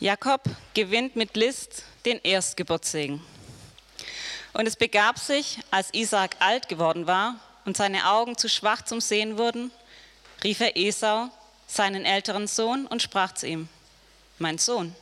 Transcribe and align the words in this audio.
Jakob 0.00 0.42
gewinnt 0.74 1.16
mit 1.16 1.36
List 1.36 1.82
den 2.04 2.20
Erstgeburtssegen. 2.22 3.20
Und 4.52 4.68
es 4.68 4.76
begab 4.76 5.18
sich, 5.18 5.58
als 5.72 5.92
Isaak 5.92 6.36
alt 6.38 6.68
geworden 6.68 7.08
war 7.08 7.34
und 7.64 7.76
seine 7.76 8.08
Augen 8.08 8.38
zu 8.38 8.48
schwach 8.48 8.82
zum 8.82 9.00
Sehen 9.00 9.38
wurden, 9.38 9.72
rief 10.44 10.60
er 10.60 10.76
Esau, 10.76 11.30
seinen 11.66 12.04
älteren 12.04 12.46
Sohn, 12.46 12.86
und 12.86 13.02
sprach 13.02 13.32
zu 13.32 13.48
ihm, 13.48 13.68
mein 14.38 14.58
Sohn. 14.58 14.94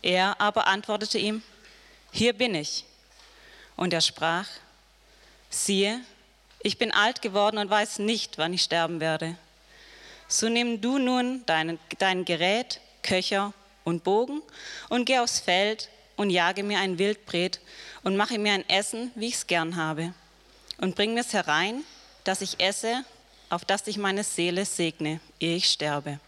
Er 0.00 0.40
aber 0.40 0.68
antwortete 0.68 1.18
ihm, 1.18 1.42
hier 2.12 2.32
bin 2.32 2.54
ich. 2.54 2.84
Und 3.74 3.92
er 3.92 4.00
sprach, 4.00 4.46
siehe, 5.50 6.00
ich 6.60 6.78
bin 6.78 6.92
alt 6.92 7.20
geworden 7.20 7.58
und 7.58 7.68
weiß 7.68 7.98
nicht, 7.98 8.38
wann 8.38 8.54
ich 8.54 8.62
sterben 8.62 9.00
werde. 9.00 9.34
So 10.28 10.48
nimm 10.48 10.80
du 10.80 10.98
nun 10.98 11.42
dein, 11.46 11.80
dein 11.98 12.24
Gerät, 12.24 12.80
Köcher 13.02 13.52
und 13.90 14.04
Bogen 14.04 14.42
und 14.88 15.04
geh 15.04 15.18
aufs 15.18 15.40
Feld 15.40 15.90
und 16.16 16.30
jage 16.30 16.62
mir 16.62 16.78
ein 16.78 16.98
Wildbret 16.98 17.60
und 18.02 18.16
mache 18.16 18.38
mir 18.38 18.52
ein 18.52 18.68
Essen, 18.68 19.10
wie 19.14 19.28
ich 19.28 19.34
es 19.34 19.46
gern 19.46 19.76
habe. 19.76 20.14
Und 20.78 20.94
bring 20.94 21.14
mir 21.14 21.20
es 21.20 21.32
herein, 21.32 21.84
dass 22.24 22.40
ich 22.40 22.60
esse, 22.60 23.04
auf 23.50 23.64
dass 23.64 23.86
ich 23.86 23.98
meine 23.98 24.24
Seele 24.24 24.64
segne, 24.64 25.20
ehe 25.38 25.56
ich 25.56 25.66
sterbe. 25.66 26.20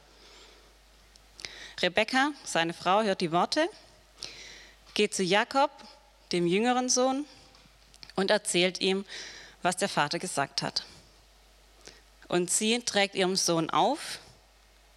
Rebekka, 1.81 2.33
seine 2.45 2.75
Frau, 2.75 3.03
hört 3.03 3.21
die 3.21 3.33
Worte, 3.33 3.69
geht 4.95 5.15
zu 5.15 5.23
Jakob, 5.23 5.71
dem 6.33 6.47
jüngeren 6.47 6.89
Sohn, 6.89 7.25
und 8.15 8.31
erzählt 8.31 8.81
ihm, 8.81 9.05
was 9.63 9.77
der 9.77 9.89
Vater 9.89 10.19
gesagt 10.19 10.63
hat. 10.63 10.85
Und 12.29 12.51
sie 12.51 12.81
trägt 12.81 13.15
ihrem 13.15 13.37
Sohn 13.37 13.71
auf, 13.71 14.19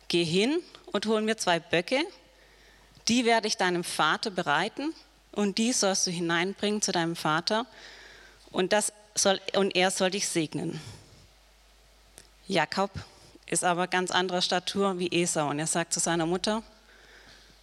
geh 0.07 0.23
hin 0.23 0.61
und 0.87 1.05
hol 1.05 1.21
mir 1.21 1.37
zwei 1.37 1.59
Böcke, 1.59 2.05
die 3.07 3.25
werde 3.25 3.47
ich 3.47 3.57
deinem 3.57 3.83
Vater 3.83 4.31
bereiten 4.31 4.93
und 5.31 5.57
die 5.57 5.73
sollst 5.73 6.07
du 6.07 6.11
hineinbringen 6.11 6.81
zu 6.81 6.91
deinem 6.91 7.15
Vater 7.15 7.65
und, 8.51 8.73
das 8.73 8.93
soll, 9.15 9.39
und 9.55 9.75
er 9.75 9.91
soll 9.91 10.11
dich 10.11 10.27
segnen. 10.27 10.79
Jakob 12.47 12.91
ist 13.47 13.63
aber 13.63 13.87
ganz 13.87 14.11
anderer 14.11 14.41
Statur 14.41 14.97
wie 14.99 15.11
Esau 15.11 15.49
und 15.49 15.59
er 15.59 15.67
sagt 15.67 15.93
zu 15.93 15.99
seiner 15.99 16.25
Mutter, 16.25 16.63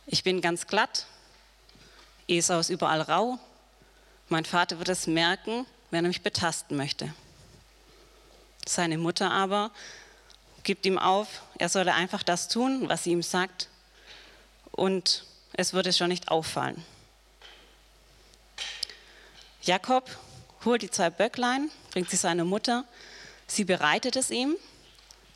ich 0.06 0.22
bin 0.24 0.40
ganz 0.40 0.66
glatt, 0.66 1.06
Esau 2.28 2.58
ist 2.58 2.70
überall 2.70 3.00
rau, 3.00 3.38
mein 4.28 4.44
Vater 4.44 4.78
wird 4.78 4.88
es 4.88 5.06
merken, 5.06 5.66
wenn 5.90 6.04
er 6.04 6.08
mich 6.08 6.22
betasten 6.22 6.76
möchte. 6.76 7.12
Seine 8.66 8.98
Mutter 8.98 9.30
aber 9.30 9.70
gibt 10.62 10.86
ihm 10.86 10.98
auf, 10.98 11.42
er 11.58 11.68
solle 11.68 11.94
einfach 11.94 12.22
das 12.22 12.48
tun, 12.48 12.88
was 12.88 13.04
sie 13.04 13.10
ihm 13.10 13.22
sagt, 13.22 13.68
und 14.70 15.24
es 15.54 15.72
würde 15.72 15.92
schon 15.92 16.08
nicht 16.08 16.28
auffallen. 16.28 16.84
Jakob 19.62 20.10
holt 20.64 20.82
die 20.82 20.90
zwei 20.90 21.10
Böcklein, 21.10 21.70
bringt 21.90 22.10
sie 22.10 22.16
seiner 22.16 22.44
Mutter, 22.44 22.84
sie 23.46 23.64
bereitet 23.64 24.16
es 24.16 24.30
ihm 24.30 24.56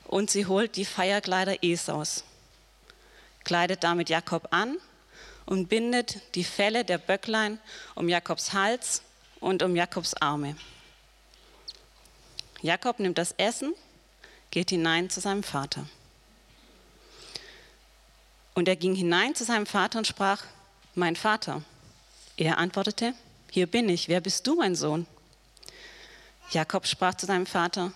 und 0.05 0.31
sie 0.31 0.47
holt 0.47 0.77
die 0.77 0.85
Feierkleider 0.85 1.63
Esaus, 1.63 2.25
kleidet 3.45 3.85
damit 3.85 4.09
Jakob 4.09 4.49
an 4.51 4.79
und 5.45 5.69
bindet 5.69 6.21
die 6.35 6.45
Felle 6.45 6.85
der 6.85 6.99
Böcklein 6.99 7.61
um 7.95 8.09
Jakobs 8.09 8.53
Hals 8.53 9.03
und 9.41 9.63
um 9.63 9.77
Jakobs 9.77 10.15
Arme. 10.15 10.57
Jakob 12.63 12.99
nimmt 12.99 13.19
das 13.19 13.33
Essen, 13.33 13.75
geht 14.51 14.71
hinein 14.71 15.09
zu 15.09 15.21
seinem 15.21 15.43
Vater. 15.43 15.87
Und 18.57 18.69
er 18.69 18.77
ging 18.77 18.95
hinein 18.95 19.35
zu 19.35 19.45
seinem 19.45 19.67
Vater 19.67 19.99
und 19.99 20.07
sprach, 20.07 20.43
mein 20.95 21.15
Vater. 21.15 21.63
Er 22.39 22.57
antwortete, 22.57 23.13
hier 23.51 23.67
bin 23.67 23.87
ich, 23.91 24.09
wer 24.09 24.23
bist 24.23 24.47
du, 24.47 24.55
mein 24.55 24.75
Sohn? 24.75 25.07
Jakob 26.53 26.87
sprach 26.87 27.15
zu 27.15 27.27
seinem 27.27 27.45
Vater, 27.45 27.93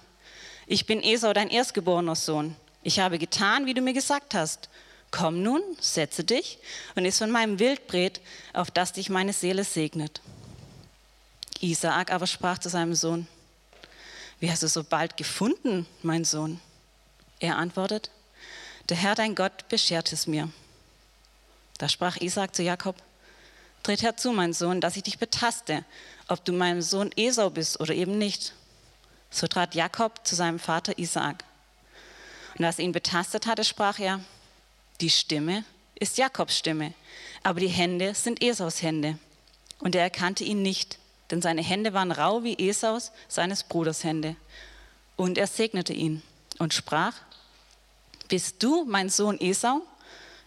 ich 0.66 0.84
bin 0.84 1.02
Esau, 1.02 1.32
dein 1.32 1.48
erstgeborener 1.48 2.14
Sohn. 2.14 2.54
Ich 2.82 3.00
habe 3.00 3.18
getan, 3.18 3.64
wie 3.64 3.72
du 3.72 3.80
mir 3.80 3.94
gesagt 3.94 4.34
hast. 4.34 4.68
Komm 5.10 5.42
nun, 5.42 5.62
setze 5.80 6.24
dich 6.24 6.58
und 6.94 7.06
iss 7.06 7.16
von 7.16 7.30
meinem 7.30 7.58
Wildbret, 7.58 8.20
auf 8.52 8.70
das 8.70 8.92
dich 8.92 9.08
meine 9.08 9.32
Seele 9.32 9.64
segnet. 9.64 10.20
Isaak 11.60 12.12
aber 12.12 12.26
sprach 12.26 12.58
zu 12.58 12.68
seinem 12.68 12.94
Sohn, 12.94 13.26
wie 14.40 14.50
hast 14.50 14.62
du 14.62 14.68
so 14.68 14.84
bald 14.84 15.16
gefunden, 15.16 15.86
mein 16.02 16.26
Sohn? 16.26 16.60
Er 17.38 17.56
antwortet, 17.56 18.10
der 18.90 18.96
Herr 18.96 19.14
dein 19.14 19.34
Gott 19.34 19.68
beschert 19.68 20.12
es 20.12 20.26
mir. 20.26 20.50
Da 21.78 21.88
sprach 21.88 22.16
Isaac 22.16 22.54
zu 22.54 22.62
Jakob, 22.62 22.96
tritt 23.82 24.02
herzu, 24.02 24.32
mein 24.32 24.52
Sohn, 24.52 24.80
dass 24.80 24.96
ich 24.96 25.04
dich 25.04 25.18
betaste, 25.18 25.84
ob 26.28 26.44
du 26.44 26.52
mein 26.52 26.82
Sohn 26.82 27.10
Esau 27.16 27.50
bist 27.50 27.80
oder 27.80 27.94
eben 27.94 28.18
nicht. 28.18 28.52
So 29.30 29.46
trat 29.46 29.74
Jakob 29.74 30.26
zu 30.26 30.34
seinem 30.34 30.58
Vater 30.58 30.98
Isaak. 30.98 31.44
Und 32.58 32.64
als 32.64 32.78
er 32.78 32.84
ihn 32.84 32.92
betastet 32.92 33.46
hatte, 33.46 33.64
sprach 33.64 33.98
er, 33.98 34.20
die 35.00 35.08
Stimme 35.08 35.64
ist 35.94 36.18
Jakobs 36.18 36.58
Stimme, 36.58 36.92
aber 37.42 37.60
die 37.60 37.68
Hände 37.68 38.14
sind 38.14 38.42
Esaus 38.42 38.82
Hände. 38.82 39.18
Und 39.78 39.94
er 39.94 40.02
erkannte 40.02 40.44
ihn 40.44 40.62
nicht, 40.62 40.98
denn 41.30 41.40
seine 41.40 41.62
Hände 41.62 41.94
waren 41.94 42.12
rau 42.12 42.42
wie 42.42 42.68
Esaus, 42.68 43.12
seines 43.28 43.62
Bruders 43.62 44.04
Hände. 44.04 44.36
Und 45.16 45.38
er 45.38 45.46
segnete 45.46 45.92
ihn 45.92 46.22
und 46.58 46.74
sprach, 46.74 47.14
bist 48.30 48.62
du 48.62 48.84
mein 48.84 49.10
Sohn 49.10 49.38
Esau? 49.38 49.82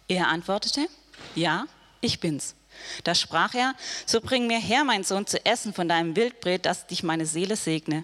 Er 0.07 0.27
antwortete, 0.29 0.87
ja, 1.35 1.67
ich 2.01 2.19
bin's. 2.19 2.55
Da 3.03 3.13
sprach 3.13 3.53
er, 3.53 3.75
so 4.05 4.19
bring 4.19 4.47
mir 4.47 4.59
her, 4.59 4.83
mein 4.83 5.03
Sohn, 5.03 5.27
zu 5.27 5.45
essen 5.45 5.73
von 5.73 5.87
deinem 5.87 6.15
Wildbret, 6.15 6.65
dass 6.65 6.87
dich 6.87 7.03
meine 7.03 7.27
Seele 7.27 7.55
segne. 7.55 8.03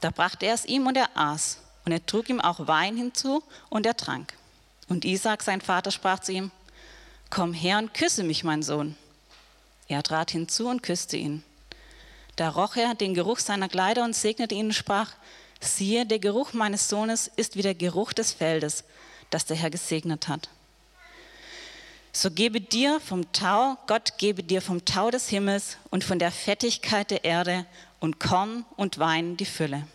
Da 0.00 0.10
brachte 0.10 0.46
er 0.46 0.54
es 0.54 0.64
ihm 0.64 0.86
und 0.86 0.96
er 0.96 1.10
aß. 1.16 1.58
Und 1.84 1.92
er 1.92 2.04
trug 2.04 2.28
ihm 2.28 2.40
auch 2.40 2.66
Wein 2.66 2.96
hinzu 2.96 3.42
und 3.68 3.86
er 3.86 3.96
trank. 3.96 4.32
Und 4.88 5.04
Isaac, 5.04 5.42
sein 5.42 5.60
Vater, 5.60 5.90
sprach 5.90 6.20
zu 6.20 6.32
ihm, 6.32 6.50
komm 7.30 7.52
her 7.52 7.78
und 7.78 7.94
küsse 7.94 8.22
mich, 8.22 8.44
mein 8.44 8.62
Sohn. 8.62 8.96
Er 9.88 10.02
trat 10.02 10.30
hinzu 10.30 10.68
und 10.68 10.82
küsste 10.82 11.16
ihn. 11.16 11.44
Da 12.36 12.50
roch 12.50 12.76
er 12.76 12.94
den 12.94 13.14
Geruch 13.14 13.38
seiner 13.38 13.68
Kleider 13.68 14.04
und 14.04 14.14
segnete 14.14 14.54
ihn 14.54 14.66
und 14.66 14.72
sprach, 14.74 15.12
siehe, 15.60 16.06
der 16.06 16.18
Geruch 16.18 16.52
meines 16.52 16.88
Sohnes 16.88 17.30
ist 17.36 17.56
wie 17.56 17.62
der 17.62 17.74
Geruch 17.74 18.12
des 18.12 18.32
Feldes, 18.32 18.84
das 19.30 19.46
der 19.46 19.56
Herr 19.56 19.70
gesegnet 19.70 20.28
hat. 20.28 20.48
So 22.12 22.30
gebe 22.30 22.60
dir 22.62 22.98
vom 23.00 23.30
Tau, 23.32 23.76
Gott 23.86 24.16
gebe 24.16 24.42
dir 24.42 24.62
vom 24.62 24.84
Tau 24.86 25.10
des 25.10 25.28
Himmels 25.28 25.76
und 25.90 26.02
von 26.02 26.18
der 26.18 26.32
Fettigkeit 26.32 27.10
der 27.10 27.24
Erde 27.24 27.66
und 28.00 28.18
Korn 28.18 28.64
und 28.76 28.98
Wein 28.98 29.36
die 29.36 29.44
Fülle. 29.44 29.86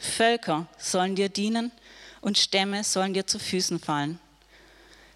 Völker 0.00 0.66
sollen 0.76 1.14
dir 1.14 1.28
dienen 1.28 1.70
und 2.20 2.36
Stämme 2.36 2.82
sollen 2.82 3.14
dir 3.14 3.28
zu 3.28 3.38
Füßen 3.38 3.78
fallen. 3.78 4.18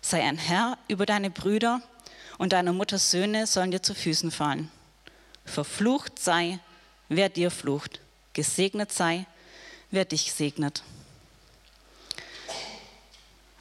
Sei 0.00 0.22
ein 0.22 0.38
Herr 0.38 0.78
über 0.86 1.04
deine 1.04 1.30
Brüder 1.30 1.82
und 2.38 2.52
deine 2.52 2.72
Mutters 2.72 3.10
Söhne 3.10 3.48
sollen 3.48 3.72
dir 3.72 3.82
zu 3.82 3.94
Füßen 3.94 4.30
fallen. 4.30 4.70
Verflucht 5.44 6.18
sei, 6.20 6.60
wer 7.08 7.28
dir 7.28 7.50
flucht. 7.50 8.00
Gesegnet 8.34 8.92
sei, 8.92 9.26
wer 9.90 10.04
dich 10.04 10.32
segnet. 10.32 10.84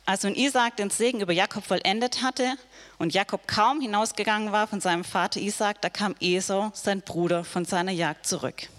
Als 0.07 0.21
nun 0.21 0.35
Isaac 0.35 0.77
den 0.77 0.91
Segen 0.91 1.21
über 1.21 1.33
Jakob 1.33 1.65
vollendet 1.65 2.21
hatte 2.21 2.57
und 2.99 3.15
Jakob 3.15 3.47
kaum 3.47 3.81
hinausgegangen 3.81 4.51
war 4.51 4.67
von 4.67 4.79
seinem 4.79 5.03
Vater 5.03 5.39
Isaac, 5.39 5.81
da 5.81 5.89
kam 5.89 6.15
Esau, 6.19 6.71
sein 6.75 7.01
Bruder, 7.01 7.43
von 7.43 7.65
seiner 7.65 7.91
Jagd 7.91 8.27
zurück. 8.27 8.69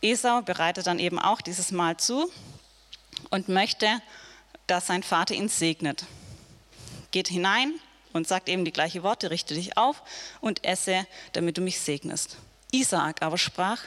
Esau 0.00 0.42
bereitet 0.42 0.88
dann 0.88 0.98
eben 0.98 1.20
auch 1.20 1.40
dieses 1.40 1.70
Mal 1.70 1.96
zu 1.96 2.28
und 3.30 3.48
möchte, 3.48 4.02
dass 4.66 4.88
sein 4.88 5.04
Vater 5.04 5.34
ihn 5.34 5.48
segnet. 5.48 6.04
Geht 7.12 7.28
hinein 7.28 7.74
und 8.12 8.26
sagt 8.26 8.48
eben 8.48 8.64
die 8.64 8.72
gleichen 8.72 9.04
Worte, 9.04 9.30
richte 9.30 9.54
dich 9.54 9.76
auf 9.76 10.02
und 10.40 10.64
esse, 10.64 11.06
damit 11.34 11.56
du 11.56 11.60
mich 11.60 11.78
segnest. 11.78 12.36
Isaac 12.72 13.22
aber 13.22 13.38
sprach, 13.38 13.78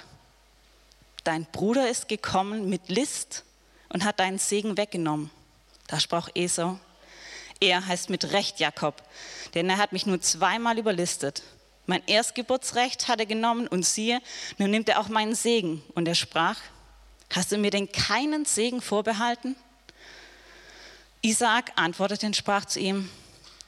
dein 1.25 1.45
Bruder 1.51 1.89
ist 1.89 2.07
gekommen 2.07 2.69
mit 2.69 2.87
List 2.87 3.44
und 3.95 4.03
hat 4.03 4.19
deinen 4.19 4.39
Segen 4.39 4.75
weggenommen. 4.75 5.29
Da 5.87 6.01
sprach 6.01 6.27
Esau, 6.35 6.77
er 7.61 7.87
heißt 7.87 8.09
mit 8.09 8.33
Recht 8.33 8.59
Jakob, 8.59 9.01
denn 9.53 9.69
er 9.69 9.77
hat 9.77 9.93
mich 9.93 10.05
nur 10.05 10.19
zweimal 10.19 10.77
überlistet. 10.77 11.43
Mein 11.85 12.03
Erstgeburtsrecht 12.05 13.07
hat 13.07 13.21
er 13.21 13.25
genommen 13.25 13.69
und 13.69 13.85
siehe, 13.85 14.19
nun 14.57 14.69
nimmt 14.69 14.89
er 14.89 14.99
auch 14.99 15.07
meinen 15.07 15.33
Segen. 15.33 15.81
Und 15.93 16.09
er 16.09 16.15
sprach, 16.15 16.57
hast 17.33 17.53
du 17.53 17.57
mir 17.57 17.71
denn 17.71 17.89
keinen 17.89 18.43
Segen 18.43 18.81
vorbehalten? 18.81 19.55
Isaak 21.21 21.71
antwortete 21.77 22.25
und 22.25 22.35
sprach 22.35 22.65
zu 22.65 22.81
ihm, 22.81 23.09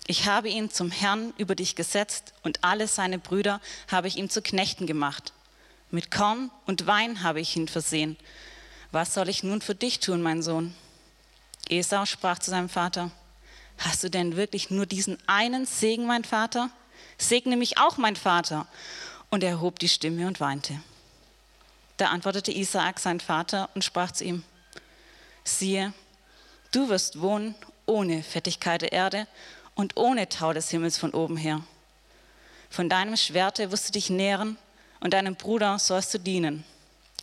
ich 0.07 0.25
habe 0.25 0.49
ihn 0.49 0.69
zum 0.69 0.91
Herrn 0.91 1.33
über 1.37 1.55
dich 1.55 1.77
gesetzt 1.77 2.33
und 2.43 2.65
alle 2.65 2.89
seine 2.89 3.17
Brüder 3.17 3.61
habe 3.89 4.09
ich 4.09 4.17
ihm 4.17 4.29
zu 4.29 4.41
Knechten 4.41 4.87
gemacht. 4.87 5.31
Mit 5.89 6.11
Korn 6.11 6.51
und 6.65 6.85
Wein 6.85 7.23
habe 7.23 7.39
ich 7.39 7.55
ihn 7.55 7.69
versehen 7.69 8.17
was 8.91 9.13
soll 9.13 9.29
ich 9.29 9.43
nun 9.43 9.61
für 9.61 9.75
dich 9.75 9.99
tun, 9.99 10.21
mein 10.21 10.41
Sohn? 10.41 10.73
Esau 11.69 12.05
sprach 12.05 12.39
zu 12.39 12.51
seinem 12.51 12.69
Vater, 12.69 13.11
hast 13.77 14.03
du 14.03 14.09
denn 14.09 14.35
wirklich 14.35 14.69
nur 14.69 14.85
diesen 14.85 15.17
einen 15.27 15.65
Segen, 15.65 16.05
mein 16.05 16.23
Vater? 16.23 16.69
Segne 17.17 17.57
mich 17.57 17.77
auch, 17.77 17.97
mein 17.97 18.15
Vater. 18.15 18.67
Und 19.29 19.43
er 19.43 19.59
hob 19.59 19.79
die 19.79 19.89
Stimme 19.89 20.27
und 20.27 20.39
weinte. 20.39 20.79
Da 21.97 22.07
antwortete 22.09 22.51
Isaak 22.51 22.99
sein 22.99 23.19
Vater 23.19 23.69
und 23.73 23.83
sprach 23.83 24.11
zu 24.11 24.23
ihm, 24.23 24.43
siehe, 25.43 25.93
du 26.71 26.89
wirst 26.89 27.21
wohnen 27.21 27.55
ohne 27.85 28.21
Fettigkeit 28.21 28.81
der 28.81 28.91
Erde 28.91 29.27
und 29.75 29.97
ohne 29.97 30.29
Tau 30.29 30.53
des 30.53 30.69
Himmels 30.69 30.97
von 30.97 31.11
oben 31.11 31.37
her. 31.37 31.61
Von 32.69 32.89
deinem 32.89 33.17
Schwerte 33.17 33.71
wirst 33.71 33.87
du 33.87 33.91
dich 33.93 34.09
nähren 34.09 34.57
und 34.99 35.13
deinem 35.13 35.35
Bruder 35.35 35.79
sollst 35.79 36.13
du 36.13 36.19
dienen. 36.19 36.63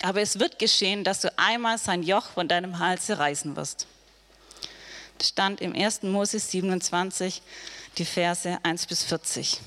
Aber 0.04 0.20
es 0.20 0.38
wird 0.38 0.58
geschehen, 0.58 1.02
dass 1.02 1.22
du 1.22 1.32
einmal 1.38 1.78
sein 1.78 2.02
Joch 2.02 2.26
von 2.26 2.46
deinem 2.46 2.78
Halse 2.78 3.18
reißen 3.18 3.56
wirst. 3.56 3.86
Das 5.16 5.28
stand 5.30 5.62
im 5.62 5.74
1. 5.74 6.02
Mose 6.02 6.38
27, 6.38 7.40
die 7.96 8.04
Verse 8.04 8.58
1 8.62 8.84
bis 8.84 9.02
40. 9.02 9.62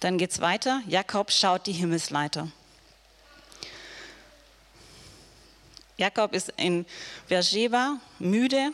Dann 0.00 0.18
geht 0.18 0.32
es 0.32 0.40
weiter. 0.40 0.82
Jakob 0.88 1.30
schaut 1.30 1.68
die 1.68 1.72
Himmelsleiter. 1.72 2.50
Jakob 5.98 6.34
ist 6.34 6.52
in 6.56 6.84
Beersheba 7.28 8.00
müde 8.18 8.72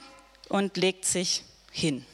und 0.48 0.78
legt 0.78 1.04
sich 1.04 1.44
hin. 1.70 2.06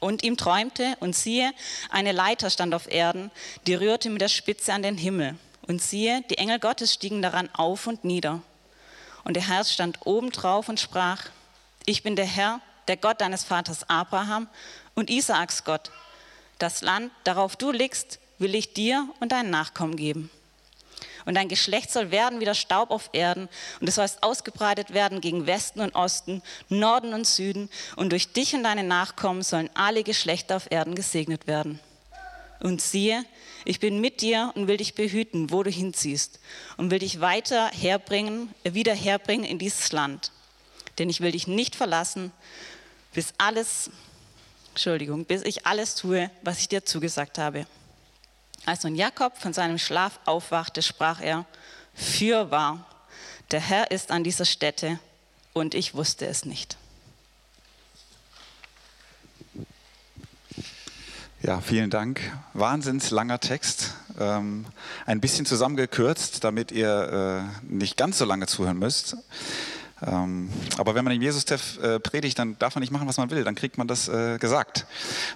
Und 0.00 0.24
ihm 0.24 0.36
träumte, 0.36 0.96
und 0.98 1.14
siehe, 1.14 1.52
eine 1.90 2.10
Leiter 2.10 2.50
stand 2.50 2.74
auf 2.74 2.90
Erden, 2.90 3.30
die 3.68 3.74
rührte 3.74 4.10
mit 4.10 4.22
der 4.22 4.28
Spitze 4.28 4.72
an 4.72 4.82
den 4.82 4.96
Himmel. 4.96 5.38
Und 5.66 5.82
siehe, 5.82 6.22
die 6.30 6.38
Engel 6.38 6.58
Gottes 6.58 6.94
stiegen 6.94 7.22
daran 7.22 7.48
auf 7.52 7.86
und 7.86 8.04
nieder. 8.04 8.40
Und 9.24 9.34
der 9.34 9.48
Herr 9.48 9.64
stand 9.64 9.98
obendrauf 10.06 10.68
und 10.68 10.78
sprach, 10.78 11.24
ich 11.84 12.02
bin 12.02 12.16
der 12.16 12.26
Herr, 12.26 12.60
der 12.88 12.96
Gott 12.96 13.20
deines 13.20 13.44
Vaters 13.44 13.88
Abraham 13.88 14.48
und 14.94 15.10
Isaaks 15.10 15.64
Gott. 15.64 15.90
Das 16.58 16.82
Land, 16.82 17.10
darauf 17.24 17.56
du 17.56 17.72
liegst, 17.72 18.18
will 18.38 18.54
ich 18.54 18.74
dir 18.74 19.08
und 19.20 19.32
deinen 19.32 19.50
Nachkommen 19.50 19.96
geben. 19.96 20.30
Und 21.24 21.34
dein 21.34 21.48
Geschlecht 21.48 21.90
soll 21.90 22.12
werden 22.12 22.40
wie 22.40 22.44
der 22.44 22.54
Staub 22.54 22.90
auf 22.92 23.10
Erden, 23.12 23.48
und 23.80 23.88
es 23.88 23.96
soll 23.96 24.06
ausgebreitet 24.20 24.94
werden 24.94 25.20
gegen 25.20 25.46
Westen 25.46 25.80
und 25.80 25.94
Osten, 25.96 26.40
Norden 26.68 27.12
und 27.12 27.26
Süden, 27.26 27.68
und 27.96 28.10
durch 28.10 28.32
dich 28.32 28.54
und 28.54 28.62
deine 28.62 28.84
Nachkommen 28.84 29.42
sollen 29.42 29.68
alle 29.74 30.04
Geschlechter 30.04 30.56
auf 30.56 30.70
Erden 30.70 30.94
gesegnet 30.94 31.48
werden. 31.48 31.80
Und 32.60 32.80
siehe, 32.80 33.24
ich 33.66 33.80
bin 33.80 34.00
mit 34.00 34.20
dir 34.20 34.52
und 34.54 34.68
will 34.68 34.76
dich 34.76 34.94
behüten, 34.94 35.50
wo 35.50 35.62
du 35.62 35.70
hinziehst, 35.70 36.40
und 36.76 36.90
will 36.90 37.00
dich 37.00 37.20
weiter 37.20 37.68
herbringen, 37.68 38.54
wieder 38.64 38.94
herbringen 38.94 39.44
in 39.44 39.58
dieses 39.58 39.92
Land. 39.92 40.32
Denn 40.98 41.10
ich 41.10 41.20
will 41.20 41.32
dich 41.32 41.46
nicht 41.46 41.76
verlassen, 41.76 42.32
bis 43.12 43.34
alles, 43.38 43.90
Entschuldigung, 44.70 45.24
bis 45.24 45.42
ich 45.42 45.66
alles 45.66 45.94
tue, 45.94 46.30
was 46.42 46.60
ich 46.60 46.68
dir 46.68 46.84
zugesagt 46.84 47.38
habe. 47.38 47.66
Als 48.64 48.84
nun 48.84 48.94
Jakob 48.94 49.36
von 49.38 49.52
seinem 49.52 49.78
Schlaf 49.78 50.18
aufwachte, 50.24 50.82
sprach 50.82 51.20
er, 51.20 51.44
Fürwahr, 51.94 52.84
der 53.50 53.60
Herr 53.60 53.90
ist 53.90 54.10
an 54.10 54.24
dieser 54.24 54.44
Stätte 54.44 54.98
und 55.52 55.74
ich 55.74 55.94
wusste 55.94 56.26
es 56.26 56.44
nicht. 56.44 56.76
Ja, 61.42 61.60
vielen 61.60 61.90
Dank. 61.90 62.20
Wahnsinns 62.54 63.10
langer 63.10 63.38
Text. 63.38 63.94
Ähm, 64.18 64.64
ein 65.04 65.20
bisschen 65.20 65.44
zusammengekürzt, 65.44 66.42
damit 66.42 66.72
ihr 66.72 67.50
äh, 67.62 67.72
nicht 67.72 67.98
ganz 67.98 68.16
so 68.16 68.24
lange 68.24 68.46
zuhören 68.46 68.78
müsst. 68.78 69.18
Ähm, 70.04 70.50
aber 70.78 70.94
wenn 70.94 71.04
man 71.04 71.12
im 71.12 71.20
Jesus-Teff 71.20 71.78
äh, 71.82 72.00
predigt, 72.00 72.38
dann 72.38 72.58
darf 72.58 72.74
man 72.74 72.80
nicht 72.80 72.90
machen, 72.90 73.06
was 73.06 73.18
man 73.18 73.30
will. 73.30 73.44
Dann 73.44 73.54
kriegt 73.54 73.76
man 73.76 73.86
das 73.86 74.08
äh, 74.08 74.38
gesagt. 74.38 74.86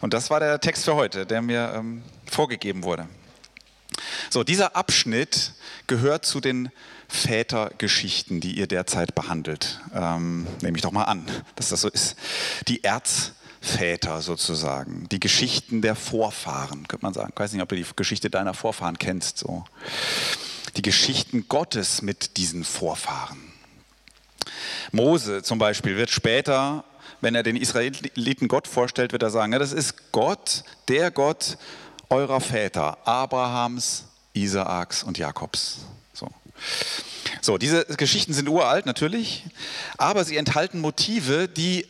Und 0.01 0.15
das 0.15 0.31
war 0.31 0.41
der 0.41 0.59
Text 0.61 0.87
für 0.87 0.95
heute, 0.95 1.27
der 1.27 1.43
mir 1.43 1.75
ähm, 1.77 2.03
vorgegeben 2.25 2.83
wurde. 2.83 3.07
So, 4.31 4.43
dieser 4.43 4.77
Abschnitt 4.77 5.53
gehört 5.87 6.25
zu 6.25 6.41
den 6.41 6.71
Vätergeschichten, 7.09 8.41
die 8.41 8.57
ihr 8.57 8.67
derzeit 8.67 9.15
behandelt. 9.15 9.81
Ähm, 9.95 10.47
nehme 10.63 10.79
ich 10.79 10.83
doch 10.83 10.93
mal 10.93 11.05
an, 11.05 11.27
dass 11.57 11.69
das 11.69 11.83
so 11.83 11.89
ist. 11.89 12.17
Die 12.69 12.85
Erzväter 13.61 14.23
sozusagen, 14.23 15.07
die 15.11 15.21
Geschichten 15.21 15.83
der 15.83 15.95
Vorfahren, 15.95 16.89
könnte 16.89 17.05
man 17.05 17.13
sagen. 17.13 17.33
Ich 17.35 17.41
weiß 17.41 17.53
nicht, 17.53 17.63
ob 17.63 17.69
du 17.69 17.77
die 17.77 17.87
Geschichte 17.95 18.31
deiner 18.31 18.55
Vorfahren 18.55 18.99
kennst. 18.99 19.39
So. 19.39 19.65
Die 20.77 20.83
Geschichten 20.83 21.47
Gottes 21.49 22.03
mit 22.03 22.37
diesen 22.37 22.65
Vorfahren. 22.65 23.39
Mose 24.93 25.43
zum 25.43 25.59
Beispiel 25.59 25.97
wird 25.97 26.11
später, 26.11 26.85
wenn 27.21 27.35
er 27.35 27.43
den 27.43 27.57
Israeliten 27.57 28.49
Gott 28.49 28.67
vorstellt, 28.67 29.13
wird 29.13 29.23
er 29.23 29.31
sagen, 29.31 29.53
ja, 29.53 29.59
das 29.59 29.73
ist 29.73 30.11
Gott, 30.13 30.65
der 30.89 31.11
Gott 31.11 31.59
eurer 32.09 32.41
Väter, 32.41 32.99
Abrahams, 33.07 34.05
Isaaks 34.33 35.03
und 35.03 35.19
Jakobs. 35.19 35.81
So. 36.15 36.29
so, 37.41 37.59
diese 37.59 37.85
Geschichten 37.85 38.33
sind 38.33 38.49
uralt 38.49 38.87
natürlich, 38.87 39.45
aber 39.99 40.25
sie 40.25 40.37
enthalten 40.37 40.81
Motive, 40.81 41.47
die, 41.47 41.87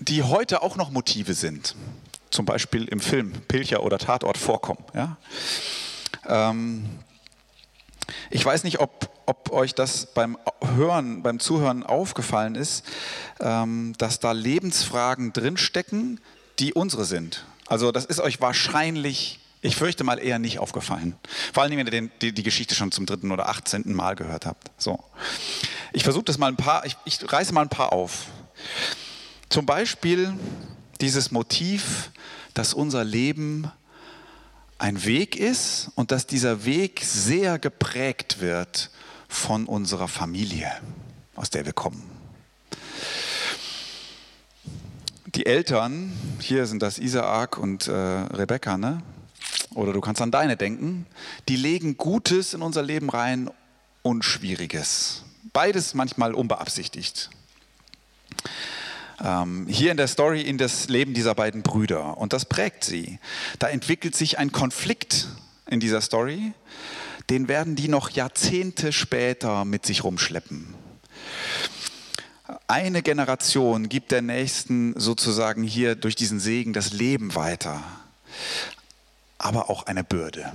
die 0.00 0.22
heute 0.22 0.62
auch 0.62 0.76
noch 0.76 0.90
Motive 0.90 1.34
sind. 1.34 1.74
Zum 2.30 2.46
Beispiel 2.46 2.86
im 2.86 3.00
Film 3.00 3.32
Pilcher 3.48 3.82
oder 3.82 3.98
Tatort 3.98 4.38
vorkommen. 4.38 4.84
Ja? 4.92 5.16
Ähm, 6.26 6.84
ich 8.30 8.44
weiß 8.44 8.64
nicht, 8.64 8.80
ob, 8.80 9.08
ob, 9.26 9.50
euch 9.52 9.74
das 9.74 10.06
beim 10.06 10.36
Hören, 10.76 11.22
beim 11.22 11.38
Zuhören 11.38 11.84
aufgefallen 11.84 12.54
ist, 12.54 12.84
ähm, 13.40 13.94
dass 13.98 14.20
da 14.20 14.32
Lebensfragen 14.32 15.32
drinstecken, 15.32 16.20
die 16.58 16.74
unsere 16.74 17.04
sind. 17.04 17.44
Also 17.66 17.92
das 17.92 18.04
ist 18.04 18.20
euch 18.20 18.40
wahrscheinlich, 18.40 19.40
ich 19.62 19.76
fürchte 19.76 20.04
mal, 20.04 20.18
eher 20.18 20.38
nicht 20.38 20.58
aufgefallen. 20.58 21.16
Vor 21.52 21.62
allem, 21.62 21.78
wenn 21.78 21.86
ihr 21.86 21.90
den, 21.90 22.10
die, 22.20 22.32
die, 22.32 22.42
Geschichte 22.42 22.74
schon 22.74 22.92
zum 22.92 23.06
dritten 23.06 23.32
oder 23.32 23.48
achtzehnten 23.48 23.94
Mal 23.94 24.16
gehört 24.16 24.44
habt. 24.46 24.70
So. 24.76 25.02
Ich 25.92 26.04
versuche 26.04 26.24
das 26.24 26.38
mal 26.38 26.48
ein 26.48 26.56
paar, 26.56 26.84
ich, 26.84 26.96
ich 27.04 27.32
reiße 27.32 27.52
mal 27.52 27.62
ein 27.62 27.68
paar 27.68 27.92
auf. 27.92 28.26
Zum 29.48 29.66
Beispiel 29.66 30.34
dieses 31.00 31.30
Motiv, 31.30 32.10
dass 32.54 32.74
unser 32.74 33.04
Leben 33.04 33.70
ein 34.78 35.04
Weg 35.04 35.36
ist 35.36 35.90
und 35.94 36.10
dass 36.10 36.26
dieser 36.26 36.64
Weg 36.64 37.00
sehr 37.04 37.58
geprägt 37.58 38.40
wird 38.40 38.90
von 39.28 39.66
unserer 39.66 40.08
Familie, 40.08 40.70
aus 41.34 41.50
der 41.50 41.66
wir 41.66 41.72
kommen. 41.72 42.14
die 45.34 45.46
Eltern, 45.46 46.12
hier 46.40 46.66
sind 46.66 46.82
das 46.82 46.98
Isaak 46.98 47.58
und 47.58 47.88
äh, 47.88 47.92
Rebecca, 47.92 48.78
ne? 48.78 49.02
oder 49.74 49.92
du 49.92 50.00
kannst 50.00 50.22
an 50.22 50.30
deine 50.30 50.56
denken, 50.56 51.06
die 51.48 51.56
legen 51.56 51.96
Gutes 51.96 52.54
in 52.54 52.62
unser 52.62 52.82
Leben 52.82 53.10
rein 53.10 53.50
und 54.02 54.24
Schwieriges. 54.24 55.24
Beides 55.52 55.94
manchmal 55.94 56.34
unbeabsichtigt. 56.34 57.30
Ähm, 59.22 59.66
hier 59.68 59.90
in 59.90 59.96
der 59.96 60.08
Story 60.08 60.42
in 60.42 60.58
das 60.58 60.88
Leben 60.88 61.14
dieser 61.14 61.34
beiden 61.34 61.62
Brüder. 61.62 62.18
Und 62.18 62.32
das 62.32 62.44
prägt 62.44 62.84
sie. 62.84 63.18
Da 63.58 63.68
entwickelt 63.68 64.16
sich 64.16 64.38
ein 64.38 64.52
Konflikt 64.52 65.28
in 65.66 65.80
dieser 65.80 66.00
Story, 66.00 66.52
den 67.30 67.48
werden 67.48 67.74
die 67.74 67.88
noch 67.88 68.10
Jahrzehnte 68.10 68.92
später 68.92 69.64
mit 69.64 69.86
sich 69.86 70.04
rumschleppen. 70.04 70.74
Eine 72.66 73.02
Generation 73.02 73.88
gibt 73.88 74.10
der 74.12 74.20
nächsten 74.20 74.98
sozusagen 74.98 75.62
hier 75.62 75.94
durch 75.94 76.14
diesen 76.14 76.40
Segen 76.40 76.74
das 76.74 76.92
Leben 76.92 77.34
weiter, 77.34 77.82
aber 79.38 79.70
auch 79.70 79.86
eine 79.86 80.04
Bürde. 80.04 80.52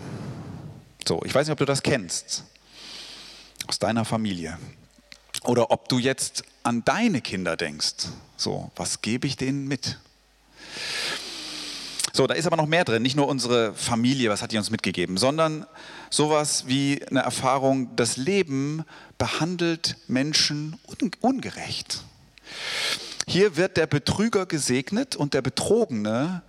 So, 1.07 1.21
ich 1.25 1.33
weiß 1.33 1.47
nicht, 1.47 1.53
ob 1.53 1.57
du 1.57 1.65
das 1.65 1.81
kennst. 1.81 2.43
Aus 3.67 3.79
deiner 3.79 4.05
Familie 4.05 4.57
oder 5.43 5.71
ob 5.71 5.89
du 5.89 5.99
jetzt 5.99 6.43
an 6.63 6.83
deine 6.85 7.21
Kinder 7.21 7.55
denkst. 7.55 8.07
So, 8.37 8.71
was 8.75 9.01
gebe 9.01 9.27
ich 9.27 9.37
denen 9.37 9.67
mit? 9.67 9.97
So, 12.13 12.27
da 12.27 12.33
ist 12.33 12.47
aber 12.47 12.57
noch 12.57 12.67
mehr 12.67 12.83
drin, 12.83 13.01
nicht 13.01 13.15
nur 13.15 13.27
unsere 13.27 13.73
Familie, 13.73 14.29
was 14.29 14.41
hat 14.41 14.51
die 14.51 14.57
uns 14.57 14.71
mitgegeben, 14.71 15.17
sondern 15.17 15.65
sowas 16.09 16.67
wie 16.67 17.01
eine 17.07 17.21
Erfahrung, 17.21 17.95
das 17.95 18.17
Leben 18.17 18.83
behandelt 19.17 19.95
Menschen 20.07 20.75
ungerecht. 21.21 22.03
Hier 23.27 23.57
wird 23.57 23.77
der 23.77 23.87
Betrüger 23.87 24.45
gesegnet 24.45 25.15
und 25.15 25.33
der 25.33 25.41
Betrogene 25.41 26.41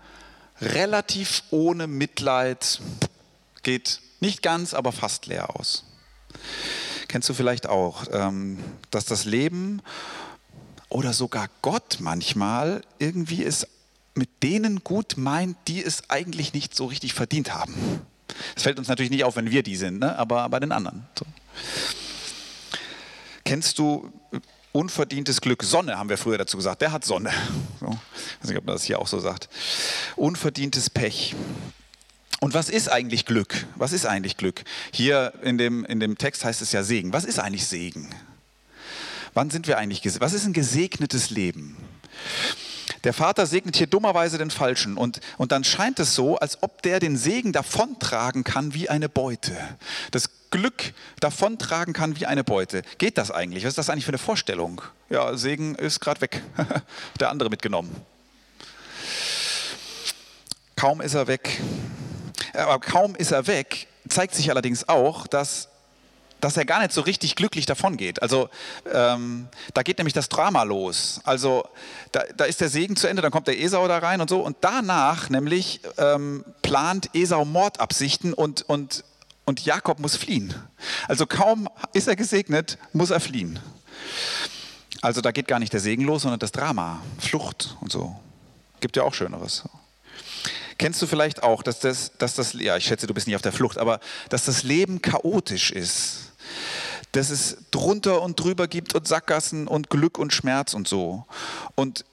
relativ 0.61 1.43
ohne 1.51 1.87
Mitleid 1.87 2.81
geht 3.63 4.01
nicht 4.21 4.43
ganz, 4.43 4.75
aber 4.75 4.93
fast 4.93 5.27
leer 5.27 5.57
aus. 5.57 5.85
Kennst 7.11 7.29
du 7.29 7.35
vielleicht 7.35 7.69
auch, 7.69 8.05
ähm, 8.12 8.57
dass 8.93 9.05
das 9.05 9.25
Leben 9.25 9.83
oder 10.88 11.12
sogar 11.12 11.49
Gott 11.61 11.97
manchmal 11.99 12.83
irgendwie 13.00 13.43
es 13.45 13.67
mit 14.14 14.45
denen 14.45 14.85
gut 14.85 15.17
meint, 15.17 15.57
die 15.67 15.83
es 15.83 16.09
eigentlich 16.09 16.52
nicht 16.52 16.73
so 16.76 16.87
richtig 16.87 17.14
verdient 17.14 17.52
haben. 17.52 17.75
Es 18.55 18.62
fällt 18.62 18.79
uns 18.79 18.87
natürlich 18.87 19.11
nicht 19.11 19.25
auf, 19.25 19.35
wenn 19.35 19.50
wir 19.50 19.64
die 19.64 19.75
sind, 19.75 19.99
ne? 19.99 20.17
aber 20.21 20.49
bei 20.50 20.61
den 20.61 20.71
anderen. 20.71 21.05
So. 21.19 21.26
Kennst 23.45 23.81
du 23.81 24.12
Unverdientes 24.73 25.40
Glück. 25.40 25.64
Sonne 25.64 25.99
haben 25.99 26.09
wir 26.09 26.17
früher 26.17 26.38
dazu 26.38 26.57
gesagt. 26.57 26.81
Der 26.81 26.93
hat 26.93 27.05
Sonne. 27.05 27.33
So. 27.81 27.87
Ich 27.88 28.43
weiß 28.43 28.50
nicht, 28.50 28.59
ob 28.59 28.67
man 28.67 28.76
das 28.76 28.85
hier 28.85 29.00
auch 29.00 29.09
so 29.09 29.19
sagt. 29.19 29.49
Unverdientes 30.14 30.88
Pech. 30.88 31.35
Und 32.41 32.55
was 32.55 32.71
ist 32.71 32.91
eigentlich 32.91 33.27
Glück? 33.27 33.67
Was 33.77 33.93
ist 33.93 34.07
eigentlich 34.07 34.39
Glück? 34.39 34.63
Hier 34.93 35.35
in 35.43 35.59
dem, 35.59 35.85
in 35.85 36.01
dem 36.01 36.17
Text 36.17 36.45
heißt 36.45 36.63
es 36.63 36.73
ja 36.73 36.83
Segen. 36.83 37.13
Was 37.13 37.25
ist 37.25 37.39
eigentlich 37.39 37.67
Segen? 37.67 38.09
Wann 39.35 39.51
sind 39.51 39.69
wir 39.69 39.79
eigentlich 39.79 40.03
gesegnet? 40.03 40.23
Was 40.23 40.33
ist 40.33 40.47
ein 40.47 40.55
gesegnetes 40.55 41.31
Leben? 41.31 41.77
Der 43.05 43.13
Vater 43.13 43.47
segnet 43.47 43.77
hier 43.77 43.87
dummerweise 43.87 44.39
den 44.39 44.51
Falschen 44.51 44.97
und, 44.97 45.21
und 45.39 45.53
dann 45.53 45.65
scheint 45.65 46.01
es 46.01 46.15
so, 46.15 46.37
als 46.39 46.63
ob 46.63 46.83
der 46.83 46.99
den 46.99 47.17
Segen 47.17 47.53
davontragen 47.53 48.43
kann 48.43 48.75
wie 48.75 48.89
eine 48.89 49.09
Beute. 49.09 49.57
Das 50.11 50.31
Glück 50.51 50.93
davontragen 51.21 51.95
kann 51.95 52.19
wie 52.19 52.27
eine 52.27 52.43
Beute. 52.43 52.83
Geht 52.99 53.17
das 53.19 53.31
eigentlich? 53.31 53.65
Was 53.65 53.71
ist 53.71 53.79
das 53.79 53.91
eigentlich 53.91 54.05
für 54.05 54.11
eine 54.11 54.19
Vorstellung? 54.19 54.83
Ja, 55.09 55.37
Segen 55.37 55.77
ist 55.77 56.01
gerade 56.01 56.21
weg. 56.23 56.43
der 57.21 57.31
andere 57.31 57.49
mitgenommen. 57.51 57.95
Kaum 60.77 61.01
ist 61.01 61.15
er 61.15 61.27
weg. 61.27 61.61
Aber 62.54 62.78
kaum 62.78 63.14
ist 63.14 63.33
er 63.33 63.47
weg, 63.47 63.87
zeigt 64.09 64.35
sich 64.35 64.50
allerdings 64.50 64.88
auch, 64.88 65.26
dass 65.26 65.69
dass 66.40 66.57
er 66.57 66.64
gar 66.64 66.80
nicht 66.80 66.92
so 66.92 67.02
richtig 67.02 67.37
glücklich 67.37 67.66
davon 67.66 67.97
geht. 67.97 68.23
Also 68.23 68.49
ähm, 68.92 69.49
da 69.75 69.83
geht 69.83 69.99
nämlich 69.99 70.14
das 70.14 70.28
Drama 70.28 70.62
los. 70.62 71.21
Also 71.25 71.69
da, 72.12 72.23
da, 72.37 72.45
ist 72.45 72.61
der 72.61 72.69
Segen 72.69 72.97
zu 72.97 73.07
Ende, 73.07 73.23
dann 73.23 73.30
kommt 73.30 73.47
der 73.47 73.61
Esau 73.61 73.87
da 73.88 73.99
rein 73.99 74.21
und 74.21 74.30
so. 74.30 74.40
Und 74.40 74.57
danach 74.61 75.28
nämlich 75.28 75.80
ähm, 75.99 76.45
plant 76.62 77.11
Esau 77.14 77.45
Mordabsichten 77.45 78.33
und, 78.33 78.62
und, 78.69 79.04
und 79.45 79.64
Jakob 79.64 79.99
muss 79.99 80.16
fliehen. 80.16 80.54
Also 81.09 81.26
kaum 81.26 81.69
ist 81.92 82.09
er 82.09 82.16
gesegnet, 82.16 82.78
muss 82.92 83.11
er 83.11 83.21
fliehen. 83.21 83.59
Also 85.02 85.21
da 85.21 85.33
geht 85.33 85.49
gar 85.49 85.59
nicht 85.59 85.73
der 85.73 85.80
Segen 85.80 86.04
los, 86.04 86.23
sondern 86.23 86.40
das 86.40 86.52
Drama, 86.52 87.00
Flucht 87.19 87.76
und 87.80 87.90
so. 87.90 88.19
Gibt 88.80 88.97
ja 88.97 89.02
auch 89.02 89.14
Schöneres. 89.14 89.64
Kennst 90.81 91.03
du 91.03 91.07
vielleicht 91.07 91.43
auch, 91.43 91.63
dass 91.63 91.79
das, 91.81 92.13
dass 92.17 92.35
das, 92.37 92.55
ja, 92.55 92.75
ich 92.75 92.87
schätze, 92.87 93.07
du 93.07 93.13
bist 93.13 93.27
nicht 93.27 93.37
auf 93.37 93.43
der 93.43 93.53
Flucht, 93.53 93.77
aber 93.77 94.01
dass 94.31 94.47
das 94.47 94.63
Leben 94.63 95.03
chaotisch 95.03 95.73
ist 95.73 96.31
dass 97.13 97.29
es 97.29 97.59
drunter 97.71 98.23
und 98.23 98.39
drüber 98.39 98.67
gibt 98.67 98.95
und 98.95 99.07
Sackgassen 99.07 99.67
und 99.67 99.91
Glück 99.91 100.17
und 100.17 100.33
Schmerz 100.33 100.73
und 100.73 100.89
so. 100.89 101.27
Und, 101.75 102.07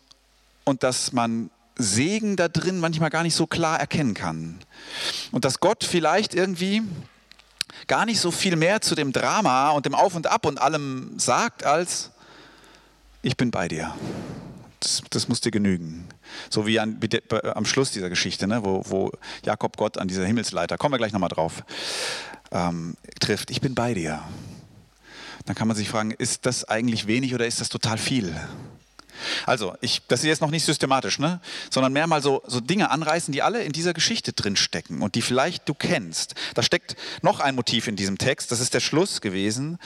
und 0.65 0.83
dass 0.83 1.13
man 1.13 1.49
Segen 1.77 2.35
da 2.35 2.47
drin 2.47 2.79
manchmal 2.79 3.09
gar 3.09 3.23
nicht 3.23 3.35
so 3.35 3.47
klar 3.47 3.79
erkennen 3.79 4.15
kann. 4.15 4.59
Und 5.31 5.45
dass 5.45 5.59
Gott 5.61 5.83
vielleicht 5.83 6.33
irgendwie 6.33 6.81
gar 7.85 8.05
nicht 8.05 8.19
so 8.19 8.31
viel 8.31 8.55
mehr 8.57 8.81
zu 8.81 8.95
dem 8.95 9.13
Drama 9.13 9.69
und 9.69 9.85
dem 9.85 9.95
Auf 9.95 10.15
und 10.15 10.27
Ab 10.27 10.45
und 10.45 10.59
allem 10.59 11.13
sagt, 11.19 11.63
als 11.63 12.09
ich 13.21 13.37
bin 13.37 13.51
bei 13.51 13.67
dir. 13.67 13.93
Das, 14.79 15.01
das 15.09 15.27
muss 15.27 15.41
dir 15.41 15.51
genügen. 15.51 16.07
So 16.49 16.67
wie 16.67 16.79
an, 16.79 16.99
am 17.55 17.65
Schluss 17.65 17.91
dieser 17.91 18.09
Geschichte, 18.09 18.47
ne, 18.47 18.63
wo, 18.63 18.83
wo 18.87 19.11
Jakob 19.43 19.75
Gott 19.77 19.97
an 19.97 20.07
dieser 20.07 20.25
Himmelsleiter, 20.25 20.77
kommen 20.77 20.93
wir 20.93 20.99
gleich 20.99 21.13
nochmal 21.13 21.29
drauf, 21.29 21.63
ähm, 22.51 22.95
trifft. 23.19 23.49
Ich 23.49 23.61
bin 23.61 23.75
bei 23.75 23.93
dir 23.93 24.23
dann 25.47 25.55
kann 25.55 25.67
man 25.67 25.77
sich 25.77 25.89
fragen, 25.89 26.11
ist 26.11 26.45
das 26.45 26.65
eigentlich 26.65 27.07
wenig 27.07 27.33
oder 27.33 27.47
ist 27.47 27.61
das 27.61 27.69
total 27.69 27.97
viel? 27.97 28.35
Also, 29.47 29.73
ich, 29.81 30.03
das 30.07 30.19
ist 30.19 30.27
jetzt 30.27 30.41
noch 30.41 30.51
nicht 30.51 30.65
systematisch, 30.65 31.17
ne? 31.17 31.39
sondern 31.71 31.91
mehr 31.93 32.05
mal 32.05 32.21
so, 32.21 32.43
so 32.45 32.59
Dinge 32.59 32.91
anreißen, 32.91 33.31
die 33.31 33.41
alle 33.41 33.63
in 33.63 33.71
dieser 33.71 33.93
Geschichte 33.93 34.33
drin 34.33 34.55
stecken 34.55 35.01
und 35.01 35.15
die 35.15 35.23
vielleicht 35.23 35.67
du 35.67 35.73
kennst. 35.73 36.35
Da 36.53 36.61
steckt 36.61 36.95
noch 37.23 37.39
ein 37.39 37.55
Motiv 37.55 37.87
in 37.87 37.95
diesem 37.95 38.19
Text, 38.19 38.51
das 38.51 38.59
ist 38.59 38.75
der 38.75 38.79
Schluss 38.79 39.21
gewesen, 39.21 39.79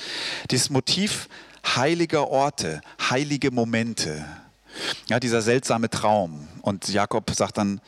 dieses 0.49 0.69
Motiv 0.69 1.29
heiliger 1.63 2.27
Orte, 2.27 2.81
heilige 3.09 3.51
Momente. 3.51 4.25
Ja, 5.07 5.19
dieser 5.19 5.41
seltsame 5.41 5.89
Traum. 5.89 6.47
Und 6.61 6.87
Jakob 6.89 7.29
sagt 7.31 7.57
dann, 7.57 7.81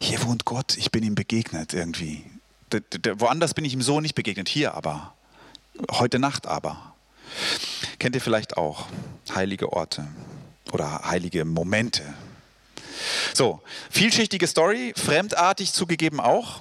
hier 0.00 0.22
wohnt 0.24 0.44
Gott, 0.44 0.76
ich 0.76 0.90
bin 0.90 1.02
ihm 1.02 1.14
begegnet 1.14 1.74
irgendwie. 1.74 2.24
Woanders 3.14 3.54
bin 3.54 3.64
ich 3.64 3.72
ihm 3.72 3.82
so 3.82 4.00
nicht 4.00 4.14
begegnet, 4.14 4.48
hier 4.48 4.74
aber. 4.74 5.14
Heute 5.92 6.18
Nacht 6.18 6.46
aber. 6.46 6.94
Kennt 7.98 8.14
ihr 8.14 8.20
vielleicht 8.20 8.56
auch 8.56 8.86
heilige 9.34 9.72
Orte 9.72 10.06
oder 10.72 11.02
heilige 11.04 11.44
Momente? 11.44 12.02
So, 13.34 13.60
vielschichtige 13.90 14.46
Story, 14.46 14.92
fremdartig 14.96 15.72
zugegeben 15.72 16.20
auch. 16.20 16.60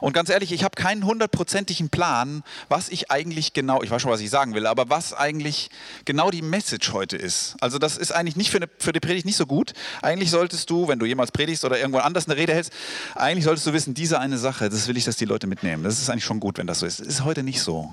Und 0.00 0.12
ganz 0.12 0.28
ehrlich, 0.28 0.52
ich 0.52 0.64
habe 0.64 0.74
keinen 0.74 1.04
hundertprozentigen 1.04 1.90
Plan, 1.90 2.42
was 2.68 2.88
ich 2.88 3.10
eigentlich 3.10 3.52
genau, 3.52 3.82
ich 3.82 3.90
weiß 3.90 4.02
schon, 4.02 4.10
was 4.10 4.20
ich 4.20 4.30
sagen 4.30 4.54
will, 4.54 4.66
aber 4.66 4.90
was 4.90 5.12
eigentlich 5.12 5.70
genau 6.04 6.30
die 6.30 6.42
Message 6.42 6.92
heute 6.92 7.16
ist. 7.16 7.56
Also 7.60 7.78
das 7.78 7.96
ist 7.96 8.12
eigentlich 8.12 8.36
nicht 8.36 8.50
für, 8.50 8.58
eine, 8.58 8.68
für 8.78 8.92
die 8.92 9.00
Predigt 9.00 9.26
nicht 9.26 9.36
so 9.36 9.46
gut. 9.46 9.72
Eigentlich 10.02 10.30
solltest 10.30 10.70
du, 10.70 10.88
wenn 10.88 10.98
du 10.98 11.06
jemals 11.06 11.32
predigst 11.32 11.64
oder 11.64 11.78
irgendwo 11.78 11.98
anders 11.98 12.26
eine 12.26 12.36
Rede 12.36 12.54
hältst, 12.54 12.72
eigentlich 13.14 13.44
solltest 13.44 13.66
du 13.66 13.72
wissen, 13.72 13.94
diese 13.94 14.20
eine 14.20 14.38
Sache, 14.38 14.68
das 14.68 14.88
will 14.88 14.96
ich, 14.96 15.04
dass 15.04 15.16
die 15.16 15.24
Leute 15.24 15.46
mitnehmen. 15.46 15.82
Das 15.82 16.00
ist 16.00 16.10
eigentlich 16.10 16.24
schon 16.24 16.40
gut, 16.40 16.58
wenn 16.58 16.66
das 16.66 16.80
so 16.80 16.86
ist. 16.86 17.00
Das 17.00 17.06
ist 17.06 17.24
heute 17.24 17.42
nicht 17.42 17.60
so. 17.60 17.92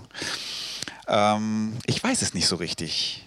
Ähm, 1.07 1.77
ich 1.85 2.03
weiß 2.03 2.21
es 2.21 2.33
nicht 2.33 2.47
so 2.47 2.55
richtig. 2.55 3.25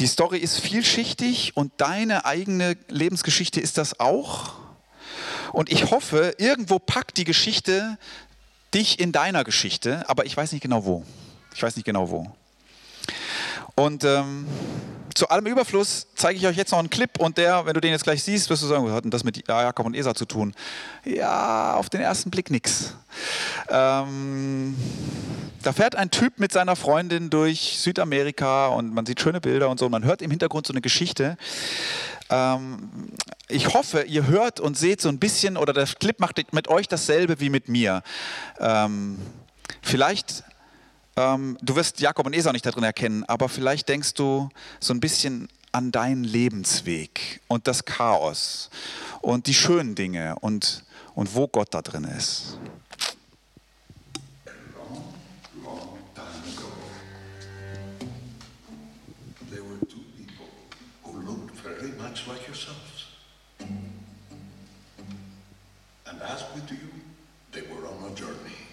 Die 0.00 0.06
Story 0.08 0.38
ist 0.38 0.58
vielschichtig 0.58 1.56
und 1.56 1.72
deine 1.76 2.24
eigene 2.24 2.76
Lebensgeschichte 2.88 3.60
ist 3.60 3.78
das 3.78 4.00
auch. 4.00 4.63
Und 5.54 5.70
ich 5.70 5.92
hoffe, 5.92 6.34
irgendwo 6.38 6.80
packt 6.80 7.16
die 7.16 7.24
Geschichte 7.24 7.96
dich 8.74 8.98
in 8.98 9.12
deiner 9.12 9.44
Geschichte, 9.44 10.04
aber 10.08 10.26
ich 10.26 10.36
weiß 10.36 10.50
nicht 10.50 10.62
genau 10.62 10.84
wo. 10.84 11.04
Ich 11.54 11.62
weiß 11.62 11.76
nicht 11.76 11.84
genau 11.84 12.10
wo. 12.10 12.26
Und 13.76 14.02
ähm, 14.02 14.48
zu 15.14 15.28
allem 15.28 15.46
Überfluss 15.46 16.08
zeige 16.16 16.40
ich 16.40 16.46
euch 16.48 16.56
jetzt 16.56 16.72
noch 16.72 16.80
einen 16.80 16.90
Clip 16.90 17.20
und 17.20 17.38
der, 17.38 17.66
wenn 17.66 17.74
du 17.74 17.80
den 17.80 17.92
jetzt 17.92 18.02
gleich 18.02 18.24
siehst, 18.24 18.50
wirst 18.50 18.64
du 18.64 18.66
sagen, 18.66 18.84
was 18.84 18.92
hat 18.92 19.04
denn 19.04 19.12
das 19.12 19.22
mit 19.22 19.46
Jakob 19.46 19.86
und 19.86 19.94
Esa 19.94 20.12
zu 20.12 20.24
tun? 20.24 20.54
Ja, 21.04 21.74
auf 21.74 21.88
den 21.88 22.00
ersten 22.00 22.32
Blick 22.32 22.50
nichts. 22.50 22.96
Ähm, 23.68 24.76
da 25.62 25.72
fährt 25.72 25.94
ein 25.94 26.10
Typ 26.10 26.40
mit 26.40 26.52
seiner 26.52 26.74
Freundin 26.74 27.30
durch 27.30 27.78
Südamerika 27.78 28.66
und 28.66 28.92
man 28.92 29.06
sieht 29.06 29.20
schöne 29.20 29.40
Bilder 29.40 29.70
und 29.70 29.78
so. 29.78 29.88
Man 29.88 30.04
hört 30.04 30.20
im 30.20 30.32
Hintergrund 30.32 30.66
so 30.66 30.72
eine 30.72 30.80
Geschichte. 30.80 31.36
Ähm, 32.30 33.10
ich 33.48 33.74
hoffe, 33.74 34.02
ihr 34.02 34.26
hört 34.26 34.60
und 34.60 34.76
seht 34.76 35.00
so 35.00 35.08
ein 35.08 35.18
bisschen, 35.18 35.56
oder 35.56 35.72
der 35.72 35.86
Clip 35.86 36.18
macht 36.20 36.52
mit 36.52 36.68
euch 36.68 36.88
dasselbe 36.88 37.40
wie 37.40 37.50
mit 37.50 37.68
mir. 37.68 38.02
Ähm, 38.58 39.18
vielleicht 39.82 40.44
ähm, 41.16 41.56
du 41.62 41.76
wirst 41.76 42.00
Jakob 42.00 42.26
und 42.26 42.34
Esau 42.34 42.52
nicht 42.52 42.66
darin 42.66 42.82
erkennen, 42.82 43.24
aber 43.24 43.48
vielleicht 43.48 43.88
denkst 43.88 44.14
du 44.14 44.48
so 44.80 44.92
ein 44.92 45.00
bisschen 45.00 45.48
an 45.72 45.92
deinen 45.92 46.24
Lebensweg 46.24 47.40
und 47.48 47.66
das 47.66 47.84
Chaos 47.84 48.70
und 49.20 49.46
die 49.46 49.54
schönen 49.54 49.94
Dinge 49.94 50.36
und, 50.40 50.84
und 51.14 51.34
wo 51.34 51.48
Gott 51.48 51.68
da 51.72 51.82
drin 51.82 52.04
ist. 52.04 52.58
like 62.28 62.46
yourselves. 62.46 63.06
And 66.06 66.22
as 66.22 66.44
with 66.54 66.70
you, 66.70 66.78
they 67.52 67.62
were 67.62 67.86
on 67.88 68.12
a 68.12 68.14
journey. 68.14 68.63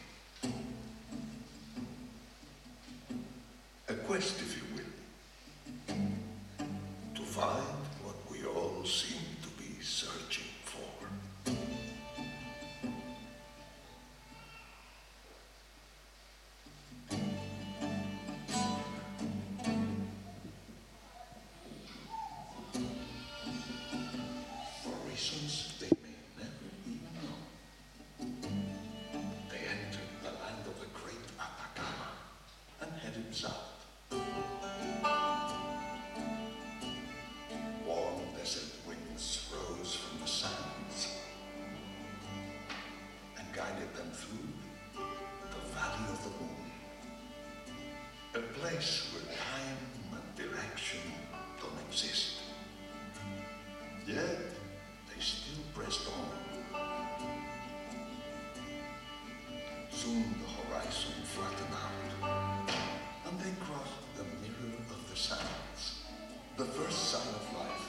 The 66.58 66.66
first 66.66 67.10
sign 67.12 67.34
of 67.36 67.58
life, 67.58 67.88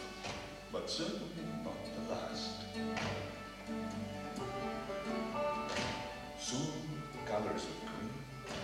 but 0.72 0.88
certainly 0.88 1.44
not 1.64 1.84
the 1.94 2.14
last. 2.14 2.50
Soon 6.38 6.72
the 7.12 7.30
colors 7.30 7.64
of 7.64 7.80
green 7.80 8.14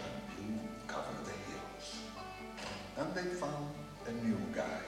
and 0.04 0.36
blue 0.36 0.68
cover 0.86 1.16
the 1.24 1.30
hills, 1.50 1.98
and 2.96 3.14
they 3.14 3.34
found 3.34 3.74
a 4.06 4.12
new 4.24 4.38
guy, 4.54 4.80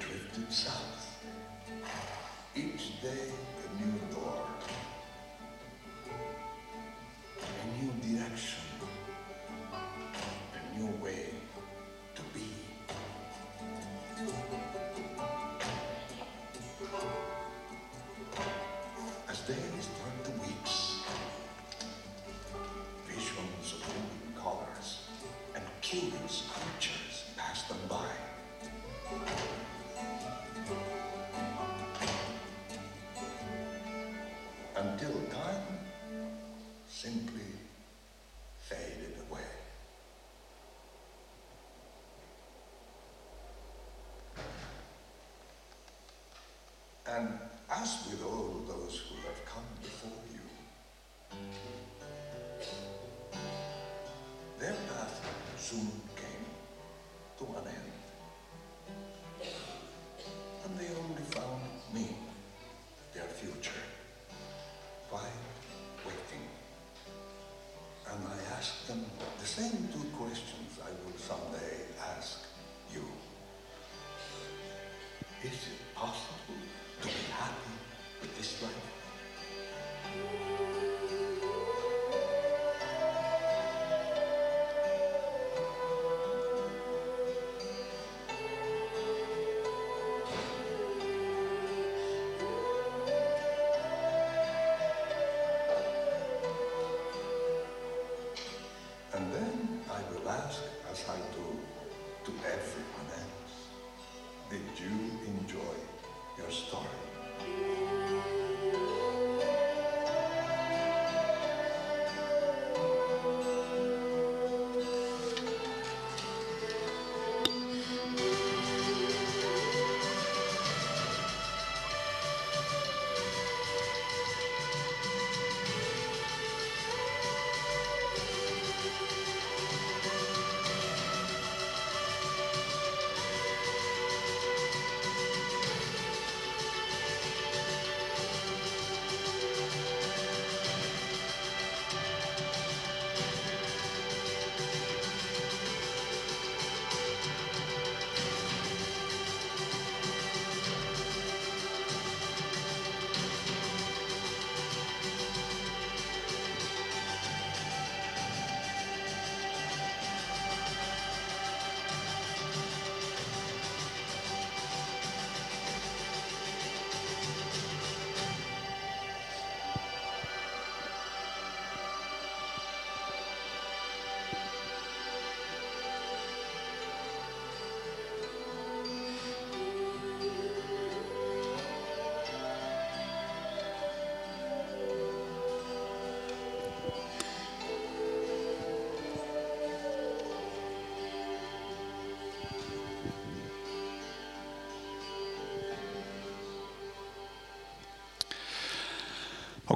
Drifted 0.00 0.50
south, 0.52 1.24
each 2.56 3.02
day 3.02 3.59
carrasco, 47.80 48.19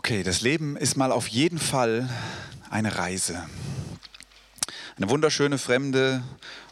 Okay, 0.07 0.23
das 0.23 0.43
Leben 0.43 0.77
ist 0.77 0.99
mal 0.99 1.11
auf 1.11 1.29
jeden 1.29 1.59
Fall 1.59 2.11
eine 2.69 2.99
Reise. 2.99 3.43
Eine 4.99 5.09
wunderschöne, 5.09 5.57
fremde, 5.57 6.23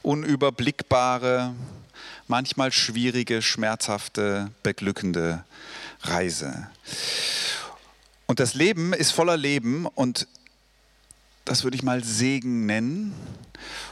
unüberblickbare, 0.03 1.55
manchmal 2.29 2.73
schwierige, 2.73 3.40
schmerzhafte, 3.40 4.51
beglückende 4.62 5.47
Reise. 6.03 6.68
Und 8.27 8.38
das 8.38 8.53
Leben 8.53 8.92
ist 8.92 9.12
voller 9.12 9.38
Leben 9.38 9.87
und 9.87 10.29
das 11.47 11.64
würde 11.64 11.79
ich 11.79 11.83
mal 11.83 12.05
Segen 12.05 12.66
nennen 12.66 13.14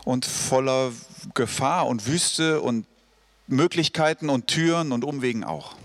und 0.05 0.27
voller 0.27 0.93
Gefahr 1.33 1.87
und 1.87 2.07
Wüste 2.07 2.61
und 2.61 2.85
Möglichkeiten 3.47 4.29
und 4.29 4.49
Türen 4.49 4.93
und 4.93 5.03
Umwegen 5.03 5.45
auch. 5.45 5.77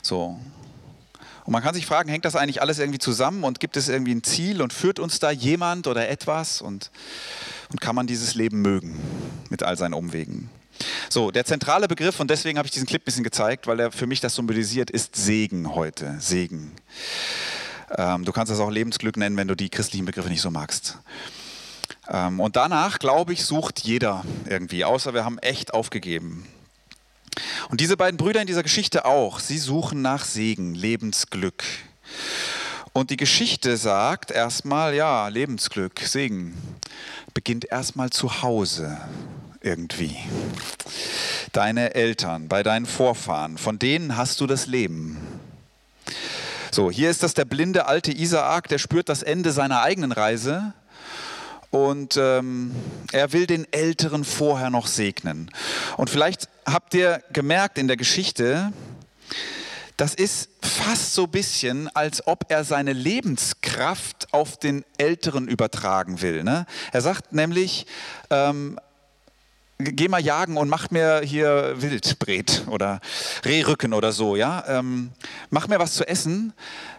So. 0.00 0.38
Und 1.48 1.52
man 1.52 1.62
kann 1.62 1.74
sich 1.74 1.86
fragen, 1.86 2.10
hängt 2.10 2.26
das 2.26 2.36
eigentlich 2.36 2.60
alles 2.60 2.78
irgendwie 2.78 2.98
zusammen 2.98 3.42
und 3.42 3.58
gibt 3.58 3.78
es 3.78 3.88
irgendwie 3.88 4.14
ein 4.14 4.22
Ziel 4.22 4.60
und 4.60 4.70
führt 4.70 4.98
uns 4.98 5.18
da 5.18 5.30
jemand 5.30 5.86
oder 5.86 6.06
etwas 6.10 6.60
und, 6.60 6.90
und 7.70 7.80
kann 7.80 7.94
man 7.94 8.06
dieses 8.06 8.34
Leben 8.34 8.60
mögen 8.60 9.00
mit 9.48 9.62
all 9.62 9.78
seinen 9.78 9.94
Umwegen? 9.94 10.50
So, 11.08 11.30
der 11.30 11.46
zentrale 11.46 11.88
Begriff, 11.88 12.20
und 12.20 12.28
deswegen 12.28 12.58
habe 12.58 12.66
ich 12.66 12.72
diesen 12.72 12.86
Clip 12.86 13.00
ein 13.00 13.04
bisschen 13.06 13.24
gezeigt, 13.24 13.66
weil 13.66 13.80
er 13.80 13.92
für 13.92 14.06
mich 14.06 14.20
das 14.20 14.34
symbolisiert, 14.34 14.90
ist 14.90 15.16
Segen 15.16 15.74
heute. 15.74 16.16
Segen. 16.18 16.72
Ähm, 17.96 18.26
du 18.26 18.32
kannst 18.32 18.52
das 18.52 18.60
auch 18.60 18.70
Lebensglück 18.70 19.16
nennen, 19.16 19.38
wenn 19.38 19.48
du 19.48 19.54
die 19.54 19.70
christlichen 19.70 20.04
Begriffe 20.04 20.28
nicht 20.28 20.42
so 20.42 20.50
magst. 20.50 20.98
Ähm, 22.10 22.40
und 22.40 22.56
danach, 22.56 22.98
glaube 22.98 23.32
ich, 23.32 23.46
sucht 23.46 23.78
jeder 23.80 24.22
irgendwie, 24.46 24.84
außer 24.84 25.14
wir 25.14 25.24
haben 25.24 25.38
echt 25.38 25.72
aufgegeben. 25.72 26.46
Und 27.68 27.80
diese 27.80 27.96
beiden 27.96 28.16
Brüder 28.16 28.40
in 28.40 28.46
dieser 28.46 28.62
Geschichte 28.62 29.04
auch, 29.04 29.40
sie 29.40 29.58
suchen 29.58 30.02
nach 30.02 30.24
Segen, 30.24 30.74
Lebensglück. 30.74 31.64
Und 32.92 33.10
die 33.10 33.16
Geschichte 33.16 33.76
sagt 33.76 34.30
erstmal, 34.30 34.94
ja, 34.94 35.28
Lebensglück, 35.28 36.00
Segen, 36.00 36.56
beginnt 37.34 37.70
erstmal 37.70 38.10
zu 38.10 38.42
Hause 38.42 38.98
irgendwie. 39.60 40.16
Deine 41.52 41.94
Eltern, 41.94 42.48
bei 42.48 42.62
deinen 42.62 42.86
Vorfahren, 42.86 43.58
von 43.58 43.78
denen 43.78 44.16
hast 44.16 44.40
du 44.40 44.46
das 44.46 44.66
Leben. 44.66 45.18
So, 46.70 46.90
hier 46.90 47.10
ist 47.10 47.22
das 47.22 47.34
der 47.34 47.44
blinde 47.44 47.86
alte 47.86 48.12
Isaak, 48.12 48.68
der 48.68 48.78
spürt 48.78 49.08
das 49.08 49.22
Ende 49.22 49.52
seiner 49.52 49.82
eigenen 49.82 50.12
Reise 50.12 50.74
und 51.70 52.16
ähm, 52.16 52.74
er 53.12 53.32
will 53.32 53.46
den 53.46 53.70
Älteren 53.72 54.24
vorher 54.24 54.70
noch 54.70 54.86
segnen. 54.86 55.50
Und 55.96 56.10
vielleicht 56.10 56.48
habt 56.66 56.94
ihr 56.94 57.22
gemerkt 57.32 57.78
in 57.78 57.88
der 57.88 57.96
Geschichte, 57.96 58.72
das 59.96 60.14
ist 60.14 60.50
fast 60.62 61.14
so 61.14 61.24
ein 61.24 61.30
bisschen, 61.30 61.88
als 61.88 62.24
ob 62.26 62.44
er 62.50 62.62
seine 62.62 62.92
Lebenskraft 62.92 64.32
auf 64.32 64.56
den 64.56 64.84
Älteren 64.96 65.48
übertragen 65.48 66.22
will. 66.22 66.44
Ne? 66.44 66.66
Er 66.92 67.00
sagt 67.00 67.32
nämlich, 67.32 67.86
ähm, 68.30 68.78
geh 69.78 70.08
mal 70.08 70.20
jagen 70.20 70.56
und 70.56 70.68
mach 70.68 70.90
mir 70.90 71.20
hier 71.20 71.74
Wildbret 71.78 72.64
oder 72.66 73.00
Rehrücken 73.44 73.94
oder 73.94 74.10
so, 74.12 74.34
ja. 74.34 74.64
Ähm, 74.66 75.10
mach 75.50 75.68
mir 75.68 75.78
was 75.78 75.94
zu 75.94 76.06
essen. 76.06 76.52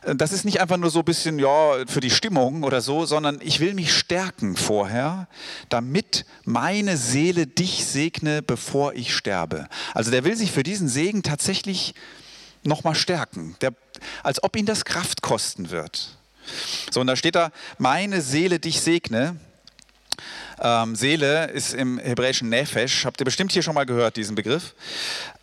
Das 0.06 0.32
ist 0.32 0.46
nicht 0.46 0.62
einfach 0.62 0.78
nur 0.78 0.90
so 0.90 1.00
ein 1.00 1.06
bisschen, 1.06 1.40
ja, 1.40 1.86
für 1.88 2.00
die 2.00 2.10
Stimmung 2.10 2.64
oder 2.64 2.80
so, 2.80 3.06
sondern 3.06 3.40
ich 3.42 3.60
will 3.60 3.74
mich 3.74 3.94
stärken 3.94 4.56
vorher, 4.56 5.28
damit 5.68 6.26
meine 6.46 6.96
Seele 6.96 7.48
dich 7.48 7.86
segne, 7.86 8.42
bevor 8.42 8.94
ich 8.94 9.14
sterbe. 9.14 9.68
Also 9.94 10.10
der 10.10 10.24
will 10.24 10.38
sich 10.38 10.52
für 10.52 10.64
diesen 10.64 10.88
Segen 10.88 11.22
tatsächlich 11.22 11.94
nochmal 12.64 12.96
stärken, 12.96 13.58
der, 13.60 13.74
als 14.24 14.42
ob 14.42 14.56
ihn 14.56 14.66
das 14.66 14.86
Kraft 14.86 15.22
kosten 15.22 15.70
wird. 15.70 16.18
So, 16.92 17.02
und 17.02 17.08
da 17.08 17.16
steht 17.16 17.36
da, 17.36 17.52
meine 17.78 18.22
Seele 18.22 18.60
dich 18.60 18.82
segne. 18.82 19.36
Ähm, 20.62 20.96
Seele 20.96 21.48
ist 21.48 21.74
im 21.74 22.00
hebräischen 22.00 22.50
Nefesh, 22.50 23.06
habt 23.06 23.22
ihr 23.22 23.26
bestimmt 23.26 23.52
hier 23.52 23.64
schon 23.64 23.76
mal 23.76 23.86
gehört, 23.86 24.18
diesen 24.18 24.36
Begriff. 24.36 24.76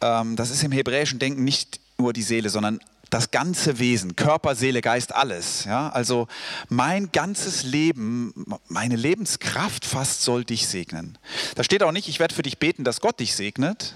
Ähm, 0.00 0.36
das 0.36 0.50
ist 0.50 0.62
im 0.62 0.72
hebräischen 0.72 1.18
Denken 1.18 1.44
nicht 1.44 1.80
nur 1.98 2.12
die 2.12 2.22
Seele, 2.22 2.50
sondern 2.50 2.80
das 3.10 3.30
ganze 3.30 3.78
Wesen, 3.78 4.16
Körper, 4.16 4.54
Seele, 4.54 4.82
Geist, 4.82 5.14
alles. 5.14 5.64
Ja? 5.64 5.88
Also 5.90 6.28
mein 6.68 7.12
ganzes 7.12 7.62
Leben, 7.62 8.34
meine 8.68 8.96
Lebenskraft 8.96 9.84
fast 9.84 10.22
soll 10.22 10.44
dich 10.44 10.66
segnen. 10.66 11.16
Da 11.54 11.64
steht 11.64 11.82
auch 11.82 11.92
nicht, 11.92 12.08
ich 12.08 12.18
werde 12.18 12.34
für 12.34 12.42
dich 12.42 12.58
beten, 12.58 12.84
dass 12.84 13.00
Gott 13.00 13.20
dich 13.20 13.34
segnet, 13.34 13.94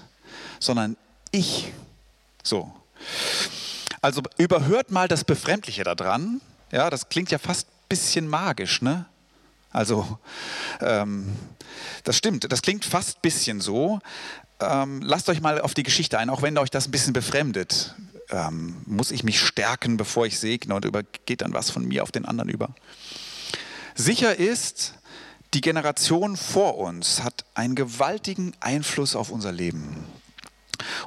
sondern 0.59 0.95
ich. 1.31 1.71
So. 2.43 2.73
Also 4.01 4.21
überhört 4.37 4.91
mal 4.91 5.07
das 5.07 5.23
Befremdliche 5.23 5.83
daran. 5.83 6.41
Ja, 6.71 6.89
das 6.89 7.09
klingt 7.09 7.31
ja 7.31 7.37
fast 7.37 7.67
ein 7.67 7.87
bisschen 7.89 8.27
magisch, 8.27 8.81
ne? 8.81 9.05
Also, 9.71 10.19
ähm, 10.81 11.35
das 12.03 12.17
stimmt, 12.17 12.51
das 12.51 12.61
klingt 12.61 12.85
fast 12.85 13.17
ein 13.17 13.21
bisschen 13.21 13.61
so. 13.61 13.99
Ähm, 14.59 15.01
lasst 15.01 15.29
euch 15.29 15.41
mal 15.41 15.61
auf 15.61 15.73
die 15.73 15.83
Geschichte 15.83 16.19
ein, 16.19 16.29
auch 16.29 16.41
wenn 16.41 16.57
euch 16.57 16.69
das 16.69 16.87
ein 16.87 16.91
bisschen 16.91 17.13
befremdet. 17.13 17.95
Ähm, 18.29 18.77
muss 18.85 19.11
ich 19.11 19.23
mich 19.23 19.39
stärken, 19.39 19.97
bevor 19.97 20.25
ich 20.25 20.39
segne 20.39 20.75
und 20.75 20.85
geht 21.25 21.41
dann 21.41 21.53
was 21.53 21.69
von 21.69 21.85
mir 21.85 22.03
auf 22.03 22.11
den 22.11 22.25
anderen 22.25 22.49
über? 22.49 22.73
Sicher 23.95 24.37
ist, 24.37 24.93
die 25.53 25.61
Generation 25.61 26.37
vor 26.37 26.77
uns 26.77 27.23
hat 27.23 27.43
einen 27.55 27.75
gewaltigen 27.75 28.53
Einfluss 28.61 29.15
auf 29.15 29.31
unser 29.31 29.51
Leben. 29.51 30.05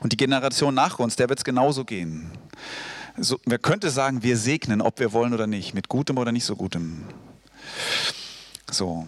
Und 0.00 0.12
die 0.12 0.16
Generation 0.16 0.74
nach 0.74 0.98
uns, 0.98 1.16
der 1.16 1.28
wird 1.28 1.40
es 1.40 1.44
genauso 1.44 1.84
gehen. 1.84 2.30
So, 3.16 3.38
man 3.46 3.62
könnte 3.62 3.90
sagen, 3.90 4.22
wir 4.22 4.36
segnen, 4.36 4.82
ob 4.82 4.98
wir 4.98 5.12
wollen 5.12 5.32
oder 5.32 5.46
nicht, 5.46 5.72
mit 5.72 5.88
Gutem 5.88 6.18
oder 6.18 6.32
nicht 6.32 6.44
so 6.44 6.56
Gutem. 6.56 7.04
So. 8.74 9.06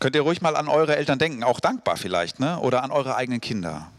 Könnt 0.00 0.16
ihr 0.16 0.22
ruhig 0.22 0.40
mal 0.40 0.56
an 0.56 0.68
eure 0.68 0.96
Eltern 0.96 1.18
denken, 1.18 1.44
auch 1.44 1.60
dankbar 1.60 1.96
vielleicht, 1.96 2.40
ne? 2.40 2.58
oder 2.58 2.82
an 2.82 2.90
eure 2.90 3.16
eigenen 3.16 3.40
Kinder. 3.40 3.90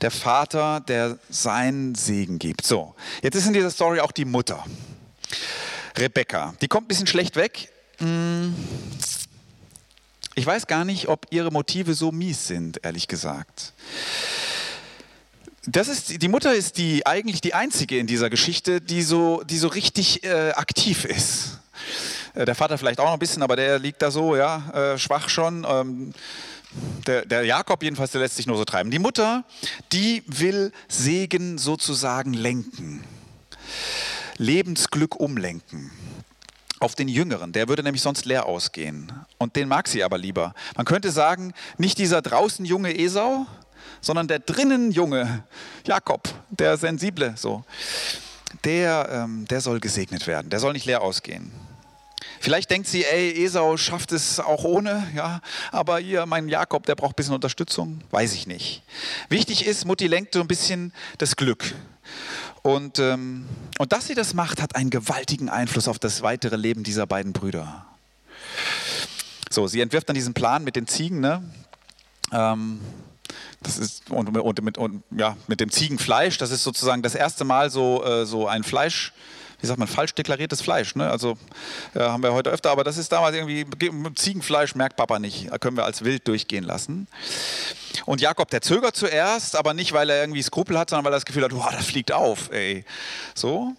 Der 0.00 0.10
Vater, 0.10 0.80
der 0.80 1.18
seinen 1.28 1.94
Segen 1.94 2.38
gibt. 2.38 2.66
So, 2.66 2.94
jetzt 3.22 3.36
ist 3.36 3.46
in 3.46 3.52
dieser 3.52 3.70
Story 3.70 4.00
auch 4.00 4.12
die 4.12 4.24
Mutter. 4.24 4.64
Rebecca. 5.96 6.54
Die 6.60 6.68
kommt 6.68 6.86
ein 6.86 6.88
bisschen 6.88 7.06
schlecht 7.06 7.36
weg. 7.36 7.72
Hm. 7.98 8.54
Ich 10.34 10.44
weiß 10.44 10.66
gar 10.66 10.84
nicht, 10.84 11.06
ob 11.06 11.26
ihre 11.30 11.52
Motive 11.52 11.94
so 11.94 12.10
mies 12.10 12.48
sind, 12.48 12.80
ehrlich 12.82 13.06
gesagt. 13.06 13.72
Das 15.66 15.86
ist, 15.86 16.20
die 16.20 16.28
Mutter 16.28 16.52
ist 16.54 16.76
die, 16.76 17.06
eigentlich 17.06 17.40
die 17.40 17.54
einzige 17.54 17.98
in 17.98 18.06
dieser 18.06 18.28
Geschichte, 18.28 18.80
die 18.80 19.02
so, 19.02 19.42
die 19.44 19.58
so 19.58 19.68
richtig 19.68 20.24
äh, 20.24 20.50
aktiv 20.50 21.04
ist. 21.04 21.60
Äh, 22.34 22.44
der 22.44 22.54
Vater 22.54 22.78
vielleicht 22.78 23.00
auch 23.00 23.06
noch 23.06 23.12
ein 23.14 23.18
bisschen, 23.18 23.42
aber 23.42 23.56
der 23.56 23.78
liegt 23.78 24.02
da 24.02 24.10
so, 24.10 24.36
ja, 24.36 24.92
äh, 24.94 24.98
schwach 24.98 25.28
schon. 25.28 25.66
Ähm, 25.68 26.12
der, 27.06 27.24
der, 27.24 27.44
Jakob 27.44 27.82
jedenfalls, 27.82 28.10
der 28.10 28.20
lässt 28.20 28.36
sich 28.36 28.46
nur 28.46 28.56
so 28.56 28.64
treiben. 28.64 28.90
Die 28.90 28.98
Mutter, 28.98 29.44
die 29.92 30.24
will 30.26 30.72
Segen 30.88 31.58
sozusagen 31.58 32.34
lenken. 32.34 33.04
Lebensglück 34.38 35.14
umlenken. 35.14 35.92
Auf 36.80 36.96
den 36.96 37.08
Jüngeren, 37.08 37.52
der 37.52 37.68
würde 37.68 37.84
nämlich 37.84 38.02
sonst 38.02 38.24
leer 38.24 38.46
ausgehen. 38.46 39.12
Und 39.38 39.54
den 39.56 39.68
mag 39.68 39.86
sie 39.86 40.02
aber 40.02 40.18
lieber. 40.18 40.54
Man 40.76 40.84
könnte 40.84 41.12
sagen, 41.12 41.54
nicht 41.78 41.98
dieser 41.98 42.20
draußen 42.20 42.64
junge 42.64 42.98
Esau, 42.98 43.46
sondern 44.00 44.26
der 44.26 44.40
drinnen 44.40 44.90
junge 44.90 45.44
Jakob, 45.86 46.28
der 46.50 46.76
sensible, 46.76 47.34
so. 47.36 47.64
Der, 48.64 49.08
ähm, 49.10 49.46
der 49.46 49.60
soll 49.60 49.80
gesegnet 49.80 50.26
werden. 50.26 50.50
Der 50.50 50.60
soll 50.60 50.72
nicht 50.72 50.86
leer 50.86 51.02
ausgehen. 51.02 51.52
Vielleicht 52.40 52.70
denkt 52.70 52.88
sie, 52.88 53.04
ey, 53.04 53.44
Esau 53.44 53.76
schafft 53.76 54.12
es 54.12 54.40
auch 54.40 54.64
ohne, 54.64 55.06
ja, 55.14 55.40
aber 55.72 55.98
hier, 55.98 56.26
mein 56.26 56.48
Jakob, 56.48 56.86
der 56.86 56.94
braucht 56.94 57.12
ein 57.12 57.16
bisschen 57.16 57.34
Unterstützung. 57.34 58.00
Weiß 58.10 58.34
ich 58.34 58.46
nicht. 58.46 58.82
Wichtig 59.28 59.66
ist, 59.66 59.84
Mutti 59.84 60.06
lenkt 60.06 60.34
so 60.34 60.40
ein 60.40 60.48
bisschen 60.48 60.92
das 61.18 61.36
Glück. 61.36 61.74
Und, 62.62 62.98
ähm, 62.98 63.46
und 63.78 63.92
dass 63.92 64.06
sie 64.06 64.14
das 64.14 64.34
macht, 64.34 64.62
hat 64.62 64.76
einen 64.76 64.90
gewaltigen 64.90 65.48
Einfluss 65.48 65.88
auf 65.88 65.98
das 65.98 66.22
weitere 66.22 66.56
Leben 66.56 66.82
dieser 66.82 67.06
beiden 67.06 67.32
Brüder. 67.32 67.84
So, 69.50 69.66
sie 69.66 69.80
entwirft 69.80 70.08
dann 70.08 70.14
diesen 70.14 70.34
Plan 70.34 70.64
mit 70.64 70.76
den 70.76 70.86
Ziegen, 70.86 71.20
ne? 71.20 71.42
Ähm, 72.32 72.80
das 73.62 73.78
ist 73.78 74.10
und, 74.10 74.36
und, 74.36 74.62
mit, 74.62 74.78
und, 74.78 75.02
ja, 75.10 75.36
mit 75.46 75.60
dem 75.60 75.70
Ziegenfleisch, 75.70 76.38
das 76.38 76.50
ist 76.50 76.62
sozusagen 76.62 77.02
das 77.02 77.14
erste 77.14 77.44
Mal 77.44 77.70
so, 77.70 78.04
äh, 78.04 78.26
so 78.26 78.46
ein 78.46 78.62
Fleisch, 78.64 79.12
wie 79.60 79.66
sagt 79.66 79.78
man, 79.78 79.88
falsch 79.88 80.14
deklariertes 80.14 80.60
Fleisch. 80.60 80.94
Ne? 80.94 81.10
Also 81.10 81.36
äh, 81.94 82.00
haben 82.00 82.22
wir 82.22 82.32
heute 82.32 82.50
öfter, 82.50 82.70
aber 82.70 82.84
das 82.84 82.96
ist 82.96 83.12
damals 83.12 83.34
irgendwie, 83.34 83.64
Ziegenfleisch 84.14 84.74
merkt 84.74 84.96
Papa 84.96 85.18
nicht, 85.18 85.48
können 85.60 85.76
wir 85.76 85.84
als 85.84 86.04
wild 86.04 86.26
durchgehen 86.28 86.64
lassen. 86.64 87.06
Und 88.06 88.20
Jakob, 88.20 88.50
der 88.50 88.60
zögert 88.60 88.96
zuerst, 88.96 89.56
aber 89.56 89.74
nicht, 89.74 89.92
weil 89.92 90.10
er 90.10 90.20
irgendwie 90.20 90.42
Skrupel 90.42 90.78
hat, 90.78 90.90
sondern 90.90 91.04
weil 91.04 91.12
er 91.12 91.16
das 91.16 91.24
Gefühl 91.24 91.44
hat, 91.44 91.52
wow, 91.52 91.70
das 91.72 91.86
fliegt 91.86 92.12
auf, 92.12 92.50
ey. 92.52 92.84
So, 93.34 93.74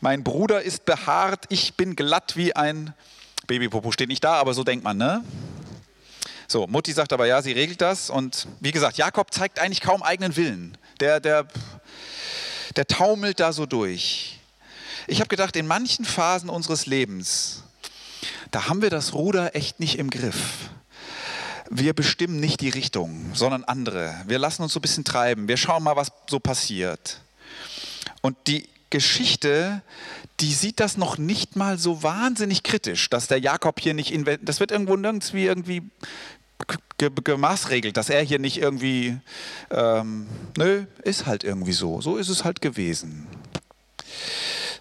mein 0.00 0.24
Bruder 0.24 0.62
ist 0.62 0.84
behaart, 0.84 1.44
ich 1.48 1.74
bin 1.74 1.96
glatt 1.96 2.36
wie 2.36 2.54
ein 2.54 2.92
Babypopo, 3.46 3.92
steht 3.92 4.08
nicht 4.08 4.24
da, 4.24 4.34
aber 4.34 4.54
so 4.54 4.64
denkt 4.64 4.84
man, 4.84 4.96
ne? 4.96 5.22
So, 6.48 6.66
Mutti 6.66 6.92
sagt 6.92 7.12
aber 7.12 7.26
ja, 7.26 7.42
sie 7.42 7.52
regelt 7.52 7.80
das. 7.80 8.08
Und 8.08 8.46
wie 8.60 8.70
gesagt, 8.70 8.98
Jakob 8.98 9.32
zeigt 9.32 9.58
eigentlich 9.58 9.80
kaum 9.80 10.02
eigenen 10.02 10.36
Willen. 10.36 10.78
Der, 11.00 11.18
der, 11.18 11.46
der 12.76 12.86
taumelt 12.86 13.40
da 13.40 13.52
so 13.52 13.66
durch. 13.66 14.38
Ich 15.08 15.20
habe 15.20 15.28
gedacht, 15.28 15.54
in 15.56 15.66
manchen 15.66 16.04
Phasen 16.04 16.48
unseres 16.48 16.86
Lebens, 16.86 17.62
da 18.50 18.68
haben 18.68 18.82
wir 18.82 18.90
das 18.90 19.14
Ruder 19.14 19.54
echt 19.54 19.78
nicht 19.78 19.98
im 19.98 20.10
Griff. 20.10 20.70
Wir 21.70 21.94
bestimmen 21.94 22.40
nicht 22.40 22.60
die 22.60 22.68
Richtung, 22.68 23.30
sondern 23.34 23.64
andere. 23.64 24.14
Wir 24.26 24.38
lassen 24.38 24.62
uns 24.62 24.72
so 24.72 24.78
ein 24.78 24.82
bisschen 24.82 25.04
treiben. 25.04 25.48
Wir 25.48 25.56
schauen 25.56 25.82
mal, 25.82 25.96
was 25.96 26.12
so 26.28 26.40
passiert. 26.40 27.20
Und 28.20 28.36
die 28.46 28.68
Geschichte, 28.90 29.82
die 30.40 30.52
sieht 30.52 30.80
das 30.80 30.96
noch 30.96 31.18
nicht 31.18 31.56
mal 31.56 31.78
so 31.78 32.02
wahnsinnig 32.02 32.62
kritisch, 32.62 33.08
dass 33.10 33.26
der 33.28 33.38
Jakob 33.38 33.80
hier 33.80 33.94
nicht, 33.94 34.12
das 34.42 34.60
wird 34.60 34.70
irgendwo 34.70 34.96
nirgends 34.96 35.34
wie 35.34 35.44
irgendwie 35.44 35.82
gemaßregelt, 36.96 37.96
dass 37.96 38.10
er 38.10 38.22
hier 38.22 38.38
nicht 38.38 38.58
irgendwie, 38.58 39.18
ähm, 39.70 40.26
nö, 40.56 40.86
ist 41.02 41.26
halt 41.26 41.44
irgendwie 41.44 41.72
so. 41.72 42.00
So 42.00 42.16
ist 42.16 42.28
es 42.28 42.44
halt 42.44 42.60
gewesen 42.60 43.26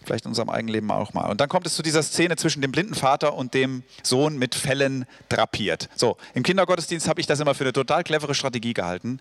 vielleicht 0.05 0.25
in 0.25 0.29
unserem 0.29 0.49
eigenen 0.49 0.73
Leben 0.73 0.91
auch 0.91 1.13
mal. 1.13 1.29
Und 1.29 1.41
dann 1.41 1.49
kommt 1.49 1.65
es 1.67 1.75
zu 1.75 1.83
dieser 1.83 2.03
Szene 2.03 2.35
zwischen 2.35 2.61
dem 2.61 2.71
blinden 2.71 2.95
Vater 2.95 3.33
und 3.33 3.53
dem 3.53 3.83
Sohn 4.03 4.37
mit 4.37 4.55
Fellen 4.55 5.05
drapiert. 5.29 5.89
So, 5.95 6.17
im 6.33 6.43
Kindergottesdienst 6.43 7.07
habe 7.07 7.19
ich 7.21 7.27
das 7.27 7.39
immer 7.39 7.55
für 7.55 7.63
eine 7.63 7.73
total 7.73 8.03
clevere 8.03 8.35
Strategie 8.35 8.73
gehalten. 8.73 9.19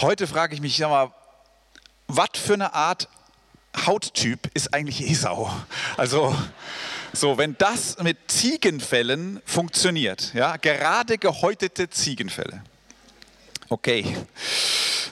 Heute 0.00 0.26
frage 0.26 0.54
ich 0.54 0.60
mich, 0.60 0.76
sag 0.76 0.90
mal, 0.90 1.12
was 2.06 2.28
für 2.34 2.54
eine 2.54 2.74
Art 2.74 3.08
Hauttyp 3.86 4.50
ist 4.54 4.72
eigentlich 4.72 5.08
Esau. 5.08 5.50
Also 5.96 6.34
so, 7.12 7.38
wenn 7.38 7.56
das 7.58 7.98
mit 8.02 8.18
Ziegenfällen 8.28 9.40
funktioniert, 9.44 10.32
ja, 10.34 10.56
gerade 10.56 11.18
gehäutete 11.18 11.90
Ziegenfälle. 11.90 12.62
Okay. 13.68 14.16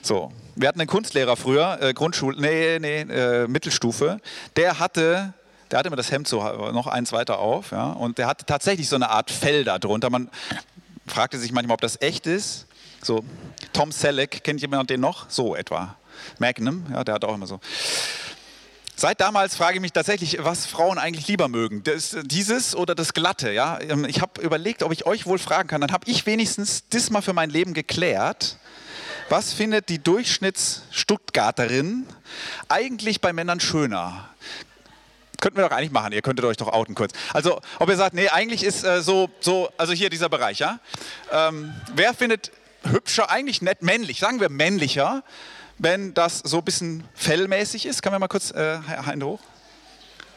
So, 0.03 0.33
wir 0.57 0.69
hatten 0.69 0.81
einen 0.81 0.88
Kunstlehrer 0.88 1.37
früher, 1.37 1.79
äh, 1.81 1.95
Grundschule, 1.95 2.41
nee, 2.41 2.79
nee, 2.79 3.01
äh, 3.03 3.47
Mittelstufe, 3.49 4.21
der 4.57 4.79
hatte 4.79 5.35
der 5.73 5.79
hatte 5.79 5.87
immer 5.87 5.97
das 5.97 6.11
Hemd 6.11 6.29
so 6.29 6.43
noch 6.73 6.87
eins 6.87 7.12
weiter 7.12 7.38
auf, 7.38 7.71
ja, 7.71 7.93
und 7.93 8.19
der 8.19 8.27
hatte 8.27 8.45
tatsächlich 8.45 8.91
so 8.91 8.97
eine 8.97 9.09
Art 9.09 9.31
Fell 9.31 9.65
da 9.65 9.79
drunter. 9.79 10.11
Man 10.11 10.29
fragte 11.07 11.38
sich 11.38 11.51
manchmal, 11.51 11.75
ob 11.75 11.81
das 11.81 11.99
echt 12.03 12.27
ist. 12.27 12.67
So, 13.03 13.25
Tom 13.73 13.91
Selleck, 13.91 14.45
kennt 14.45 14.61
jemand 14.61 14.91
den 14.91 15.01
noch? 15.01 15.31
So 15.31 15.57
etwa. 15.57 15.97
Magnum, 16.38 16.85
ja, 16.93 17.03
der 17.05 17.15
hat 17.15 17.25
auch 17.25 17.35
immer 17.35 17.47
so. 17.47 17.59
Seit 19.03 19.21
damals 19.21 19.57
frage 19.57 19.79
ich 19.79 19.81
mich 19.81 19.91
tatsächlich, 19.91 20.38
was 20.43 20.65
Frauen 20.65 20.97
eigentlich 20.97 21.27
lieber 21.27 21.49
mögen. 21.49 21.83
Das, 21.83 22.17
dieses 22.23 22.77
oder 22.77 22.95
das 22.95 23.15
Glatte. 23.15 23.51
Ja? 23.51 23.81
Ähm, 23.81 24.05
ich 24.05 24.21
habe 24.21 24.41
überlegt, 24.41 24.85
ob 24.85 24.93
ich 24.93 25.07
euch 25.07 25.27
wohl 25.27 25.41
fragen 25.41 25.69
kann. 25.69 25.81
Dann 25.81 25.91
habe 25.91 26.09
ich 26.09 26.25
wenigstens 26.25 26.85
das 26.88 27.11
mal 27.11 27.21
für 27.21 27.33
mein 27.33 27.51
Leben 27.51 27.75
geklärt. 27.75 28.59
Was 29.29 29.55
findet 29.55 29.88
die 29.88 29.99
Durchschnitts-Stuttgarterin 29.99 32.07
eigentlich 32.69 33.21
bei 33.21 33.33
Männern 33.33 33.59
schöner? 33.59 34.29
Könnten 35.41 35.59
wir 35.59 35.69
doch 35.69 35.77
eigentlich 35.77 35.91
machen. 35.91 36.12
Ihr 36.12 36.23
könntet 36.23 36.45
euch 36.45 36.59
doch 36.59 36.69
outen 36.69 36.95
kurz. 36.95 37.11
Also, 37.33 37.61
ob 37.81 37.88
ihr 37.88 37.97
sagt, 37.97 38.15
nee, 38.15 38.29
eigentlich 38.29 38.62
ist 38.62 38.85
äh, 38.85 39.03
so, 39.03 39.29
so, 39.41 39.69
also 39.79 39.95
hier 39.95 40.11
dieser 40.11 40.29
Bereich, 40.29 40.61
ja. 40.61 40.79
Ähm, 41.33 41.75
wer 41.97 42.15
findet 42.15 42.53
hübscher, 42.85 43.33
eigentlich 43.33 43.62
nett, 43.62 43.83
männlich, 43.83 44.21
sagen 44.21 44.38
wir 44.38 44.49
männlicher, 44.49 45.25
wenn 45.79 46.15
das 46.15 46.39
so 46.39 46.59
ein 46.59 46.65
bisschen 46.65 47.05
fellmäßig 47.15 47.87
ist. 47.87 48.03
Kann 48.03 48.13
man 48.13 48.21
mal 48.21 48.29
kurz 48.29 48.51
äh, 48.51 48.79
Hände 48.83 49.27
hoch? 49.27 49.41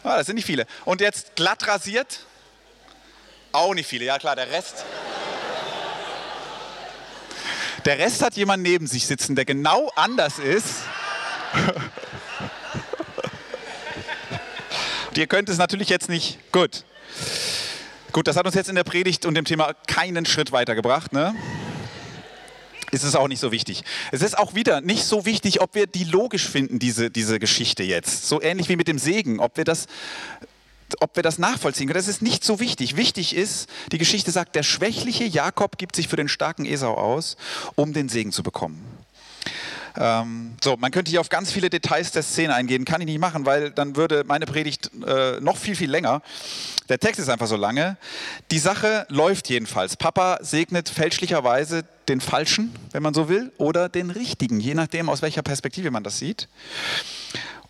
Ah, 0.04 0.18
das 0.18 0.28
sind 0.28 0.36
nicht 0.36 0.46
viele. 0.46 0.66
Und 0.86 1.02
jetzt 1.02 1.36
glatt 1.36 1.68
rasiert? 1.68 2.26
Auch 3.52 3.74
nicht 3.74 3.88
viele, 3.88 4.06
ja 4.06 4.20
klar, 4.20 4.36
der 4.36 4.52
Rest. 4.52 4.86
Der 7.86 8.00
Rest 8.00 8.22
hat 8.24 8.36
jemand 8.36 8.64
neben 8.64 8.88
sich 8.88 9.08
sitzen, 9.08 9.36
der 9.36 9.46
genau 9.46 9.92
anders 9.96 10.40
ist. 10.40 10.82
Ihr 15.16 15.28
könnt 15.28 15.50
es 15.50 15.58
natürlich 15.58 15.90
jetzt 15.90 16.10
nicht. 16.10 16.40
Gut. 16.52 16.84
Gut, 18.12 18.28
das 18.28 18.36
hat 18.38 18.46
uns 18.46 18.56
jetzt 18.56 18.70
in 18.70 18.76
der 18.76 18.84
Predigt 18.84 19.26
und 19.26 19.36
dem 19.36 19.46
Thema 19.46 19.74
keinen 19.88 20.26
Schritt 20.26 20.52
weitergebracht. 20.52 21.14
Ne? 21.14 21.36
Ist 22.96 23.04
es 23.04 23.16
auch 23.16 23.28
nicht 23.28 23.40
so 23.40 23.52
wichtig. 23.52 23.84
Es 24.12 24.22
ist 24.22 24.38
auch 24.38 24.56
wieder 24.56 24.82
nicht 24.82 25.04
so 25.04 25.26
wichtig, 25.26 25.62
ob 25.62 25.76
wir 25.76 25.86
die 25.86 26.06
logisch 26.06 26.48
finden, 26.48 26.80
diese, 26.80 27.12
diese 27.12 27.40
Geschichte 27.40 27.84
jetzt. 27.84 28.28
So 28.28 28.42
ähnlich 28.42 28.70
wie 28.70 28.76
mit 28.76 28.88
dem 28.88 28.98
Segen, 28.98 29.40
ob 29.40 29.58
wir 29.58 29.66
das 29.66 29.86
ob 31.00 31.16
wir 31.16 31.24
das 31.24 31.40
nachvollziehen 31.40 31.88
können, 31.88 31.98
das 31.98 32.08
ist 32.08 32.22
nicht 32.22 32.44
so 32.44 32.60
wichtig. 32.60 32.96
Wichtig 32.96 33.36
ist, 33.36 33.68
die 33.92 33.98
Geschichte 33.98 34.30
sagt, 34.30 34.56
der 34.56 34.62
schwächliche 34.62 35.24
Jakob 35.24 35.80
gibt 35.80 35.96
sich 35.96 36.08
für 36.08 36.16
den 36.16 36.28
starken 36.28 36.66
Esau 36.66 36.94
aus, 36.94 37.38
um 37.74 37.92
den 37.92 38.08
Segen 38.08 38.32
zu 38.32 38.44
bekommen. 38.44 38.95
Ähm, 39.98 40.56
so, 40.64 40.76
man 40.78 40.92
könnte 40.92 41.12
hier 41.12 41.22
auf 41.22 41.30
ganz 41.30 41.52
viele 41.52 41.70
Details 41.70 42.12
der 42.12 42.24
Szene 42.24 42.54
eingehen, 42.54 42.86
kann 42.86 43.02
ich 43.02 43.08
nicht 43.08 43.20
machen, 43.20 43.46
weil 43.46 43.72
dann 43.72 43.96
würde 43.96 44.24
meine 44.26 44.46
Predigt 44.46 44.92
äh, 45.06 45.40
noch 45.40 45.58
viel, 45.58 45.76
viel 45.76 45.90
länger. 45.90 46.22
Der 46.90 47.00
Text 47.00 47.20
ist 47.20 47.30
einfach 47.30 47.48
so 47.48 47.56
lange. 47.56 47.98
Die 48.52 48.60
Sache 48.60 49.06
läuft 49.10 49.50
jedenfalls. 49.50 49.96
Papa 49.98 50.38
segnet 50.42 50.90
fälschlicherweise 50.90 51.84
den 52.08 52.22
Falschen, 52.22 52.74
wenn 52.92 53.02
man 53.02 53.14
so 53.14 53.30
will, 53.30 53.52
oder 53.58 53.90
den 53.90 54.12
Richtigen, 54.12 54.60
je 54.60 54.76
nachdem, 54.76 55.10
aus 55.10 55.22
welcher 55.22 55.42
Perspektive 55.42 55.90
man 55.92 56.04
das 56.04 56.20
sieht. 56.20 56.48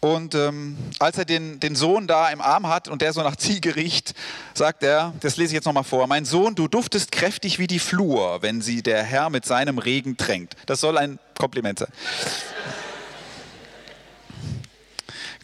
Und 0.05 0.35
ähm, 0.35 0.77
als 0.99 1.17
er 1.17 1.25
den, 1.25 1.59
den 1.59 1.75
Sohn 1.75 2.05
da 2.05 2.29
im 2.29 2.39
Arm 2.39 2.67
hat 2.67 2.87
und 2.87 3.01
der 3.01 3.11
so 3.11 3.23
nach 3.23 3.37
Ziege 3.37 3.75
riecht, 3.75 4.13
sagt 4.53 4.83
er, 4.83 5.13
das 5.21 5.35
lese 5.35 5.47
ich 5.47 5.53
jetzt 5.53 5.65
nochmal 5.65 5.83
vor, 5.83 6.05
mein 6.05 6.25
Sohn, 6.25 6.53
du 6.53 6.67
duftest 6.67 7.11
kräftig 7.11 7.57
wie 7.57 7.65
die 7.65 7.79
Flur, 7.79 8.43
wenn 8.43 8.61
sie 8.61 8.83
der 8.83 9.01
Herr 9.01 9.31
mit 9.31 9.45
seinem 9.45 9.79
Regen 9.79 10.15
tränkt. 10.15 10.57
Das 10.67 10.79
soll 10.79 10.99
ein 10.99 11.17
Kompliment 11.35 11.79
sein. 11.79 11.89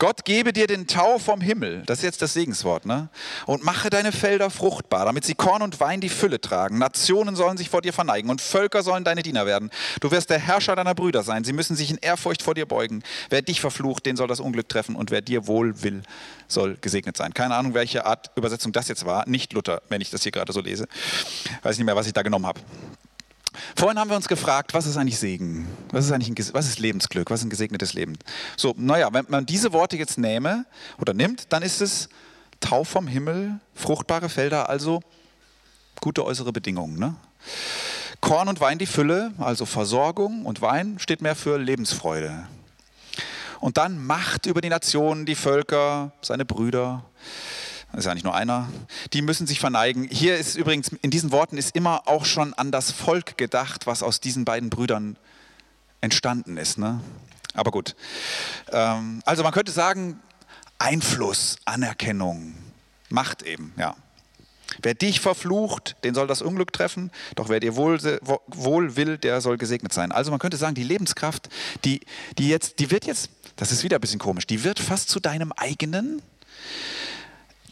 Gott 0.02 0.26
gebe 0.26 0.52
dir 0.52 0.66
den 0.66 0.88
Tau 0.88 1.20
vom 1.20 1.42
Himmel, 1.42 1.84
das 1.86 2.00
ist 2.00 2.04
jetzt 2.04 2.24
das 2.24 2.34
Segenswort, 2.34 2.88
ne? 2.88 3.10
Und 3.46 3.64
mache 3.64 3.92
deine 3.92 4.12
Felder 4.12 4.50
fruchtbar, 4.50 5.06
damit 5.06 5.26
sie 5.26 5.36
Korn 5.36 5.62
und 5.62 5.80
Wein 5.80 6.02
die 6.02 6.10
Fülle 6.10 6.42
tragen. 6.42 6.80
Nationen 6.80 7.36
sollen 7.36 7.56
sich 7.56 7.70
vor 7.70 7.84
dir 7.84 7.94
verneigen 7.94 8.32
und 8.32 8.42
Völker 8.42 8.82
sollen 8.82 9.04
deine 9.04 9.22
Diener 9.22 9.46
werden. 9.46 9.70
Du 10.00 10.10
wirst 10.10 10.32
der 10.32 10.40
Herrscher 10.40 10.76
deiner 10.76 10.96
Brüder 10.96 11.22
sein. 11.22 11.44
Sie 11.44 11.54
müssen 11.54 11.76
sich 11.76 11.92
in 11.92 11.98
Ehrfurcht 11.98 12.42
vor 12.42 12.56
dir 12.56 12.66
beugen. 12.66 13.04
Wer 13.30 13.44
dich 13.44 13.62
verflucht, 13.62 14.08
den 14.08 14.16
soll 14.16 14.28
das 14.28 14.40
Unglück 14.40 14.68
treffen 14.70 14.96
und 14.96 15.12
wer 15.12 15.22
dir 15.22 15.46
wohl 15.46 15.84
will, 15.84 16.02
soll 16.48 16.78
gesegnet 16.82 17.16
sein. 17.16 17.36
Keine 17.36 17.54
Ahnung, 17.54 17.76
welche 17.76 18.04
Art 18.04 18.32
Übersetzung 18.36 18.72
das 18.72 18.88
jetzt 18.88 19.06
war. 19.06 19.30
Nicht 19.30 19.54
Luther, 19.54 19.84
wenn 19.90 20.02
ich 20.02 20.10
das 20.10 20.24
hier 20.24 20.32
gerade 20.32 20.52
so 20.52 20.62
lese. 20.62 20.88
Weiß 21.62 21.78
nicht 21.78 21.86
mehr, 21.86 21.96
was 21.96 22.08
ich 22.08 22.14
da 22.14 22.24
genommen 22.24 22.48
habe. 22.48 22.60
Vorhin 23.76 24.00
haben 24.00 24.10
wir 24.10 24.16
uns 24.16 24.28
gefragt, 24.28 24.74
was 24.74 24.86
ist 24.86 24.98
eigentlich 24.98 25.20
Segen? 25.20 25.68
Was 25.92 26.06
ist 26.06 26.12
eigentlich 26.12 26.30
ein, 26.30 26.54
was 26.54 26.68
ist 26.68 26.80
Lebensglück? 26.80 27.30
Was 27.30 27.42
ist 27.42 27.48
ein 27.48 27.50
gesegnetes 27.50 27.94
Leben? 27.94 28.18
So, 28.56 28.74
naja, 28.78 29.10
wenn 29.12 29.26
man 29.28 29.46
diese 29.46 29.74
Worte 29.74 29.98
jetzt 29.98 30.18
nähme 30.18 30.66
oder 31.00 31.14
nimmt, 31.14 31.52
dann 31.52 31.62
ist 31.62 31.82
es 31.82 32.10
Tau 32.62 32.84
vom 32.84 33.08
Himmel, 33.08 33.60
fruchtbare 33.74 34.30
Felder, 34.30 34.70
also 34.70 35.02
gute 36.00 36.24
äußere 36.24 36.54
Bedingungen. 36.54 36.98
Ne? 36.98 37.16
Korn 38.22 38.48
und 38.48 38.62
Wein 38.62 38.78
die 38.78 38.86
Fülle, 38.86 39.34
also 39.40 39.66
Versorgung 39.66 40.46
und 40.46 40.62
Wein 40.62 41.00
steht 41.00 41.22
mehr 41.22 41.36
für 41.36 41.58
Lebensfreude. 41.58 42.48
Und 43.60 43.78
dann 43.78 44.04
Macht 44.06 44.46
über 44.46 44.62
die 44.62 44.70
Nationen, 44.70 45.26
die 45.26 45.36
Völker, 45.36 46.12
seine 46.22 46.46
Brüder 46.46 47.04
ist 47.94 48.06
ja 48.06 48.14
nicht 48.14 48.24
nur 48.24 48.36
einer, 48.36 48.70
die 49.14 49.22
müssen 49.22 49.48
sich 49.48 49.60
verneigen. 49.60 50.08
Hier 50.10 50.38
ist 50.38 50.56
übrigens, 50.56 50.90
in 51.02 51.12
diesen 51.12 51.32
Worten 51.32 51.58
ist 51.58 51.76
immer 51.76 52.08
auch 52.08 52.26
schon 52.26 52.54
an 52.54 52.72
das 52.72 52.92
Volk 52.92 53.38
gedacht, 53.38 53.88
was 53.88 54.04
aus 54.04 54.20
diesen 54.20 54.46
beiden 54.46 54.70
Brüdern 54.70 55.18
entstanden 56.00 56.58
ist. 56.58 56.78
Ne? 56.78 57.02
Aber 57.54 57.72
gut. 57.72 57.96
Ähm, 58.72 59.22
also 59.26 59.44
man 59.44 59.52
könnte 59.52 59.72
sagen, 59.72 60.20
Einfluss, 60.80 61.58
Anerkennung, 61.66 62.56
Macht 63.12 63.44
eben, 63.44 63.74
ja. 63.78 63.96
Wer 64.82 64.94
dich 64.94 65.20
verflucht, 65.20 65.98
den 66.06 66.16
soll 66.16 66.28
das 66.28 66.42
Unglück 66.42 66.72
treffen, 66.72 67.12
doch 67.36 67.50
wer 67.50 67.60
dir 67.60 67.76
wohl, 67.76 68.00
wohl 68.48 68.96
will, 68.96 69.18
der 69.18 69.42
soll 69.42 69.58
gesegnet 69.58 69.92
sein. 69.92 70.14
Also 70.14 70.32
man 70.32 70.40
könnte 70.40 70.56
sagen, 70.56 70.76
die 70.76 70.84
Lebenskraft, 70.84 71.50
die, 71.84 72.00
die, 72.38 72.48
jetzt, 72.48 72.80
die 72.80 72.90
wird 72.90 73.06
jetzt, 73.06 73.30
das 73.58 73.74
ist 73.74 73.84
wieder 73.84 73.98
ein 73.98 74.02
bisschen 74.02 74.20
komisch, 74.20 74.48
die 74.48 74.64
wird 74.64 74.80
fast 74.80 75.10
zu 75.10 75.20
deinem 75.20 75.52
eigenen, 75.52 76.22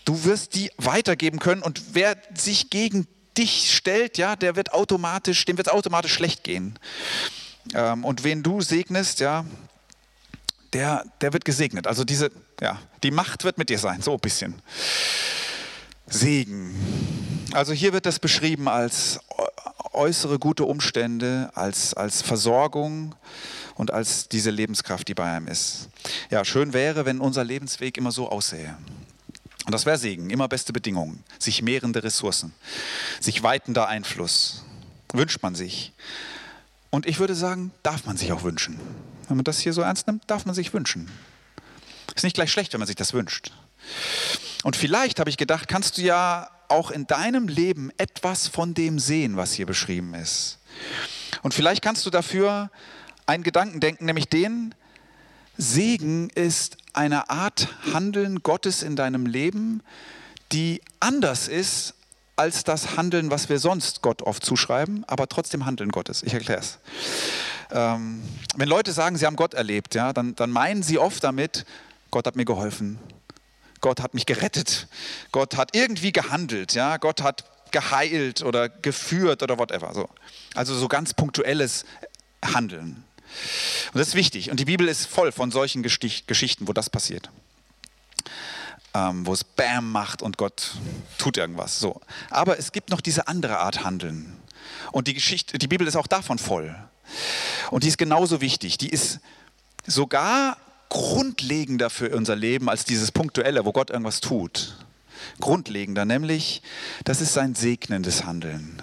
Du 0.09 0.23
wirst 0.23 0.55
die 0.55 0.71
weitergeben 0.77 1.37
können 1.37 1.61
und 1.61 1.93
wer 1.93 2.17
sich 2.33 2.71
gegen 2.71 3.05
dich 3.37 3.75
stellt, 3.75 4.17
ja, 4.17 4.35
der 4.35 4.55
wird 4.55 4.73
automatisch, 4.73 5.45
dem 5.45 5.57
wird 5.57 5.67
es 5.67 5.73
automatisch 5.73 6.13
schlecht 6.13 6.43
gehen. 6.43 6.79
Ähm, 7.75 8.03
und 8.03 8.23
wen 8.23 8.41
du 8.41 8.59
segnest, 8.59 9.19
ja, 9.19 9.45
der, 10.73 11.05
der 11.21 11.31
wird 11.31 11.45
gesegnet. 11.45 11.85
Also 11.85 12.05
diese, 12.05 12.31
ja, 12.59 12.79
die 13.03 13.11
Macht 13.11 13.43
wird 13.43 13.59
mit 13.59 13.69
dir 13.69 13.77
sein, 13.77 14.01
so 14.01 14.13
ein 14.13 14.19
bisschen. 14.19 14.59
Segen. 16.07 16.73
Also 17.53 17.73
hier 17.73 17.93
wird 17.93 18.07
das 18.07 18.17
beschrieben 18.17 18.67
als 18.67 19.19
äußere 19.93 20.39
gute 20.39 20.65
Umstände, 20.65 21.51
als, 21.53 21.93
als 21.93 22.23
Versorgung 22.23 23.13
und 23.75 23.93
als 23.93 24.27
diese 24.27 24.49
Lebenskraft, 24.49 25.07
die 25.07 25.13
bei 25.13 25.31
einem 25.31 25.47
ist. 25.47 25.89
Ja, 26.31 26.43
schön 26.45 26.73
wäre, 26.73 27.05
wenn 27.05 27.19
unser 27.19 27.43
Lebensweg 27.43 27.95
immer 27.95 28.11
so 28.11 28.27
aussähe. 28.27 28.75
Und 29.69 29.73
das 29.73 29.85
wäre 29.85 29.99
Segen, 29.99 30.31
immer 30.31 30.47
beste 30.47 30.73
Bedingungen, 30.73 31.23
sich 31.37 31.61
mehrende 31.61 32.03
Ressourcen, 32.03 32.55
sich 33.19 33.43
weitender 33.43 33.87
Einfluss. 33.87 34.65
Wünscht 35.13 35.43
man 35.43 35.53
sich. 35.53 35.93
Und 36.89 37.05
ich 37.05 37.19
würde 37.19 37.35
sagen, 37.35 37.71
darf 37.83 38.07
man 38.07 38.17
sich 38.17 38.31
auch 38.31 38.41
wünschen. 38.41 38.79
Wenn 39.27 39.37
man 39.37 39.43
das 39.43 39.59
hier 39.59 39.71
so 39.73 39.81
ernst 39.81 40.07
nimmt, 40.07 40.23
darf 40.25 40.47
man 40.47 40.55
sich 40.55 40.73
wünschen. 40.73 41.07
Ist 42.15 42.23
nicht 42.23 42.33
gleich 42.33 42.51
schlecht, 42.51 42.73
wenn 42.73 42.79
man 42.79 42.87
sich 42.87 42.95
das 42.95 43.13
wünscht. 43.13 43.51
Und 44.63 44.75
vielleicht 44.75 45.19
habe 45.19 45.29
ich 45.29 45.37
gedacht, 45.37 45.67
kannst 45.67 45.99
du 45.99 46.01
ja 46.01 46.49
auch 46.67 46.89
in 46.89 47.05
deinem 47.05 47.47
Leben 47.47 47.91
etwas 47.99 48.47
von 48.47 48.73
dem 48.73 48.97
sehen, 48.97 49.37
was 49.37 49.53
hier 49.53 49.67
beschrieben 49.67 50.15
ist. 50.15 50.57
Und 51.43 51.53
vielleicht 51.53 51.83
kannst 51.83 52.07
du 52.07 52.09
dafür 52.09 52.71
einen 53.27 53.43
Gedanken 53.43 53.79
denken, 53.79 54.05
nämlich 54.05 54.29
den, 54.29 54.73
Segen 55.61 56.31
ist 56.31 56.77
eine 56.99 57.29
Art 57.29 57.69
Handeln 57.93 58.43
Gottes 58.43 58.83
in 58.83 58.97
deinem 58.97 59.25
Leben, 59.25 59.81
die 60.51 60.81
anders 60.99 61.47
ist 61.47 61.93
als 62.35 62.65
das 62.65 62.97
Handeln, 62.97 63.31
was 63.31 63.47
wir 63.47 63.57
sonst 63.57 64.01
Gott 64.01 64.21
oft 64.21 64.45
zuschreiben, 64.45 65.05
aber 65.07 65.29
trotzdem 65.29 65.65
Handeln 65.65 65.91
Gottes. 65.91 66.23
Ich 66.23 66.33
erkläre 66.33 66.59
es. 66.59 66.77
Ähm, 67.71 68.21
wenn 68.57 68.67
Leute 68.67 68.91
sagen, 68.91 69.15
sie 69.17 69.25
haben 69.25 69.37
Gott 69.37 69.53
erlebt, 69.53 69.95
ja, 69.95 70.11
dann, 70.11 70.35
dann 70.35 70.51
meinen 70.51 70.83
sie 70.83 70.97
oft 70.97 71.23
damit, 71.23 71.65
Gott 72.11 72.27
hat 72.27 72.35
mir 72.35 72.43
geholfen, 72.43 72.99
Gott 73.79 74.01
hat 74.01 74.13
mich 74.13 74.25
gerettet, 74.25 74.89
Gott 75.31 75.55
hat 75.55 75.73
irgendwie 75.77 76.11
gehandelt, 76.11 76.73
ja, 76.73 76.97
Gott 76.97 77.21
hat 77.21 77.45
geheilt 77.71 78.41
oder 78.41 78.67
geführt 78.67 79.41
oder 79.41 79.57
whatever. 79.57 79.93
So. 79.93 80.09
Also 80.53 80.75
so 80.75 80.89
ganz 80.89 81.13
punktuelles 81.13 81.85
Handeln. 82.43 83.05
Und 83.93 83.99
das 83.99 84.09
ist 84.09 84.15
wichtig. 84.15 84.51
Und 84.51 84.59
die 84.59 84.65
Bibel 84.65 84.87
ist 84.87 85.05
voll 85.05 85.31
von 85.31 85.51
solchen 85.51 85.83
Gestich 85.83 86.27
Geschichten, 86.27 86.67
wo 86.67 86.73
das 86.73 86.89
passiert. 86.89 87.29
Ähm, 88.93 89.25
wo 89.25 89.33
es 89.33 89.43
Bam 89.43 89.91
macht 89.91 90.21
und 90.21 90.37
Gott 90.37 90.71
tut 91.17 91.37
irgendwas. 91.37 91.79
So. 91.79 92.01
Aber 92.29 92.57
es 92.57 92.71
gibt 92.71 92.89
noch 92.89 93.01
diese 93.01 93.27
andere 93.27 93.59
Art 93.59 93.83
Handeln. 93.83 94.35
Und 94.91 95.07
die, 95.07 95.13
Geschichte, 95.13 95.57
die 95.57 95.67
Bibel 95.67 95.87
ist 95.87 95.95
auch 95.95 96.07
davon 96.07 96.39
voll. 96.39 96.75
Und 97.71 97.83
die 97.83 97.87
ist 97.87 97.97
genauso 97.97 98.41
wichtig. 98.41 98.77
Die 98.77 98.89
ist 98.89 99.19
sogar 99.85 100.57
grundlegender 100.89 101.89
für 101.89 102.15
unser 102.15 102.35
Leben 102.35 102.69
als 102.69 102.83
dieses 102.83 103.11
Punktuelle, 103.11 103.65
wo 103.65 103.71
Gott 103.71 103.89
irgendwas 103.89 104.21
tut. 104.21 104.75
Grundlegender, 105.39 106.05
nämlich, 106.05 106.61
das 107.03 107.21
ist 107.21 107.33
sein 107.33 107.55
segnendes 107.55 108.25
Handeln. 108.25 108.81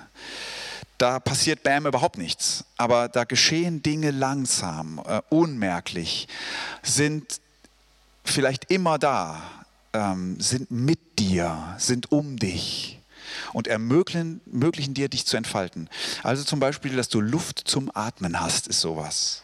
Da 0.99 1.21
passiert 1.21 1.63
Bam 1.63 1.87
überhaupt 1.87 2.17
nichts, 2.17 2.65
aber 2.77 3.09
da 3.09 3.25
geschehen 3.25 3.83
Dinge 3.83 4.11
langsam, 4.11 5.03
äh, 5.07 5.21
unmerklich, 5.29 6.27
sind 6.83 7.41
vielleicht 8.25 8.71
immer 8.71 8.99
da, 8.99 9.43
ähm, 9.93 10.41
sind 10.41 10.71
mit 10.71 11.19
dir, 11.19 11.75
sind 11.79 12.13
um 12.13 12.39
dich 12.39 12.99
und 13.53 13.67
ermöglichen, 13.67 14.41
ermöglichen 14.51 14.95
dir, 14.95 15.09
dich 15.09 15.27
zu 15.27 15.37
entfalten. 15.37 15.89
Also 16.23 16.45
zum 16.45 16.61
Beispiel, 16.61 16.97
dass 16.97 17.09
du 17.09 17.21
Luft 17.21 17.63
zum 17.67 17.91
Atmen 17.95 18.41
hast, 18.41 18.67
ist 18.67 18.81
sowas. 18.81 19.43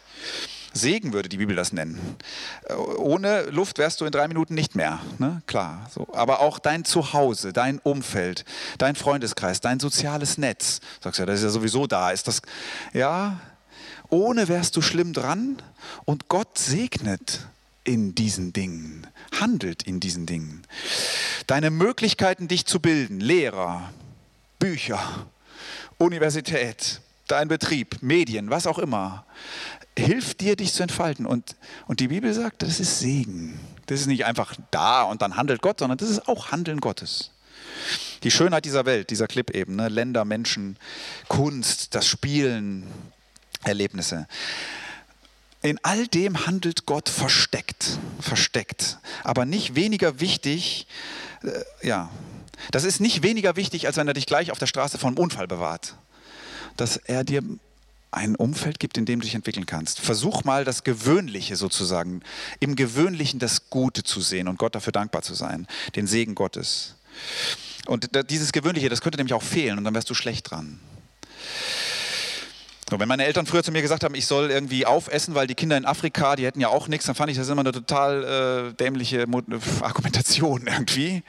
Segen 0.72 1.12
würde 1.12 1.28
die 1.28 1.36
Bibel 1.36 1.56
das 1.56 1.72
nennen. 1.72 2.16
Äh, 2.64 2.74
ohne 2.74 3.42
Luft 3.42 3.78
wärst 3.78 4.00
du 4.00 4.04
in 4.04 4.12
drei 4.12 4.28
Minuten 4.28 4.54
nicht 4.54 4.74
mehr, 4.74 5.00
ne? 5.18 5.42
klar. 5.46 5.88
So. 5.90 6.08
Aber 6.12 6.40
auch 6.40 6.58
dein 6.58 6.84
Zuhause, 6.84 7.52
dein 7.52 7.78
Umfeld, 7.78 8.44
dein 8.78 8.96
Freundeskreis, 8.96 9.60
dein 9.60 9.80
soziales 9.80 10.38
Netz. 10.38 10.80
Sagst 11.00 11.18
ja, 11.18 11.26
das 11.26 11.40
ist 11.40 11.44
ja 11.44 11.50
sowieso 11.50 11.86
da. 11.86 12.10
Ist 12.10 12.28
das, 12.28 12.42
ja, 12.92 13.40
ohne 14.08 14.48
wärst 14.48 14.76
du 14.76 14.82
schlimm 14.82 15.12
dran 15.12 15.60
und 16.04 16.28
Gott 16.28 16.58
segnet 16.58 17.46
in 17.84 18.14
diesen 18.14 18.52
Dingen, 18.52 19.06
handelt 19.40 19.82
in 19.82 20.00
diesen 20.00 20.26
Dingen. 20.26 20.62
Deine 21.46 21.70
Möglichkeiten, 21.70 22.48
dich 22.48 22.66
zu 22.66 22.80
bilden, 22.80 23.20
Lehrer, 23.20 23.90
Bücher, 24.58 25.26
Universität, 25.98 27.00
dein 27.26 27.48
Betrieb, 27.48 28.02
Medien, 28.02 28.50
was 28.50 28.66
auch 28.66 28.78
immer, 28.78 29.24
hilft 29.98 30.40
dir, 30.40 30.56
dich 30.56 30.72
zu 30.72 30.82
entfalten. 30.82 31.26
Und, 31.26 31.56
und 31.86 32.00
die 32.00 32.08
Bibel 32.08 32.32
sagt, 32.32 32.62
das 32.62 32.80
ist 32.80 33.00
Segen. 33.00 33.58
Das 33.86 34.00
ist 34.00 34.06
nicht 34.06 34.24
einfach 34.24 34.54
da 34.70 35.02
und 35.02 35.22
dann 35.22 35.36
handelt 35.36 35.62
Gott, 35.62 35.80
sondern 35.80 35.98
das 35.98 36.08
ist 36.08 36.28
auch 36.28 36.50
Handeln 36.50 36.80
Gottes. 36.80 37.30
Die 38.22 38.30
Schönheit 38.30 38.64
dieser 38.64 38.86
Welt, 38.86 39.10
dieser 39.10 39.26
Clip 39.26 39.50
eben, 39.50 39.76
ne? 39.76 39.88
Länder, 39.88 40.24
Menschen, 40.24 40.76
Kunst, 41.28 41.94
das 41.94 42.06
Spielen, 42.06 42.86
Erlebnisse. 43.64 44.26
In 45.62 45.78
all 45.82 46.06
dem 46.08 46.46
handelt 46.46 46.86
Gott 46.86 47.08
versteckt, 47.08 47.98
versteckt, 48.20 48.98
aber 49.22 49.44
nicht 49.44 49.74
weniger 49.74 50.20
wichtig, 50.20 50.86
äh, 51.42 51.86
ja, 51.86 52.10
das 52.70 52.84
ist 52.84 53.00
nicht 53.00 53.22
weniger 53.22 53.56
wichtig, 53.56 53.86
als 53.86 53.96
wenn 53.96 54.08
er 54.08 54.14
dich 54.14 54.26
gleich 54.26 54.50
auf 54.50 54.58
der 54.58 54.66
Straße 54.66 54.98
vor 54.98 55.08
einem 55.08 55.18
Unfall 55.18 55.46
bewahrt, 55.46 55.94
dass 56.76 56.96
er 56.96 57.24
dir 57.24 57.42
ein 58.12 58.36
Umfeld 58.36 58.78
gibt, 58.78 58.98
in 58.98 59.06
dem 59.06 59.20
du 59.20 59.24
dich 59.24 59.34
entwickeln 59.34 59.66
kannst. 59.66 60.00
Versuch 60.00 60.44
mal 60.44 60.64
das 60.64 60.84
Gewöhnliche 60.84 61.56
sozusagen, 61.56 62.20
im 62.60 62.76
Gewöhnlichen 62.76 63.40
das 63.40 63.70
Gute 63.70 64.04
zu 64.04 64.20
sehen 64.20 64.48
und 64.48 64.58
Gott 64.58 64.74
dafür 64.74 64.92
dankbar 64.92 65.22
zu 65.22 65.34
sein, 65.34 65.66
den 65.96 66.06
Segen 66.06 66.34
Gottes. 66.34 66.94
Und 67.86 68.10
dieses 68.30 68.52
Gewöhnliche, 68.52 68.88
das 68.88 69.00
könnte 69.00 69.18
nämlich 69.18 69.34
auch 69.34 69.42
fehlen 69.42 69.78
und 69.78 69.84
dann 69.84 69.94
wärst 69.94 70.10
du 70.10 70.14
schlecht 70.14 70.50
dran. 70.50 70.78
So, 72.92 73.00
wenn 73.00 73.08
meine 73.08 73.24
Eltern 73.24 73.46
früher 73.46 73.62
zu 73.62 73.72
mir 73.72 73.80
gesagt 73.80 74.04
haben, 74.04 74.14
ich 74.14 74.26
soll 74.26 74.50
irgendwie 74.50 74.84
aufessen, 74.84 75.34
weil 75.34 75.46
die 75.46 75.54
Kinder 75.54 75.78
in 75.78 75.86
Afrika, 75.86 76.36
die 76.36 76.44
hätten 76.44 76.60
ja 76.60 76.68
auch 76.68 76.88
nichts, 76.88 77.06
dann 77.06 77.14
fand 77.14 77.30
ich 77.30 77.38
das 77.38 77.48
immer 77.48 77.62
eine 77.62 77.72
total 77.72 78.68
äh, 78.68 78.74
dämliche 78.74 79.26
Argumentation 79.80 80.66
irgendwie. 80.66 81.22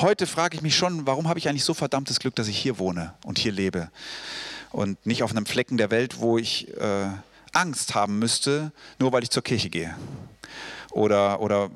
Heute 0.00 0.26
frage 0.26 0.56
ich 0.56 0.62
mich 0.62 0.74
schon, 0.74 1.06
warum 1.06 1.28
habe 1.28 1.38
ich 1.38 1.46
eigentlich 1.46 1.64
so 1.64 1.74
verdammtes 1.74 2.20
Glück, 2.20 2.34
dass 2.36 2.48
ich 2.48 2.56
hier 2.56 2.78
wohne 2.78 3.12
und 3.26 3.38
hier 3.38 3.52
lebe? 3.52 3.90
Und 4.70 5.04
nicht 5.06 5.22
auf 5.22 5.30
einem 5.30 5.46
Flecken 5.46 5.76
der 5.76 5.90
Welt, 5.90 6.20
wo 6.20 6.38
ich 6.38 6.68
äh, 6.76 7.08
Angst 7.52 7.94
haben 7.94 8.18
müsste, 8.18 8.72
nur 8.98 9.12
weil 9.12 9.22
ich 9.22 9.30
zur 9.30 9.42
Kirche 9.42 9.70
gehe. 9.70 9.94
Oder, 10.90 11.40
oder 11.40 11.64
äh, 11.64 11.70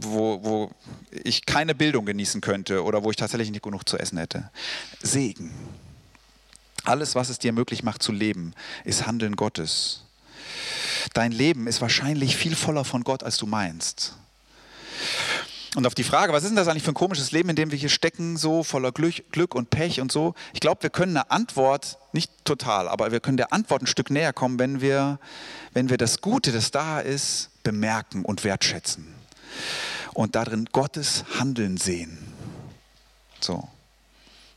wo, 0.00 0.42
wo 0.42 0.70
ich 1.10 1.46
keine 1.46 1.74
Bildung 1.74 2.06
genießen 2.06 2.40
könnte 2.40 2.82
oder 2.82 3.02
wo 3.02 3.10
ich 3.10 3.16
tatsächlich 3.16 3.50
nicht 3.50 3.62
genug 3.62 3.88
zu 3.88 3.98
essen 3.98 4.18
hätte. 4.18 4.50
Segen. 5.02 5.52
Alles, 6.84 7.14
was 7.14 7.30
es 7.30 7.38
dir 7.38 7.52
möglich 7.52 7.82
macht 7.82 8.02
zu 8.02 8.12
leben, 8.12 8.52
ist 8.84 9.06
Handeln 9.06 9.36
Gottes. 9.36 10.04
Dein 11.14 11.32
Leben 11.32 11.66
ist 11.66 11.80
wahrscheinlich 11.80 12.36
viel 12.36 12.54
voller 12.56 12.84
von 12.84 13.04
Gott, 13.04 13.22
als 13.22 13.36
du 13.36 13.46
meinst. 13.46 14.14
Und 15.74 15.88
auf 15.88 15.94
die 15.94 16.04
Frage, 16.04 16.32
was 16.32 16.44
ist 16.44 16.50
denn 16.50 16.56
das 16.56 16.68
eigentlich 16.68 16.84
für 16.84 16.92
ein 16.92 16.94
komisches 16.94 17.32
Leben, 17.32 17.48
in 17.48 17.56
dem 17.56 17.72
wir 17.72 17.78
hier 17.78 17.88
stecken, 17.88 18.36
so 18.36 18.62
voller 18.62 18.92
Glück, 18.92 19.24
Glück 19.32 19.56
und 19.56 19.70
Pech 19.70 20.00
und 20.00 20.12
so, 20.12 20.34
ich 20.52 20.60
glaube, 20.60 20.84
wir 20.84 20.90
können 20.90 21.16
eine 21.16 21.30
Antwort, 21.32 21.98
nicht 22.12 22.30
total, 22.44 22.88
aber 22.88 23.10
wir 23.10 23.18
können 23.18 23.36
der 23.36 23.52
Antwort 23.52 23.82
ein 23.82 23.88
Stück 23.88 24.10
näher 24.10 24.32
kommen, 24.32 24.60
wenn 24.60 24.80
wir, 24.80 25.18
wenn 25.72 25.90
wir 25.90 25.96
das 25.96 26.20
Gute, 26.20 26.52
das 26.52 26.70
da 26.70 27.00
ist, 27.00 27.50
bemerken 27.64 28.24
und 28.24 28.44
wertschätzen. 28.44 29.12
Und 30.12 30.36
darin 30.36 30.68
Gottes 30.70 31.24
Handeln 31.40 31.76
sehen. 31.76 32.18
So. 33.40 33.68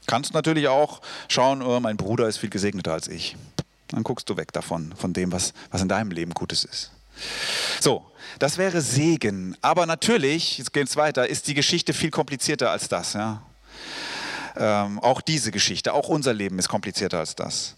Kannst 0.06 0.34
natürlich 0.36 0.68
auch 0.68 1.02
schauen, 1.28 1.64
oh, 1.64 1.80
mein 1.80 1.98
Bruder 1.98 2.28
ist 2.28 2.38
viel 2.38 2.52
gesegneter 2.52 2.94
als 2.94 3.08
ich. 3.08 3.36
Dann 3.88 4.04
guckst 4.04 4.30
du 4.30 4.38
weg 4.38 4.54
davon, 4.54 4.94
von 4.96 5.14
dem, 5.14 5.32
was, 5.32 5.54
was 5.72 5.82
in 5.82 5.90
deinem 5.90 6.12
Leben 6.12 6.34
Gutes 6.34 6.64
ist. 6.64 6.92
So, 7.80 8.06
das 8.40 8.58
wäre 8.58 8.82
Segen. 8.82 9.58
Aber 9.62 9.86
natürlich, 9.86 10.58
jetzt 10.58 10.74
geht 10.74 10.88
es 10.88 10.96
weiter, 10.96 11.28
ist 11.28 11.48
die 11.48 11.54
Geschichte 11.54 11.94
viel 11.94 12.12
komplizierter 12.12 12.72
als 12.72 12.88
das. 12.88 13.14
Ja? 13.14 13.42
Ähm, 14.60 15.00
auch 15.00 15.22
diese 15.22 15.52
Geschichte, 15.52 15.94
auch 15.94 16.08
unser 16.08 16.34
Leben 16.34 16.58
ist 16.58 16.68
komplizierter 16.68 17.20
als 17.20 17.36
das. 17.36 17.76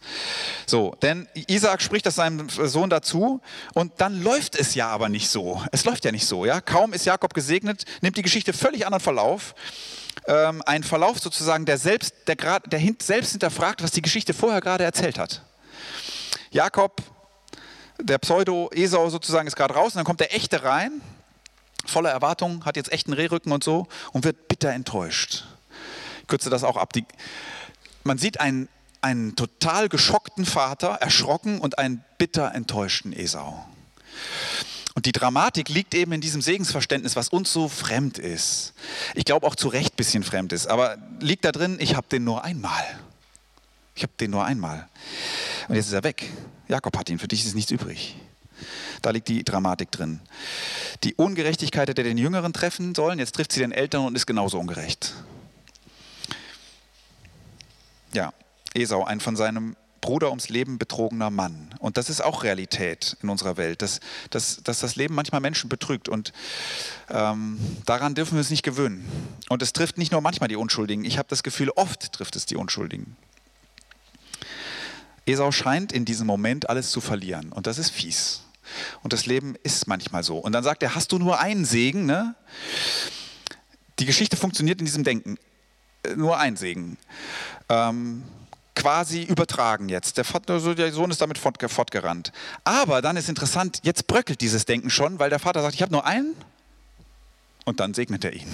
So, 0.65 0.95
denn 1.01 1.27
Isaac 1.47 1.81
spricht 1.81 2.05
das 2.05 2.15
seinem 2.15 2.47
Sohn 2.49 2.89
dazu 2.89 3.41
und 3.73 3.93
dann 3.97 4.21
läuft 4.21 4.55
es 4.55 4.75
ja 4.75 4.87
aber 4.89 5.09
nicht 5.09 5.29
so. 5.29 5.61
Es 5.71 5.85
läuft 5.85 6.05
ja 6.05 6.11
nicht 6.11 6.25
so. 6.25 6.45
Ja? 6.45 6.61
Kaum 6.61 6.93
ist 6.93 7.05
Jakob 7.05 7.33
gesegnet, 7.33 7.85
nimmt 8.01 8.17
die 8.17 8.21
Geschichte 8.21 8.53
völlig 8.53 8.85
anderen 8.85 9.03
Verlauf. 9.03 9.55
Ähm, 10.27 10.61
ein 10.65 10.83
Verlauf 10.83 11.19
sozusagen, 11.19 11.65
der 11.65 11.77
selbst, 11.77 12.13
der, 12.27 12.59
der 12.59 12.81
selbst 13.01 13.31
hinterfragt, 13.31 13.83
was 13.83 13.91
die 13.91 14.01
Geschichte 14.01 14.33
vorher 14.33 14.61
gerade 14.61 14.83
erzählt 14.83 15.17
hat. 15.17 15.41
Jakob 16.51 17.01
der 18.01 18.17
Pseudo-Esau 18.17 19.09
sozusagen 19.09 19.47
ist 19.47 19.55
gerade 19.55 19.73
raus 19.73 19.93
und 19.93 19.97
dann 19.97 20.05
kommt 20.05 20.19
der 20.19 20.35
echte 20.35 20.63
rein, 20.63 21.01
voller 21.85 22.11
Erwartungen, 22.11 22.65
hat 22.65 22.75
jetzt 22.75 22.91
echten 22.91 23.13
Rehrücken 23.13 23.51
und 23.51 23.63
so 23.63 23.87
und 24.11 24.23
wird 24.23 24.47
bitter 24.47 24.71
enttäuscht. 24.71 25.45
Ich 26.21 26.27
kürze 26.27 26.49
das 26.49 26.63
auch 26.63 26.77
ab. 26.77 26.93
Die, 26.93 27.05
man 28.03 28.17
sieht 28.17 28.39
einen, 28.39 28.69
einen 29.01 29.35
total 29.35 29.89
geschockten 29.89 30.45
Vater, 30.45 30.89
erschrocken 30.89 31.59
und 31.59 31.77
einen 31.77 32.03
bitter 32.17 32.53
enttäuschten 32.53 33.13
Esau. 33.13 33.65
Und 34.95 35.05
die 35.05 35.11
Dramatik 35.11 35.69
liegt 35.69 35.95
eben 35.95 36.11
in 36.11 36.21
diesem 36.21 36.41
Segensverständnis, 36.41 37.15
was 37.15 37.29
uns 37.29 37.53
so 37.53 37.69
fremd 37.69 38.17
ist. 38.17 38.73
Ich 39.15 39.23
glaube 39.23 39.47
auch 39.47 39.55
zu 39.55 39.69
Recht 39.69 39.93
ein 39.93 39.95
bisschen 39.95 40.23
fremd 40.23 40.51
ist, 40.51 40.67
aber 40.67 40.97
liegt 41.19 41.45
da 41.45 41.51
drin, 41.51 41.77
ich 41.79 41.95
habe 41.95 42.07
den 42.11 42.23
nur 42.23 42.43
einmal. 42.43 42.83
Ich 43.95 44.03
habe 44.03 44.13
den 44.19 44.31
nur 44.31 44.45
einmal. 44.45 44.87
Und 45.67 45.75
jetzt 45.75 45.87
ist 45.87 45.93
er 45.93 46.03
weg. 46.03 46.29
Jakob 46.69 46.97
hat 46.97 47.09
ihn, 47.09 47.19
für 47.19 47.27
dich 47.27 47.45
ist 47.45 47.55
nichts 47.55 47.71
übrig. 47.71 48.15
Da 49.01 49.09
liegt 49.09 49.27
die 49.27 49.43
Dramatik 49.43 49.91
drin. 49.91 50.21
Die 51.03 51.15
Ungerechtigkeit 51.15 51.89
hätte 51.89 52.03
den 52.03 52.17
Jüngeren 52.17 52.53
treffen 52.53 52.93
sollen, 52.93 53.19
jetzt 53.19 53.35
trifft 53.35 53.51
sie 53.51 53.59
den 53.59 53.71
Eltern 53.71 54.05
und 54.05 54.15
ist 54.15 54.27
genauso 54.27 54.59
ungerecht. 54.59 55.13
Ja, 58.13 58.33
Esau, 58.73 59.03
ein 59.03 59.19
von 59.19 59.35
seinem 59.35 59.75
Bruder 60.01 60.29
ums 60.29 60.49
Leben 60.49 60.77
betrogener 60.77 61.29
Mann. 61.29 61.73
Und 61.79 61.97
das 61.97 62.09
ist 62.09 62.21
auch 62.21 62.43
Realität 62.43 63.17
in 63.21 63.29
unserer 63.29 63.57
Welt, 63.57 63.81
dass, 63.81 63.99
dass, 64.29 64.61
dass 64.63 64.79
das 64.79 64.95
Leben 64.95 65.15
manchmal 65.15 65.41
Menschen 65.41 65.69
betrügt. 65.69 66.07
Und 66.07 66.33
ähm, 67.09 67.59
daran 67.85 68.15
dürfen 68.15 68.33
wir 68.33 68.39
uns 68.39 68.49
nicht 68.49 68.63
gewöhnen. 68.63 69.07
Und 69.49 69.61
es 69.61 69.73
trifft 69.73 69.97
nicht 69.97 70.11
nur 70.11 70.21
manchmal 70.21 70.49
die 70.49 70.55
Unschuldigen. 70.55 71.03
Ich 71.03 71.17
habe 71.17 71.27
das 71.29 71.43
Gefühl, 71.43 71.69
oft 71.71 72.13
trifft 72.13 72.35
es 72.35 72.45
die 72.45 72.55
Unschuldigen. 72.55 73.17
Esau 75.25 75.51
scheint 75.51 75.91
in 75.91 76.05
diesem 76.05 76.27
Moment 76.27 76.69
alles 76.69 76.91
zu 76.91 77.01
verlieren 77.01 77.51
und 77.51 77.67
das 77.67 77.77
ist 77.77 77.89
fies. 77.89 78.43
Und 79.01 79.13
das 79.13 79.25
Leben 79.25 79.55
ist 79.63 79.87
manchmal 79.87 80.23
so. 80.23 80.37
Und 80.37 80.51
dann 80.51 80.63
sagt 80.63 80.83
er, 80.83 80.95
hast 80.95 81.11
du 81.11 81.17
nur 81.17 81.39
einen 81.39 81.65
Segen? 81.65 82.05
Ne? 82.05 82.35
Die 83.99 84.05
Geschichte 84.05 84.37
funktioniert 84.37 84.79
in 84.79 84.85
diesem 84.85 85.03
Denken. 85.03 85.37
Äh, 86.03 86.15
nur 86.15 86.37
ein 86.37 86.55
Segen. 86.55 86.97
Ähm, 87.67 88.23
quasi 88.75 89.23
übertragen 89.23 89.89
jetzt. 89.89 90.17
Der, 90.17 90.23
Vater, 90.23 90.59
der, 90.75 90.91
Sohn 90.91 91.11
ist 91.11 91.21
damit 91.21 91.37
fortgerannt. 91.37 92.31
Aber 92.63 93.01
dann 93.01 93.17
ist 93.17 93.27
interessant, 93.27 93.79
jetzt 93.83 94.07
bröckelt 94.07 94.41
dieses 94.41 94.65
Denken 94.65 94.89
schon, 94.89 95.19
weil 95.19 95.29
der 95.29 95.39
Vater 95.39 95.61
sagt, 95.61 95.75
ich 95.75 95.81
habe 95.81 95.91
nur 95.91 96.05
einen 96.05 96.35
und 97.69 97.79
dann 97.79 97.93
segnet 97.93 98.25
er 98.25 98.33
ihn. 98.33 98.47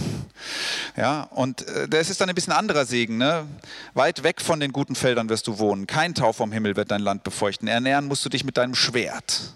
Ja, 0.95 1.23
und 1.23 1.67
äh, 1.67 1.87
das 1.87 2.09
ist 2.09 2.21
dann 2.21 2.29
ein 2.29 2.35
bisschen 2.35 2.53
anderer 2.53 2.85
Segen. 2.85 3.17
Ne? 3.17 3.47
Weit 3.93 4.23
weg 4.23 4.41
von 4.41 4.59
den 4.59 4.71
guten 4.71 4.95
Feldern 4.95 5.29
wirst 5.29 5.47
du 5.47 5.57
wohnen. 5.57 5.87
Kein 5.87 6.13
Tau 6.13 6.33
vom 6.33 6.51
Himmel 6.51 6.75
wird 6.75 6.91
dein 6.91 7.01
Land 7.01 7.23
befeuchten. 7.23 7.67
Ernähren 7.67 8.05
musst 8.05 8.23
du 8.25 8.29
dich 8.29 8.43
mit 8.43 8.57
deinem 8.57 8.75
Schwert. 8.75 9.55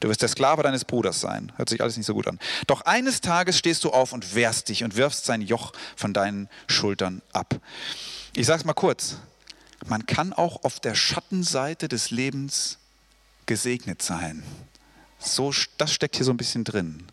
Du 0.00 0.08
wirst 0.08 0.22
der 0.22 0.28
Sklave 0.28 0.62
deines 0.62 0.84
Bruders 0.84 1.20
sein. 1.20 1.52
Hört 1.56 1.68
sich 1.68 1.82
alles 1.82 1.96
nicht 1.96 2.06
so 2.06 2.14
gut 2.14 2.26
an. 2.26 2.38
Doch 2.66 2.82
eines 2.82 3.20
Tages 3.20 3.58
stehst 3.58 3.84
du 3.84 3.90
auf 3.90 4.12
und 4.12 4.34
wehrst 4.34 4.68
dich 4.70 4.82
und 4.82 4.96
wirfst 4.96 5.26
sein 5.26 5.42
Joch 5.42 5.72
von 5.94 6.14
deinen 6.14 6.48
Schultern 6.68 7.20
ab. 7.32 7.60
Ich 8.34 8.46
sage 8.46 8.60
es 8.60 8.64
mal 8.64 8.72
kurz. 8.72 9.18
Man 9.86 10.06
kann 10.06 10.32
auch 10.32 10.64
auf 10.64 10.80
der 10.80 10.94
Schattenseite 10.94 11.88
des 11.88 12.10
Lebens 12.10 12.78
gesegnet 13.46 14.02
sein. 14.02 14.42
So, 15.20 15.52
das 15.76 15.92
steckt 15.92 16.16
hier 16.16 16.24
so 16.24 16.32
ein 16.32 16.36
bisschen 16.36 16.64
drin. 16.64 17.04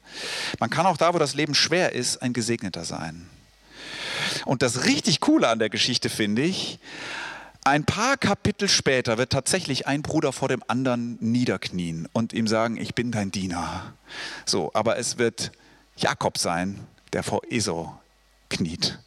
Man 0.59 0.69
kann 0.69 0.85
auch 0.85 0.97
da, 0.97 1.13
wo 1.13 1.19
das 1.19 1.35
Leben 1.35 1.53
schwer 1.53 1.91
ist, 1.91 2.21
ein 2.21 2.33
Gesegneter 2.33 2.85
sein. 2.85 3.29
Und 4.45 4.61
das 4.61 4.85
richtig 4.85 5.19
Coole 5.19 5.49
an 5.49 5.59
der 5.59 5.69
Geschichte 5.69 6.09
finde 6.09 6.41
ich, 6.41 6.79
ein 7.67 7.83
paar 7.83 8.15
Kapitel 8.15 8.69
später 8.69 9.17
wird 9.17 9.31
tatsächlich 9.33 9.87
ein 9.87 10.01
Bruder 10.01 10.31
vor 10.31 10.47
dem 10.47 10.63
anderen 10.67 11.17
niederknien 11.19 12.07
und 12.13 12.31
ihm 12.31 12.47
sagen, 12.47 12.77
ich 12.77 12.95
bin 12.95 13.11
dein 13.11 13.29
Diener. 13.29 13.93
So, 14.45 14.71
aber 14.73 14.97
es 14.97 15.17
wird 15.17 15.51
Jakob 15.97 16.37
sein, 16.37 16.79
der 17.11 17.23
vor 17.23 17.41
Esau 17.49 17.99
kniet 18.49 18.99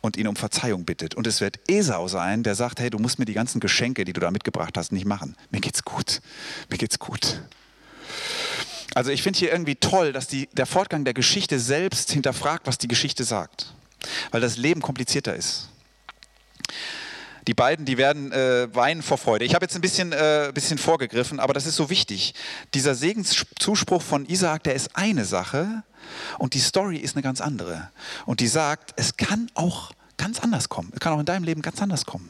und 0.00 0.16
ihn 0.16 0.28
um 0.28 0.36
Verzeihung 0.36 0.86
bittet. 0.86 1.14
Und 1.14 1.26
es 1.26 1.42
wird 1.42 1.60
Esau 1.68 2.08
sein, 2.08 2.42
der 2.42 2.54
sagt, 2.54 2.80
hey, 2.80 2.88
du 2.88 2.98
musst 2.98 3.18
mir 3.18 3.26
die 3.26 3.34
ganzen 3.34 3.60
Geschenke, 3.60 4.06
die 4.06 4.14
du 4.14 4.20
da 4.22 4.30
mitgebracht 4.30 4.78
hast, 4.78 4.92
nicht 4.92 5.04
machen. 5.04 5.36
Mir 5.50 5.60
geht's 5.60 5.84
gut. 5.84 6.22
Mir 6.70 6.78
geht's 6.78 6.98
gut. 6.98 7.42
Also 8.94 9.10
ich 9.10 9.22
finde 9.22 9.38
hier 9.38 9.52
irgendwie 9.52 9.76
toll, 9.76 10.12
dass 10.12 10.26
die, 10.26 10.48
der 10.52 10.66
Fortgang 10.66 11.04
der 11.04 11.14
Geschichte 11.14 11.60
selbst 11.60 12.10
hinterfragt, 12.10 12.66
was 12.66 12.78
die 12.78 12.88
Geschichte 12.88 13.24
sagt. 13.24 13.74
Weil 14.30 14.40
das 14.40 14.56
Leben 14.56 14.82
komplizierter 14.82 15.34
ist. 15.34 15.68
Die 17.46 17.54
beiden, 17.54 17.84
die 17.84 17.96
werden 17.96 18.32
äh, 18.32 18.74
weinen 18.74 19.02
vor 19.02 19.18
Freude. 19.18 19.44
Ich 19.44 19.54
habe 19.54 19.64
jetzt 19.64 19.74
ein 19.74 19.80
bisschen, 19.80 20.12
äh, 20.12 20.50
bisschen 20.54 20.78
vorgegriffen, 20.78 21.40
aber 21.40 21.54
das 21.54 21.66
ist 21.66 21.76
so 21.76 21.88
wichtig. 21.88 22.34
Dieser 22.74 22.94
Segenszuspruch 22.94 24.02
von 24.02 24.26
Isaak, 24.26 24.64
der 24.64 24.74
ist 24.74 24.94
eine 24.94 25.24
Sache 25.24 25.82
und 26.38 26.54
die 26.54 26.60
Story 26.60 26.98
ist 26.98 27.16
eine 27.16 27.22
ganz 27.22 27.40
andere. 27.40 27.90
Und 28.26 28.40
die 28.40 28.46
sagt, 28.46 28.92
es 28.96 29.16
kann 29.16 29.50
auch 29.54 29.92
ganz 30.16 30.40
anders 30.40 30.68
kommen. 30.68 30.90
Es 30.92 31.00
kann 31.00 31.12
auch 31.14 31.20
in 31.20 31.26
deinem 31.26 31.44
Leben 31.44 31.62
ganz 31.62 31.80
anders 31.80 32.04
kommen. 32.04 32.28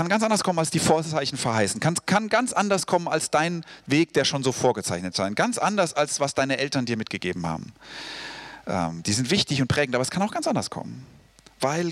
Kann 0.00 0.08
ganz 0.08 0.22
anders 0.22 0.42
kommen, 0.42 0.58
als 0.58 0.70
die 0.70 0.78
Vorzeichen 0.78 1.36
verheißen. 1.36 1.78
Kann, 1.78 1.94
kann 2.06 2.30
ganz 2.30 2.54
anders 2.54 2.86
kommen, 2.86 3.06
als 3.06 3.30
dein 3.30 3.66
Weg, 3.84 4.14
der 4.14 4.24
schon 4.24 4.42
so 4.42 4.50
vorgezeichnet 4.50 5.14
sein. 5.14 5.34
Ganz 5.34 5.58
anders, 5.58 5.92
als 5.92 6.20
was 6.20 6.32
deine 6.32 6.56
Eltern 6.56 6.86
dir 6.86 6.96
mitgegeben 6.96 7.46
haben. 7.46 7.74
Ähm, 8.66 9.02
die 9.02 9.12
sind 9.12 9.30
wichtig 9.30 9.60
und 9.60 9.68
prägend, 9.68 9.94
aber 9.94 10.00
es 10.00 10.10
kann 10.10 10.22
auch 10.22 10.32
ganz 10.32 10.46
anders 10.46 10.70
kommen. 10.70 11.04
Weil 11.60 11.90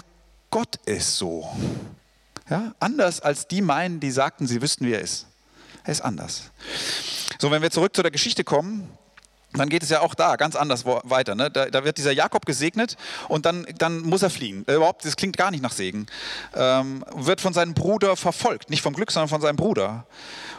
Gott 0.48 0.76
ist 0.86 1.18
so. 1.18 1.54
Ja, 2.48 2.72
anders 2.80 3.20
als 3.20 3.46
die 3.46 3.60
meinen, 3.60 4.00
die 4.00 4.10
sagten, 4.10 4.46
sie 4.46 4.62
wüssten, 4.62 4.86
wie 4.86 4.94
er 4.94 5.02
ist. 5.02 5.26
Er 5.84 5.92
ist 5.92 6.00
anders. 6.00 6.44
So, 7.38 7.50
wenn 7.50 7.60
wir 7.60 7.70
zurück 7.70 7.94
zu 7.94 8.00
der 8.00 8.10
Geschichte 8.10 8.42
kommen, 8.42 8.88
dann 9.54 9.70
geht 9.70 9.82
es 9.82 9.88
ja 9.88 10.00
auch 10.00 10.14
da 10.14 10.36
ganz 10.36 10.56
anders 10.56 10.84
weiter. 10.84 11.34
Ne? 11.34 11.50
Da, 11.50 11.66
da, 11.66 11.84
wird 11.84 11.96
dieser 11.96 12.12
Jakob 12.12 12.44
gesegnet 12.44 12.96
und 13.28 13.46
dann, 13.46 13.66
dann 13.78 14.02
muss 14.02 14.22
er 14.22 14.28
fliehen. 14.28 14.64
Äh, 14.68 14.74
überhaupt, 14.74 15.04
das 15.06 15.16
klingt 15.16 15.38
gar 15.38 15.50
nicht 15.50 15.62
nach 15.62 15.72
Segen. 15.72 16.06
Ähm, 16.54 17.02
wird 17.14 17.40
von 17.40 17.54
seinem 17.54 17.72
Bruder 17.72 18.16
verfolgt. 18.16 18.68
Nicht 18.68 18.82
vom 18.82 18.92
Glück, 18.92 19.10
sondern 19.10 19.28
von 19.28 19.40
seinem 19.40 19.56
Bruder. 19.56 20.06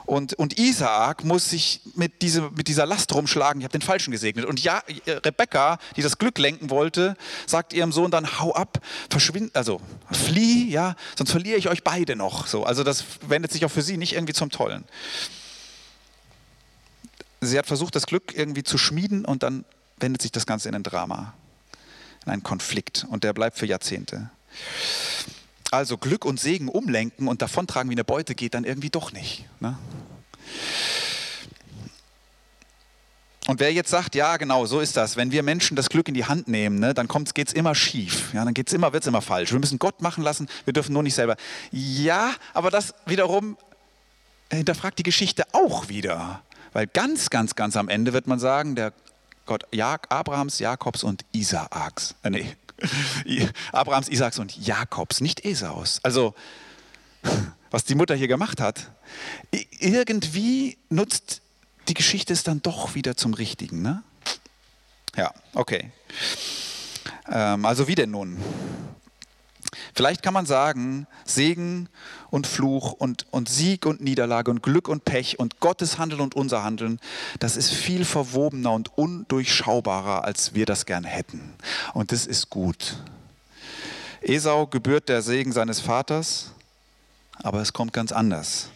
Und, 0.07 0.33
und 0.33 0.57
Isaak 0.57 1.23
muss 1.23 1.51
sich 1.51 1.81
mit, 1.93 2.23
diese, 2.23 2.49
mit 2.55 2.67
dieser 2.67 2.87
Last 2.87 3.13
rumschlagen, 3.13 3.61
ich 3.61 3.63
habe 3.63 3.77
den 3.77 3.83
Falschen 3.83 4.09
gesegnet. 4.09 4.45
Und 4.45 4.63
ja, 4.63 4.81
Rebekka, 5.05 5.77
die 5.95 6.01
das 6.01 6.17
Glück 6.17 6.39
lenken 6.39 6.71
wollte, 6.71 7.15
sagt 7.45 7.73
ihrem 7.73 7.91
Sohn 7.91 8.09
dann, 8.09 8.39
hau 8.39 8.55
ab, 8.55 8.79
verschwind, 9.11 9.55
also 9.55 9.81
flieh, 10.11 10.67
ja, 10.67 10.95
sonst 11.15 11.29
verliere 11.29 11.59
ich 11.59 11.69
euch 11.69 11.83
beide 11.83 12.15
noch. 12.15 12.47
So, 12.47 12.63
also 12.63 12.83
das 12.83 13.03
wendet 13.27 13.51
sich 13.51 13.65
auch 13.65 13.71
für 13.71 13.83
sie 13.83 13.97
nicht 13.97 14.13
irgendwie 14.13 14.33
zum 14.33 14.49
Tollen. 14.49 14.83
Sie 17.41 17.57
hat 17.57 17.67
versucht, 17.67 17.95
das 17.95 18.05
Glück 18.05 18.35
irgendwie 18.35 18.63
zu 18.63 18.77
schmieden 18.77 19.25
und 19.25 19.43
dann 19.43 19.65
wendet 19.97 20.21
sich 20.21 20.31
das 20.31 20.45
Ganze 20.45 20.69
in 20.69 20.75
ein 20.75 20.83
Drama, 20.83 21.33
in 22.25 22.31
einen 22.31 22.43
Konflikt 22.43 23.05
und 23.09 23.23
der 23.23 23.33
bleibt 23.33 23.57
für 23.57 23.65
Jahrzehnte. 23.65 24.29
Also 25.71 25.97
Glück 25.97 26.25
und 26.25 26.39
Segen 26.39 26.67
umlenken 26.67 27.27
und 27.27 27.41
davontragen 27.41 27.89
wie 27.89 27.95
eine 27.95 28.03
Beute 28.03 28.35
geht 28.35 28.55
dann 28.55 28.63
irgendwie 28.63 28.89
doch 28.89 29.11
nicht. 29.11 29.45
Ne? 29.59 29.77
Und 33.47 33.59
wer 33.59 33.71
jetzt 33.73 33.89
sagt, 33.89 34.15
ja 34.15 34.37
genau, 34.37 34.65
so 34.65 34.79
ist 34.79 34.95
das, 34.95 35.15
wenn 35.15 35.31
wir 35.31 35.41
Menschen 35.41 35.75
das 35.75 35.89
Glück 35.89 36.07
in 36.07 36.13
die 36.13 36.25
Hand 36.25 36.47
nehmen, 36.47 36.79
ne, 36.79 36.93
dann 36.93 37.07
geht 37.07 37.47
es 37.47 37.53
immer 37.53 37.73
schief, 37.73 38.31
ja, 38.33 38.45
dann 38.45 38.53
immer, 38.53 38.93
wird 38.93 39.03
es 39.03 39.07
immer 39.07 39.21
falsch. 39.21 39.51
Wir 39.51 39.59
müssen 39.59 39.79
Gott 39.79 40.01
machen 40.01 40.23
lassen, 40.23 40.47
wir 40.65 40.73
dürfen 40.73 40.93
nur 40.93 41.01
nicht 41.01 41.15
selber. 41.15 41.35
Ja, 41.71 42.35
aber 42.53 42.69
das 42.69 42.93
wiederum 43.07 43.57
hinterfragt 44.51 44.99
die 44.99 45.03
Geschichte 45.03 45.45
auch 45.53 45.89
wieder. 45.89 46.43
Weil 46.73 46.87
ganz, 46.87 47.29
ganz, 47.29 47.55
ganz 47.55 47.75
am 47.75 47.89
Ende 47.89 48.13
wird 48.13 48.27
man 48.27 48.39
sagen, 48.39 48.75
der 48.75 48.93
Gott 49.45 49.63
Abrahams, 49.73 50.59
Jakobs 50.59 51.03
und 51.03 51.25
Isaaks, 51.31 52.15
äh, 52.23 52.29
nee, 52.29 52.55
Abrahams, 53.71 54.09
Isaaks 54.09 54.39
und 54.39 54.55
Jakobs, 54.55 55.21
nicht 55.21 55.43
Esaus. 55.43 55.99
Also, 56.03 56.35
was 57.71 57.83
die 57.83 57.95
Mutter 57.95 58.15
hier 58.15 58.27
gemacht 58.27 58.61
hat, 58.61 58.91
irgendwie 59.79 60.77
nutzt 60.89 61.41
die 61.87 61.93
Geschichte 61.93 62.33
es 62.33 62.43
dann 62.43 62.61
doch 62.61 62.95
wieder 62.95 63.17
zum 63.17 63.33
Richtigen. 63.33 63.81
Ne? 63.81 64.03
Ja, 65.15 65.33
okay. 65.53 65.91
Ähm, 67.27 67.65
also 67.65 67.87
wie 67.87 67.95
denn 67.95 68.11
nun? 68.11 68.37
Vielleicht 69.99 70.23
kann 70.23 70.33
man 70.33 70.45
sagen, 70.45 71.07
Segen 71.25 71.89
und 72.29 72.47
Fluch 72.47 72.93
und, 72.93 73.25
und 73.31 73.49
Sieg 73.49 73.85
und 73.85 73.99
Niederlage 73.99 74.49
und 74.49 74.63
Glück 74.63 74.87
und 74.87 75.03
Pech 75.03 75.39
und 75.39 75.59
Gottes 75.59 75.97
Handeln 75.97 76.21
und 76.21 76.35
unser 76.35 76.63
Handeln, 76.63 77.01
das 77.39 77.57
ist 77.57 77.73
viel 77.73 78.05
verwobener 78.05 78.71
und 78.71 78.97
undurchschaubarer, 78.97 80.23
als 80.23 80.53
wir 80.53 80.65
das 80.65 80.85
gern 80.85 81.03
hätten. 81.03 81.53
Und 81.93 82.13
das 82.13 82.27
ist 82.27 82.49
gut. 82.49 82.95
Esau 84.21 84.67
gebührt 84.67 85.09
der 85.09 85.21
Segen 85.21 85.51
seines 85.51 85.81
Vaters, 85.81 86.53
aber 87.43 87.59
es 87.59 87.73
kommt 87.73 87.91
ganz 87.91 88.13
anders. 88.13 88.69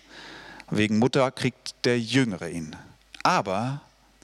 Wegen 0.72 1.00
Mutter 1.00 1.32
kriegt 1.32 1.74
der 1.86 2.02
Jüngere 2.02 2.50
ihn. 2.50 2.76
Aber 3.24 3.80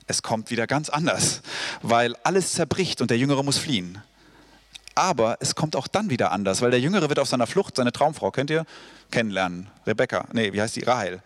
es 0.06 0.20
kommt 0.20 0.50
wieder 0.50 0.66
ganz 0.66 0.90
anders, 0.90 1.40
weil 1.80 2.14
alles 2.24 2.52
zerbricht 2.52 3.00
und 3.00 3.10
der 3.10 3.16
Jüngere 3.16 3.42
muss 3.42 3.56
fliehen. 3.56 4.02
Aber 5.00 5.38
es 5.40 5.54
kommt 5.54 5.76
auch 5.76 5.88
dann 5.88 6.10
wieder 6.10 6.30
anders, 6.30 6.60
weil 6.60 6.70
der 6.70 6.78
Jüngere 6.78 7.08
wird 7.08 7.18
auf 7.18 7.28
seiner 7.28 7.46
Flucht 7.46 7.76
seine 7.76 7.90
Traumfrau, 7.90 8.30
kennt 8.30 8.50
ihr? 8.50 8.66
Kennenlernen. 9.10 9.66
Rebecca, 9.86 10.26
nee, 10.34 10.52
wie 10.52 10.60
heißt 10.60 10.76
die? 10.76 10.82
Rahel. 10.82 11.22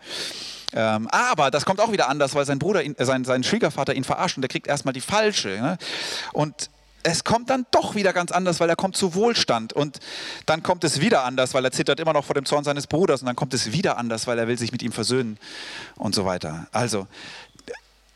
Ähm, 0.73 1.09
aber 1.09 1.51
das 1.51 1.65
kommt 1.65 1.81
auch 1.81 1.91
wieder 1.91 2.09
anders, 2.09 2.37
weil 2.37 2.47
sein 2.47 2.61
Bruder, 2.61 2.85
ihn, 2.85 2.95
äh, 2.97 3.05
sein, 3.05 3.25
sein 3.25 3.43
Schwiegervater 3.43 3.93
ihn 3.93 4.05
verarscht 4.05 4.37
und 4.37 4.43
der 4.43 4.49
kriegt 4.49 4.69
erstmal 4.69 4.95
die 4.95 5.01
falsche. 5.01 5.49
Ne? 5.49 5.79
Und 6.33 6.71
es 7.03 7.25
kommt 7.25 7.51
dann 7.51 7.67
doch 7.73 7.97
wieder 7.97 8.13
ganz 8.13 8.31
anders, 8.31 8.61
weil 8.61 8.69
er 8.69 8.77
kommt 8.77 8.97
zu 8.97 9.15
Wohlstand. 9.15 9.73
Und 9.73 9.99
dann 10.47 10.63
kommt 10.63 10.85
es 10.85 11.01
wieder 11.01 11.25
anders, 11.25 11.53
weil 11.53 11.65
er 11.65 11.73
zittert 11.73 11.99
immer 11.99 12.13
noch 12.13 12.25
vor 12.25 12.35
dem 12.35 12.45
Zorn 12.47 12.63
seines 12.63 12.87
Bruders. 12.87 13.23
Und 13.23 13.27
dann 13.27 13.37
kommt 13.37 13.55
es 13.55 13.73
wieder 13.73 13.99
anders, 13.99 14.27
weil 14.29 14.39
er 14.39 14.49
will 14.49 14.57
sich 14.57 14.71
mit 14.71 14.83
ihm 14.83 14.93
versöhnen 14.93 15.37
und 15.97 16.15
so 16.15 16.25
weiter. 16.25 16.69
Also 16.73 17.07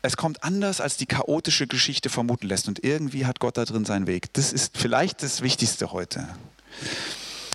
es 0.01 0.17
kommt 0.17 0.43
anders, 0.43 0.79
als 0.79 0.97
die 0.97 1.05
chaotische 1.05 1.67
Geschichte 1.67 2.09
vermuten 2.09 2.47
lässt. 2.47 2.67
Und 2.67 2.83
irgendwie 2.83 3.25
hat 3.25 3.39
Gott 3.39 3.57
da 3.57 3.65
drin 3.65 3.85
seinen 3.85 4.07
Weg. 4.07 4.33
Das 4.33 4.53
ist 4.53 4.77
vielleicht 4.77 5.23
das 5.23 5.41
Wichtigste 5.41 5.91
heute. 5.91 6.27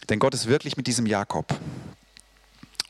Denn 0.09 0.19
Gott 0.19 0.35
ist 0.35 0.47
wirklich 0.47 0.77
mit 0.77 0.87
diesem 0.87 1.07
Jakob. 1.07 1.59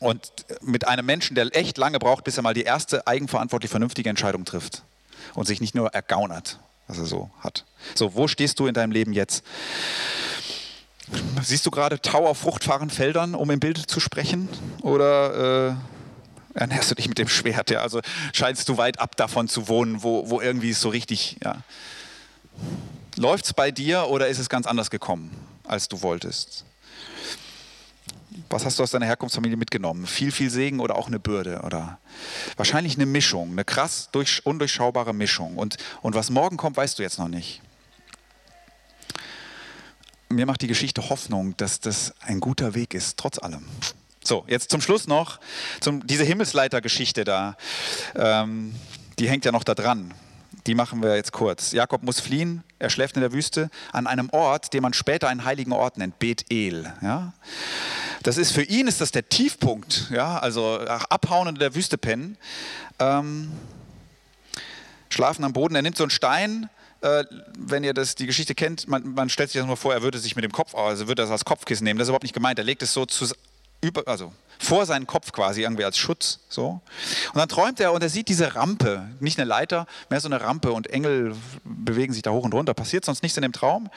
Und 0.01 0.31
mit 0.61 0.87
einem 0.87 1.07
Menschen, 1.07 1.35
der 1.35 1.57
echt 1.57 1.79
lange 1.79 1.99
braucht, 1.99 2.25
bis 2.25 2.37
er 2.37 2.43
mal 2.43 2.55
die 2.55 2.63
erste 2.63 3.07
eigenverantwortlich 3.07 3.71
vernünftige 3.71 4.11
Entscheidung 4.11 4.45
trifft. 4.45 4.83
Und 5.35 5.47
sich 5.47 5.61
nicht 5.61 5.75
nur 5.75 5.89
ergaunert, 5.95 6.59
was 6.89 6.99
er 6.99 7.07
so 7.07 7.31
hat. 7.41 7.65
So, 7.95 8.15
wo 8.15 8.29
stehst 8.29 8.59
du 8.59 8.67
in 8.67 8.75
deinem 8.75 8.91
Leben 8.93 9.13
jetzt? 9.13 9.45
Siehst 11.43 11.65
du 11.65 11.71
gerade 11.71 12.01
Tau 12.01 12.27
auf 12.27 12.39
fruchtbaren 12.39 12.91
Feldern, 12.91 13.35
um 13.35 13.51
im 13.51 13.61
Bild 13.61 13.79
zu 13.79 14.01
sprechen? 14.01 14.49
Oder 14.83 15.71
äh, 15.71 15.75
ernährst 16.55 16.91
du 16.91 16.95
dich 16.95 17.09
mit 17.09 17.19
dem 17.19 17.29
Schwert. 17.29 17.71
Ja? 17.71 17.81
Also 17.81 18.01
scheinst 18.33 18.69
du 18.69 18.77
weit 18.77 18.99
ab 18.99 19.17
davon 19.17 19.49
zu 19.49 19.69
wohnen, 19.69 20.03
wo, 20.03 20.31
wo 20.31 20.41
irgendwie 20.41 20.71
es 20.71 20.81
so 20.81 20.89
richtig, 20.89 21.37
ja. 21.45 21.63
Läuft 23.17 23.45
es 23.45 23.53
bei 23.53 23.71
dir 23.71 24.09
oder 24.09 24.29
ist 24.29 24.39
es 24.39 24.49
ganz 24.49 24.67
anders 24.67 24.91
gekommen, 24.91 25.31
als 25.65 25.89
du 25.89 26.03
wolltest? 26.03 26.65
Was 28.51 28.65
hast 28.65 28.79
du 28.79 28.83
aus 28.83 28.91
deiner 28.91 29.07
Herkunftsfamilie 29.07 29.57
mitgenommen? 29.57 30.07
Viel, 30.07 30.33
viel 30.33 30.51
Segen 30.51 30.81
oder 30.81 30.97
auch 30.97 31.07
eine 31.07 31.21
Bürde? 31.21 31.63
Oder 31.63 31.99
wahrscheinlich 32.57 32.97
eine 32.97 33.07
Mischung, 33.07 33.53
eine 33.53 33.65
krass 33.65 34.09
durch, 34.11 34.45
undurchschaubare 34.45 35.15
Mischung. 35.15 35.57
Und, 35.57 35.77
und 36.03 36.15
was 36.15 36.31
morgen 36.31 36.57
kommt, 36.57 36.77
weißt 36.77 36.99
du 36.99 37.03
jetzt 37.03 37.19
noch 37.19 37.29
nicht. 37.29 37.63
Mir 40.29 40.47
macht 40.47 40.63
die 40.63 40.67
Geschichte 40.67 41.09
Hoffnung, 41.09 41.57
dass 41.57 41.79
das 41.79 42.15
ein 42.21 42.41
guter 42.41 42.75
Weg 42.75 42.95
ist, 42.95 43.17
trotz 43.17 43.39
allem. 43.39 43.65
So, 44.27 44.45
jetzt 44.49 44.71
zum 44.71 44.81
Schluss 44.81 45.07
noch 45.07 45.39
zum, 45.81 46.07
diese 46.07 46.25
Himmelsleitergeschichte 46.25 47.25
da. 47.25 47.57
Ähm, 48.15 48.75
die 49.19 49.29
hängt 49.29 49.45
ja 49.45 49.53
noch 49.53 49.65
da 49.65 49.75
dran. 49.75 50.15
Die 50.67 50.75
machen 50.75 51.03
wir 51.03 51.15
jetzt 51.15 51.33
kurz. 51.33 51.73
Jakob 51.73 52.03
muss 52.03 52.21
fliehen, 52.21 52.65
er 52.79 52.89
schläft 52.89 53.17
in 53.17 53.21
der 53.21 53.33
Wüste 53.33 53.69
an 53.93 54.07
einem 54.07 54.31
Ort, 54.31 54.73
den 54.73 54.81
man 54.81 54.95
später 54.95 55.29
einen 55.29 55.45
heiligen 55.45 55.73
Ort 55.73 55.99
nennt, 55.99 56.19
Bethel. 56.19 56.91
Ja? 57.03 57.35
Das 58.23 58.39
ist 58.39 58.53
für 58.53 58.63
ihn 58.63 58.87
ist 58.87 59.03
das 59.03 59.13
der 59.13 59.29
Tiefpunkt, 59.29 60.11
ja, 60.11 60.39
also 60.39 60.79
abhauen 60.79 61.49
und 61.49 61.57
in 61.57 61.61
der 61.61 61.75
Wüste 61.75 61.99
pennen, 61.99 62.39
ähm, 62.99 63.53
schlafen 65.11 65.45
am 65.45 65.53
Boden. 65.53 65.75
Er 65.75 65.83
nimmt 65.83 65.99
so 65.99 66.05
einen 66.05 66.11
Stein, 66.11 66.71
äh, 67.03 67.25
wenn 67.59 67.85
ihr 67.85 67.93
das, 67.93 68.15
die 68.15 68.25
Geschichte 68.25 68.55
kennt, 68.55 68.89
man, 68.89 69.13
man 69.13 69.29
stellt 69.29 69.51
sich 69.51 69.61
das 69.61 69.67
nur 69.67 69.77
vor, 69.77 69.93
er 69.93 70.01
würde 70.01 70.19
sich 70.19 70.35
mit 70.35 70.45
dem 70.45 70.53
Kopf, 70.53 70.75
also 70.75 71.09
würde 71.09 71.21
das 71.21 71.31
als 71.31 71.45
Kopfkissen 71.45 71.85
nehmen. 71.85 71.99
Das 71.99 72.07
ist 72.07 72.09
überhaupt 72.09 72.23
nicht 72.23 72.35
gemeint. 72.35 72.59
Er 72.59 72.65
legt 72.65 72.83
es 72.83 72.95
so 72.95 73.05
zu, 73.05 73.27
über, 73.85 74.07
also 74.07 74.33
vor 74.59 74.87
seinen 74.87 75.07
Kopf 75.07 75.33
quasi 75.33 75.63
irgendwie 75.63 75.85
als 75.85 75.99
Schutz. 75.99 76.41
So. 76.49 76.81
Und 77.33 77.39
dann 77.39 77.49
träumt 77.49 77.81
er 77.81 77.93
und 77.93 78.03
er 78.03 78.09
sieht 78.09 78.29
diese 78.29 78.55
Rampe, 78.55 79.09
nicht 79.21 79.39
eine 79.39 79.49
Leiter, 79.49 79.87
mehr 80.11 80.21
so 80.21 80.29
eine 80.29 80.41
Rampe 80.41 80.73
und 80.73 80.89
Engel 80.89 81.35
bewegen 81.65 82.13
sich 82.13 82.23
da 82.23 82.31
hoch 82.31 82.45
und 82.45 82.55
runter. 82.55 82.75
Passiert 82.75 83.05
sonst 83.05 83.23
nichts 83.23 83.37
in 83.37 83.43
dem 83.43 83.53
Traum. 83.53 83.91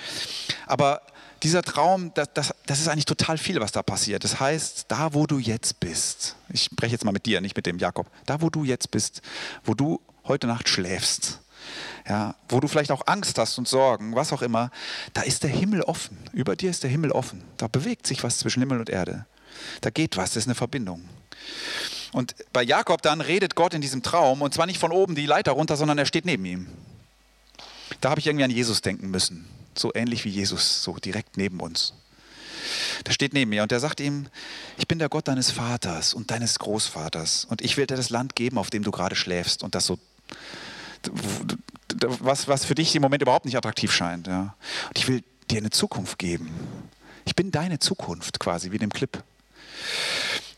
Aber 0.65 1.01
dieser 1.43 1.61
Traum, 1.61 2.11
das, 2.15 2.29
das, 2.33 2.53
das 2.65 2.79
ist 2.79 2.87
eigentlich 2.87 3.05
total 3.05 3.37
viel, 3.37 3.59
was 3.61 3.71
da 3.71 3.83
passiert. 3.83 4.23
Das 4.23 4.39
heißt, 4.39 4.85
da 4.89 5.13
wo 5.13 5.25
du 5.27 5.37
jetzt 5.39 5.79
bist, 5.79 6.35
ich 6.49 6.63
spreche 6.63 6.93
jetzt 6.93 7.05
mal 7.05 7.11
mit 7.11 7.25
dir, 7.25 7.41
nicht 7.41 7.55
mit 7.55 7.65
dem 7.65 7.77
Jakob, 7.77 8.07
da 8.25 8.41
wo 8.41 8.49
du 8.49 8.63
jetzt 8.63 8.91
bist, 8.91 9.21
wo 9.63 9.73
du 9.73 10.01
heute 10.25 10.47
Nacht 10.47 10.67
schläfst, 10.67 11.39
ja, 12.07 12.35
wo 12.49 12.59
du 12.59 12.67
vielleicht 12.67 12.91
auch 12.91 13.05
Angst 13.05 13.37
hast 13.37 13.57
und 13.57 13.67
Sorgen, 13.67 14.15
was 14.15 14.33
auch 14.33 14.41
immer, 14.41 14.71
da 15.13 15.21
ist 15.21 15.43
der 15.43 15.49
Himmel 15.49 15.81
offen. 15.83 16.17
Über 16.33 16.55
dir 16.55 16.69
ist 16.69 16.83
der 16.83 16.89
Himmel 16.89 17.11
offen. 17.11 17.43
Da 17.57 17.67
bewegt 17.67 18.07
sich 18.07 18.23
was 18.23 18.39
zwischen 18.39 18.61
Himmel 18.61 18.79
und 18.79 18.89
Erde. 18.89 19.25
Da 19.81 19.89
geht 19.89 20.17
was, 20.17 20.31
das 20.31 20.43
ist 20.43 20.47
eine 20.47 20.55
Verbindung. 20.55 21.07
Und 22.11 22.35
bei 22.53 22.63
Jakob 22.63 23.01
dann 23.01 23.21
redet 23.21 23.55
Gott 23.55 23.73
in 23.73 23.81
diesem 23.81 24.01
Traum 24.01 24.41
und 24.41 24.53
zwar 24.53 24.65
nicht 24.65 24.79
von 24.79 24.91
oben 24.91 25.15
die 25.15 25.25
Leiter 25.25 25.51
runter, 25.51 25.77
sondern 25.77 25.97
er 25.97 26.05
steht 26.05 26.25
neben 26.25 26.45
ihm. 26.45 26.67
Da 28.01 28.09
habe 28.09 28.19
ich 28.19 28.27
irgendwie 28.27 28.45
an 28.45 28.51
Jesus 28.51 28.81
denken 28.81 29.09
müssen. 29.09 29.47
So 29.75 29.93
ähnlich 29.93 30.25
wie 30.25 30.29
Jesus, 30.29 30.83
so 30.83 30.95
direkt 30.95 31.37
neben 31.37 31.59
uns. 31.59 31.93
Der 33.05 33.11
steht 33.11 33.33
neben 33.33 33.49
mir 33.49 33.63
und 33.63 33.71
der 33.71 33.79
sagt 33.79 33.99
ihm, 33.99 34.27
ich 34.77 34.87
bin 34.87 34.99
der 34.99 35.09
Gott 35.09 35.27
deines 35.27 35.51
Vaters 35.51 36.13
und 36.13 36.31
deines 36.31 36.59
Großvaters 36.59 37.45
und 37.45 37.61
ich 37.61 37.77
will 37.77 37.85
dir 37.85 37.95
das 37.95 38.09
Land 38.09 38.35
geben, 38.35 38.57
auf 38.57 38.69
dem 38.69 38.83
du 38.83 38.91
gerade 38.91 39.15
schläfst 39.15 39.63
und 39.63 39.75
das 39.75 39.85
so, 39.85 39.99
was, 42.19 42.47
was 42.47 42.65
für 42.65 42.75
dich 42.75 42.95
im 42.95 43.01
Moment 43.01 43.21
überhaupt 43.21 43.45
nicht 43.45 43.55
attraktiv 43.55 43.91
scheint. 43.91 44.27
Ja. 44.27 44.55
Und 44.87 44.97
ich 44.97 45.07
will 45.07 45.23
dir 45.49 45.59
eine 45.59 45.69
Zukunft 45.69 46.19
geben. 46.19 46.49
Ich 47.25 47.35
bin 47.35 47.51
deine 47.51 47.79
Zukunft 47.79 48.39
quasi, 48.39 48.71
wie 48.71 48.75
in 48.75 48.81
dem 48.81 48.93
Clip. 48.93 49.23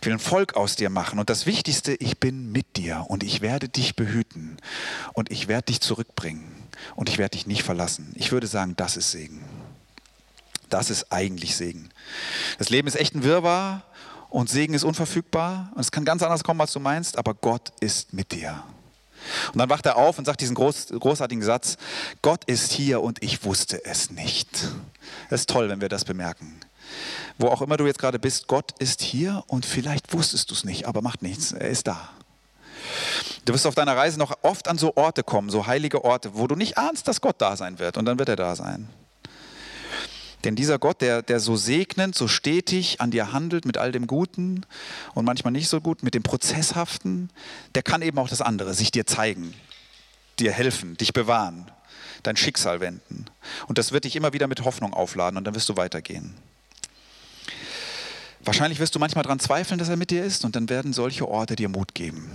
Ich 0.01 0.05
will 0.05 0.13
ein 0.13 0.19
Volk 0.19 0.55
aus 0.55 0.75
dir 0.75 0.89
machen. 0.89 1.19
Und 1.19 1.29
das 1.29 1.45
Wichtigste, 1.45 1.93
ich 1.93 2.19
bin 2.19 2.51
mit 2.51 2.77
dir 2.77 3.05
und 3.09 3.23
ich 3.23 3.41
werde 3.41 3.67
dich 3.67 3.95
behüten 3.95 4.57
und 5.13 5.31
ich 5.31 5.47
werde 5.47 5.65
dich 5.65 5.81
zurückbringen 5.81 6.49
und 6.95 7.09
ich 7.09 7.17
werde 7.17 7.31
dich 7.31 7.47
nicht 7.47 7.63
verlassen. 7.63 8.13
Ich 8.15 8.31
würde 8.31 8.47
sagen, 8.47 8.75
das 8.77 8.95
ist 8.95 9.11
Segen. 9.11 9.43
Das 10.69 10.89
ist 10.89 11.11
eigentlich 11.11 11.55
Segen. 11.55 11.89
Das 12.59 12.69
Leben 12.69 12.87
ist 12.87 12.95
echt 12.95 13.15
ein 13.15 13.23
Wirrwarr 13.23 13.83
und 14.29 14.49
Segen 14.49 14.73
ist 14.73 14.83
unverfügbar. 14.83 15.71
Und 15.75 15.81
es 15.81 15.91
kann 15.91 16.05
ganz 16.05 16.23
anders 16.23 16.43
kommen, 16.43 16.61
als 16.61 16.71
du 16.71 16.79
meinst, 16.79 17.17
aber 17.17 17.33
Gott 17.33 17.73
ist 17.81 18.13
mit 18.13 18.31
dir. 18.31 18.63
Und 19.51 19.59
dann 19.59 19.69
wacht 19.69 19.85
er 19.85 19.97
auf 19.97 20.17
und 20.17 20.25
sagt 20.25 20.41
diesen 20.41 20.55
groß, 20.55 20.87
großartigen 20.97 21.43
Satz, 21.43 21.77
Gott 22.21 22.45
ist 22.45 22.71
hier 22.71 23.01
und 23.01 23.21
ich 23.21 23.43
wusste 23.43 23.83
es 23.83 24.11
nicht. 24.11 24.47
Das 25.29 25.41
ist 25.41 25.49
toll, 25.49 25.69
wenn 25.69 25.81
wir 25.81 25.89
das 25.89 26.05
bemerken. 26.05 26.59
Wo 27.39 27.47
auch 27.47 27.61
immer 27.61 27.77
du 27.77 27.85
jetzt 27.87 27.99
gerade 27.99 28.19
bist, 28.19 28.47
Gott 28.47 28.73
ist 28.79 29.01
hier 29.01 29.43
und 29.47 29.65
vielleicht 29.65 30.13
wusstest 30.13 30.51
du 30.51 30.53
es 30.53 30.65
nicht, 30.65 30.85
aber 30.85 31.01
macht 31.01 31.21
nichts, 31.21 31.53
er 31.53 31.69
ist 31.69 31.87
da. 31.87 32.09
Du 33.45 33.53
wirst 33.53 33.65
auf 33.65 33.75
deiner 33.75 33.95
Reise 33.95 34.19
noch 34.19 34.37
oft 34.41 34.67
an 34.67 34.77
so 34.77 34.95
Orte 34.97 35.23
kommen, 35.23 35.49
so 35.49 35.65
heilige 35.65 36.03
Orte, 36.03 36.35
wo 36.35 36.47
du 36.47 36.55
nicht 36.55 36.77
ahnst, 36.77 37.07
dass 37.07 37.21
Gott 37.21 37.37
da 37.39 37.55
sein 37.55 37.79
wird 37.79 37.97
und 37.97 38.05
dann 38.05 38.19
wird 38.19 38.27
er 38.27 38.35
da 38.35 38.57
sein. 38.57 38.89
Denn 40.43 40.55
dieser 40.55 40.79
Gott, 40.79 41.01
der, 41.01 41.21
der 41.21 41.39
so 41.39 41.55
segnend, 41.55 42.13
so 42.13 42.27
stetig 42.27 42.99
an 42.99 43.11
dir 43.11 43.31
handelt 43.31 43.65
mit 43.65 43.77
all 43.77 43.93
dem 43.93 44.05
Guten 44.05 44.65
und 45.13 45.23
manchmal 45.25 45.51
nicht 45.51 45.69
so 45.69 45.79
gut, 45.79 46.03
mit 46.03 46.15
dem 46.15 46.23
Prozesshaften, 46.23 47.29
der 47.73 47.83
kann 47.83 48.01
eben 48.01 48.17
auch 48.19 48.29
das 48.29 48.41
andere, 48.41 48.73
sich 48.73 48.91
dir 48.91 49.05
zeigen, 49.05 49.53
dir 50.39 50.51
helfen, 50.51 50.97
dich 50.97 51.13
bewahren, 51.13 51.71
dein 52.23 52.35
Schicksal 52.35 52.81
wenden. 52.81 53.25
Und 53.67 53.77
das 53.77 53.93
wird 53.93 54.03
dich 54.03 54.17
immer 54.17 54.33
wieder 54.33 54.47
mit 54.47 54.65
Hoffnung 54.65 54.93
aufladen 54.93 55.37
und 55.37 55.45
dann 55.45 55.55
wirst 55.55 55.69
du 55.69 55.77
weitergehen. 55.77 56.35
Wahrscheinlich 58.49 58.79
wirst 58.79 58.95
du 58.95 58.99
manchmal 58.99 59.23
daran 59.23 59.39
zweifeln, 59.39 59.77
dass 59.77 59.89
er 59.89 59.95
mit 59.95 60.09
dir 60.09 60.23
ist 60.23 60.43
und 60.43 60.55
dann 60.55 60.69
werden 60.69 60.91
solche 60.91 61.27
Orte 61.27 61.55
dir 61.55 61.69
Mut 61.69 61.93
geben. 61.93 62.31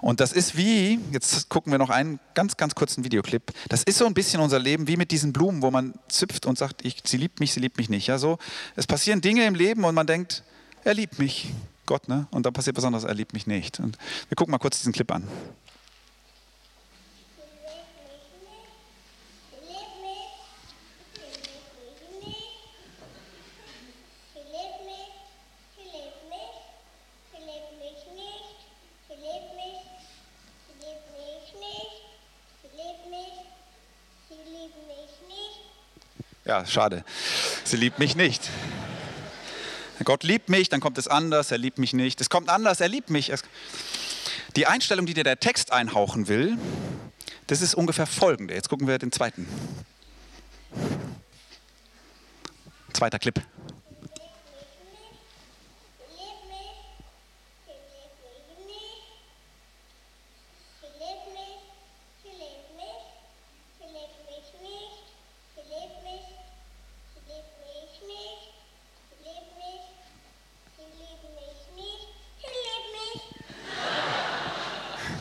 Und 0.00 0.20
das 0.20 0.30
ist 0.32 0.56
wie, 0.56 1.00
jetzt 1.10 1.48
gucken 1.48 1.72
wir 1.72 1.80
noch 1.80 1.90
einen 1.90 2.20
ganz, 2.34 2.56
ganz 2.56 2.76
kurzen 2.76 3.02
Videoclip. 3.02 3.42
Das 3.68 3.82
ist 3.82 3.98
so 3.98 4.06
ein 4.06 4.14
bisschen 4.14 4.40
unser 4.40 4.60
Leben 4.60 4.86
wie 4.86 4.96
mit 4.96 5.10
diesen 5.10 5.32
Blumen, 5.32 5.62
wo 5.62 5.72
man 5.72 5.94
züpft 6.06 6.46
und 6.46 6.56
sagt, 6.56 6.84
ich, 6.84 6.98
sie 7.04 7.16
liebt 7.16 7.40
mich, 7.40 7.54
sie 7.54 7.58
liebt 7.58 7.76
mich 7.76 7.88
nicht. 7.88 8.06
Ja, 8.06 8.18
so, 8.18 8.38
es 8.76 8.86
passieren 8.86 9.20
Dinge 9.20 9.44
im 9.46 9.56
Leben 9.56 9.82
und 9.82 9.96
man 9.96 10.06
denkt, 10.06 10.44
er 10.84 10.94
liebt 10.94 11.18
mich, 11.18 11.52
Gott, 11.84 12.08
ne? 12.08 12.28
Und 12.30 12.46
dann 12.46 12.52
passiert 12.52 12.76
was 12.76 12.84
anderes, 12.84 13.04
er 13.04 13.14
liebt 13.14 13.32
mich 13.32 13.48
nicht. 13.48 13.80
Und 13.80 13.98
wir 14.28 14.36
gucken 14.36 14.52
mal 14.52 14.58
kurz 14.58 14.78
diesen 14.78 14.92
Clip 14.92 15.10
an. 15.10 15.24
Ja, 36.46 36.64
schade. 36.64 37.04
Sie 37.64 37.76
liebt 37.76 37.98
mich 37.98 38.14
nicht. 38.14 38.50
Gott 40.04 40.22
liebt 40.22 40.48
mich, 40.48 40.68
dann 40.68 40.80
kommt 40.80 40.96
es 40.96 41.08
anders, 41.08 41.50
er 41.50 41.58
liebt 41.58 41.78
mich 41.78 41.92
nicht. 41.92 42.20
Es 42.20 42.30
kommt 42.30 42.48
anders, 42.48 42.80
er 42.80 42.88
liebt 42.88 43.10
mich. 43.10 43.32
Die 44.54 44.66
Einstellung, 44.66 45.06
die 45.06 45.14
dir 45.14 45.24
der 45.24 45.40
Text 45.40 45.72
einhauchen 45.72 46.28
will, 46.28 46.56
das 47.48 47.62
ist 47.62 47.74
ungefähr 47.74 48.06
folgende. 48.06 48.54
Jetzt 48.54 48.68
gucken 48.68 48.86
wir 48.86 48.98
den 48.98 49.10
zweiten. 49.10 49.48
Zweiter 52.92 53.18
Clip. 53.18 53.42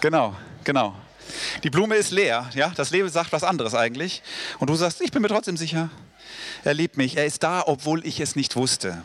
Genau, 0.05 0.35
genau. 0.63 0.93
Die 1.63 1.71
Blume 1.71 1.95
ist 1.95 2.11
leer, 2.11 2.47
ja. 2.53 2.71
Das 2.75 2.91
Leben 2.91 3.09
sagt 3.09 3.31
was 3.31 3.43
anderes 3.43 3.73
eigentlich. 3.73 4.21
Und 4.59 4.69
du 4.69 4.75
sagst, 4.75 5.01
ich 5.01 5.09
bin 5.09 5.23
mir 5.23 5.29
trotzdem 5.29 5.57
sicher. 5.57 5.89
Er 6.63 6.75
liebt 6.75 6.95
mich. 6.95 7.17
Er 7.17 7.25
ist 7.25 7.41
da, 7.41 7.63
obwohl 7.65 8.05
ich 8.05 8.19
es 8.19 8.35
nicht 8.35 8.55
wusste. 8.55 9.01